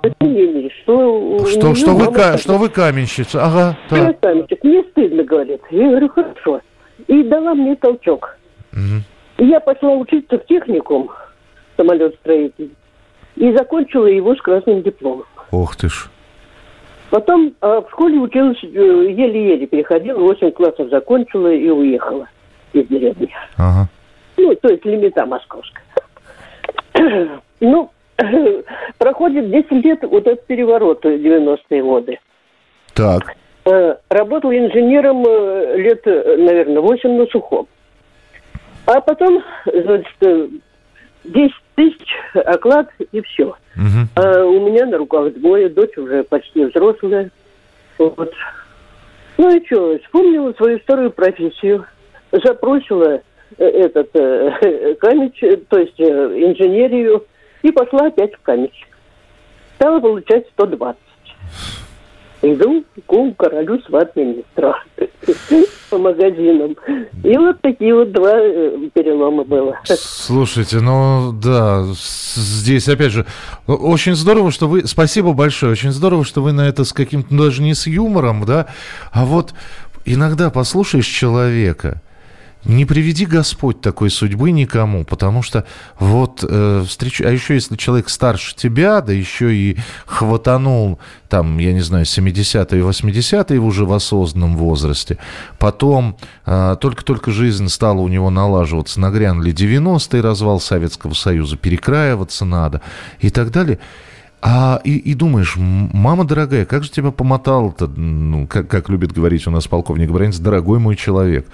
что, 0.84 1.46
Что, 1.48 1.76
что, 1.76 1.92
вы, 1.96 2.12
ка- 2.12 2.38
что 2.38 2.58
вы 2.58 2.68
каменщица? 2.70 3.46
Ага, 3.46 3.78
Я 3.92 4.06
так. 4.08 4.20
каменщик. 4.20 4.64
Мне 4.64 4.84
стыдно, 4.92 5.24
говорит. 5.24 5.62
Я 5.72 5.88
говорю, 5.90 6.10
хорошо. 6.10 6.62
И 7.08 7.24
дала 7.24 7.54
мне 7.54 7.76
толчок. 7.76 8.38
И 9.38 9.46
я 9.46 9.60
пошла 9.62 9.92
учиться 9.92 10.38
в 10.38 10.46
техникум 10.48 11.10
самолет-строитель. 11.78 12.72
И 13.36 13.54
закончила 13.56 14.06
его 14.08 14.36
с 14.36 14.42
красным 14.42 14.82
дипломом. 14.82 15.26
Ох 15.52 15.76
ты 15.76 15.90
ж. 15.90 16.10
Потом 17.10 17.54
а, 17.62 17.82
в 17.82 17.90
школе 17.92 18.18
училась, 18.18 18.58
э, 18.64 18.68
еле-еле 18.68 19.68
переходила, 19.68 20.20
8 20.20 20.52
классов 20.52 20.90
закончила 20.90 21.52
и 21.54 21.70
уехала 21.70 22.28
из 22.74 22.88
деревни. 22.88 23.30
Ага. 23.58 23.88
Ну, 24.38 24.56
то 24.56 24.70
есть 24.70 24.86
лимита 24.86 25.26
московская. 25.26 25.84
Ну, 27.62 27.90
проходит 28.98 29.50
10 29.50 29.72
лет 29.86 30.04
вот 30.04 30.28
этот 30.28 30.46
переворот 30.46 31.04
в 31.04 31.08
90-е 31.08 31.82
годы. 31.82 32.20
Так. 32.94 33.34
Э, 33.66 33.96
Работал 34.10 34.52
инженером 34.52 35.26
э, 35.26 35.78
лет, 35.78 36.02
э, 36.06 36.36
наверное, 36.38 36.82
8 36.82 37.10
на 37.18 37.26
сухом. 37.28 37.68
А 38.86 39.00
потом, 39.00 39.42
значит, 39.66 40.16
э, 40.22 40.48
10 41.24 41.54
тысяч 41.76 42.08
оклад 42.34 42.90
и 43.12 43.22
все. 43.22 43.56
Мгм. 43.76 44.10
А 44.16 44.44
у 44.44 44.68
меня 44.68 44.86
на 44.86 44.98
руках 44.98 45.34
двое, 45.34 45.70
дочь 45.70 45.98
уже 45.98 46.24
почти 46.24 46.66
взрослая. 46.66 47.30
Вот. 47.98 48.34
Ну 49.38 49.56
и 49.56 49.66
что, 49.66 49.98
вспомнила 50.00 50.54
свою 50.54 50.80
старую 50.80 51.12
профессию, 51.12 51.86
запросила 52.32 53.22
э, 53.58 53.66
этот 53.66 54.10
э, 54.14 54.96
камич, 55.00 55.44
э, 55.44 55.58
то 55.70 55.80
есть 55.80 56.00
э, 56.00 56.04
инженерию, 56.04 57.26
и 57.62 57.72
пошла 57.72 58.08
опять 58.08 58.34
в 58.34 58.42
камич. 58.42 58.88
Стала 59.76 60.00
получать 60.00 60.48
120. 60.54 60.98
Иду 62.46 62.84
к 63.08 63.38
королю 63.38 63.80
сват 63.88 64.16
министра 64.16 64.76
по 65.90 65.98
магазинам. 65.98 66.76
И 67.24 67.36
вот 67.38 67.60
такие 67.62 67.96
вот 67.96 68.12
два 68.12 68.34
э, 68.36 68.90
перелома 68.94 69.44
было. 69.44 69.80
Слушайте, 69.86 70.80
ну 70.80 71.32
да, 71.34 71.84
здесь 72.36 72.88
опять 72.88 73.12
же 73.12 73.26
очень 73.66 74.16
здорово, 74.16 74.52
что 74.52 74.68
вы, 74.68 74.86
спасибо 74.86 75.34
большое, 75.34 75.72
очень 75.72 75.92
здорово, 75.92 76.24
что 76.24 76.44
вы 76.44 76.52
на 76.52 76.68
это 76.68 76.84
с 76.84 76.94
каким-то, 76.94 77.36
даже 77.36 77.64
не 77.64 77.74
с 77.74 77.88
юмором, 77.88 78.46
да, 78.46 78.68
а 79.12 79.26
вот 79.26 79.56
иногда 80.06 80.52
послушаешь 80.52 81.08
человека, 81.08 82.02
не 82.66 82.86
приведи 82.86 83.26
Господь 83.26 83.82
такой 83.82 84.10
судьбы 84.10 84.52
никому, 84.52 85.06
потому 85.06 85.42
что 85.42 85.66
вот 86.00 86.44
э, 86.48 86.84
встреч... 86.88 87.22
а 87.22 87.30
еще 87.30 87.54
если 87.54 87.76
человек 87.76 88.10
старше 88.10 88.56
тебя, 88.56 89.02
да 89.02 89.14
еще 89.14 89.56
и 89.56 89.78
хватанул 90.06 91.00
там, 91.30 91.58
я 91.58 91.74
не 91.74 91.82
знаю, 91.82 92.06
70-е, 92.06 92.82
80-е 92.82 93.60
уже 93.60 93.86
в 93.86 93.94
осознанном 93.94 94.58
возрасте, 94.58 95.18
потом 95.60 96.18
э, 96.46 96.76
только-только 96.80 97.32
жизнь 97.32 97.70
стала 97.70 98.00
у 98.00 98.08
него 98.08 98.30
налаживаться, 98.30 99.00
нагрянули 99.00 99.54
90-е, 99.54 100.22
развал 100.22 100.60
Советского 100.60 101.14
Союза, 101.14 101.58
перекраиваться 101.58 102.46
надо 102.46 102.82
и 103.20 103.30
так 103.30 103.52
далее. 103.52 103.80
А, 104.42 104.80
и, 104.84 104.98
и 104.98 105.16
думаешь, 105.16 105.56
мама 105.58 106.24
дорогая, 106.24 106.66
как 106.66 106.84
же 106.84 106.92
тебя 106.92 107.10
помотало-то, 107.10 107.88
ну, 107.88 108.46
как, 108.46 108.68
как 108.68 108.90
любит 108.90 109.12
говорить 109.12 109.48
у 109.48 109.52
нас 109.52 109.68
полковник 109.68 110.12
Бронец, 110.12 110.38
дорогой 110.38 110.78
мой 110.78 110.96
человек. 110.96 111.48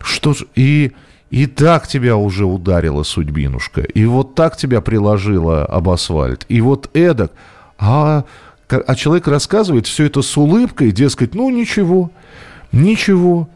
Что 0.00 0.32
ж, 0.32 0.44
и, 0.54 0.92
и 1.30 1.46
так 1.46 1.86
тебя 1.86 2.16
уже 2.16 2.44
ударила 2.44 3.02
судьбинушка, 3.02 3.82
и 3.82 4.04
вот 4.04 4.34
так 4.34 4.56
тебя 4.56 4.80
приложила 4.80 5.64
об 5.64 5.88
асфальт, 5.88 6.44
и 6.48 6.60
вот 6.60 6.90
эдак. 6.94 7.32
А, 7.78 8.24
а 8.68 8.94
человек 8.94 9.28
рассказывает 9.28 9.86
все 9.86 10.04
это 10.04 10.22
с 10.22 10.36
улыбкой, 10.36 10.92
дескать, 10.92 11.34
ну 11.34 11.50
ничего, 11.50 12.10
ничего. 12.72 13.48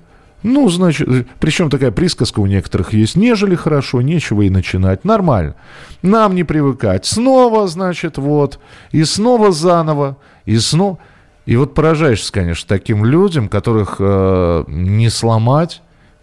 Ну, 0.42 0.68
значит, 0.68 1.08
причем 1.38 1.70
такая 1.70 1.92
присказка 1.92 2.40
у 2.40 2.46
некоторых 2.46 2.92
есть, 2.92 3.14
нежели 3.14 3.54
хорошо, 3.54 4.02
нечего 4.02 4.42
и 4.42 4.50
начинать, 4.50 5.04
нормально. 5.04 5.54
Нам 6.02 6.34
не 6.34 6.42
привыкать. 6.42 7.06
Снова, 7.06 7.68
значит, 7.68 8.18
вот, 8.18 8.58
и 8.90 9.04
снова 9.04 9.52
заново, 9.52 10.16
и 10.44 10.58
снова... 10.58 10.98
И 11.44 11.56
вот 11.56 11.74
поражаешься, 11.74 12.32
конечно, 12.32 12.68
таким 12.68 13.04
людям, 13.04 13.48
которых 13.48 13.96
э, 13.98 14.64
не 14.68 15.10
сломать, 15.10 15.82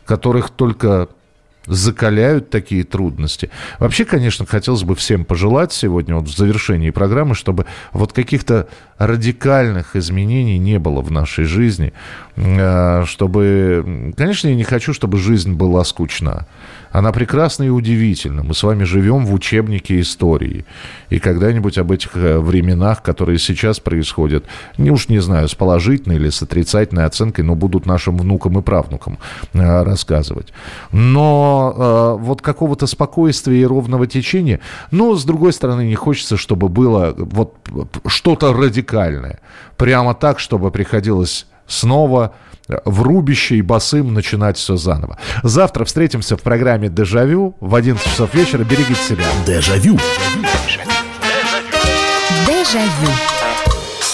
которых 0.10 0.50
только 0.50 1.08
закаляют 1.68 2.50
такие 2.50 2.84
трудности. 2.84 3.52
Вообще, 3.78 4.06
конечно, 4.06 4.44
хотелось 4.48 4.84
бы 4.84 4.96
всем 4.96 5.24
пожелать 5.24 5.72
сегодня 5.72 6.16
вот 6.16 6.28
в 6.28 6.36
завершении 6.36 6.90
программы, 6.90 7.36
чтобы 7.36 7.68
вот 7.94 8.12
каких-то 8.12 8.68
радикальных 8.98 9.96
изменений 9.96 10.58
не 10.58 10.80
было 10.80 11.02
в 11.02 11.12
нашей 11.12 11.46
жизни, 11.46 11.94
э, 12.38 13.04
чтобы, 13.06 14.14
конечно, 14.18 14.48
я 14.48 14.56
не 14.56 14.64
хочу, 14.64 14.94
чтобы 14.94 15.20
жизнь 15.20 15.54
была 15.54 15.84
скучна. 15.84 16.48
Она 16.92 17.12
прекрасна 17.12 17.64
и 17.64 17.70
удивительна. 17.70 18.44
Мы 18.44 18.54
с 18.54 18.64
вами 18.64 18.84
живем 18.84 19.26
в 19.26 19.34
учебнике 19.34 20.00
истории. 20.00 20.66
И 21.10 21.20
когда-нибудь 21.20 21.78
об 21.78 21.92
этих 21.92 22.16
э, 22.16 22.40
временах, 22.40 23.04
которые 23.04 23.38
сейчас 23.38 23.80
происходят, 23.80 24.46
не 24.78 24.92
уж 24.92 25.08
не 25.10 25.20
знаю, 25.20 25.48
с 25.48 25.56
положительной 25.56 26.16
или 26.16 26.30
с 26.30 26.42
отрицательной 26.42 27.06
оценкой, 27.06 27.44
но 27.44 27.56
будут 27.56 27.86
нашим 27.86 28.18
внукам 28.18 28.58
и 28.58 28.62
правнукам 28.62 29.20
э, 29.54 29.84
рассказывать. 29.84 30.54
Но 30.92 31.74
э, 31.76 32.24
вот 32.24 32.42
какого-то 32.42 32.88
спокойствия 32.88 33.62
и 33.62 33.66
ровного 33.66 34.08
течения, 34.08 34.60
но, 34.92 35.16
с 35.16 35.24
другой 35.26 35.54
стороны, 35.54 35.86
не 35.86 35.96
хочется, 35.96 36.38
чтобы 36.38 36.70
было 36.70 37.14
вот 37.18 37.56
что-то 38.08 38.54
радикальное. 38.54 39.40
Прямо 39.78 40.16
так, 40.16 40.40
чтобы 40.40 40.72
приходилось 40.72 41.46
снова 41.68 42.34
в 42.86 43.02
рубище 43.02 43.56
и 43.56 43.62
босым 43.62 44.14
начинать 44.14 44.58
все 44.58 44.78
заново. 44.78 45.18
Завтра 45.44 45.86
встретимся 45.86 46.38
в 46.38 46.42
программе 46.42 46.90
«Дежавю» 46.90 47.56
в 47.60 47.76
11 47.76 48.06
часов 48.06 48.34
вечера. 48.34 48.64
Берегите 48.64 49.02
себя. 49.02 49.26
Дежавю. 49.46 49.98
Дежавю. 52.46 53.39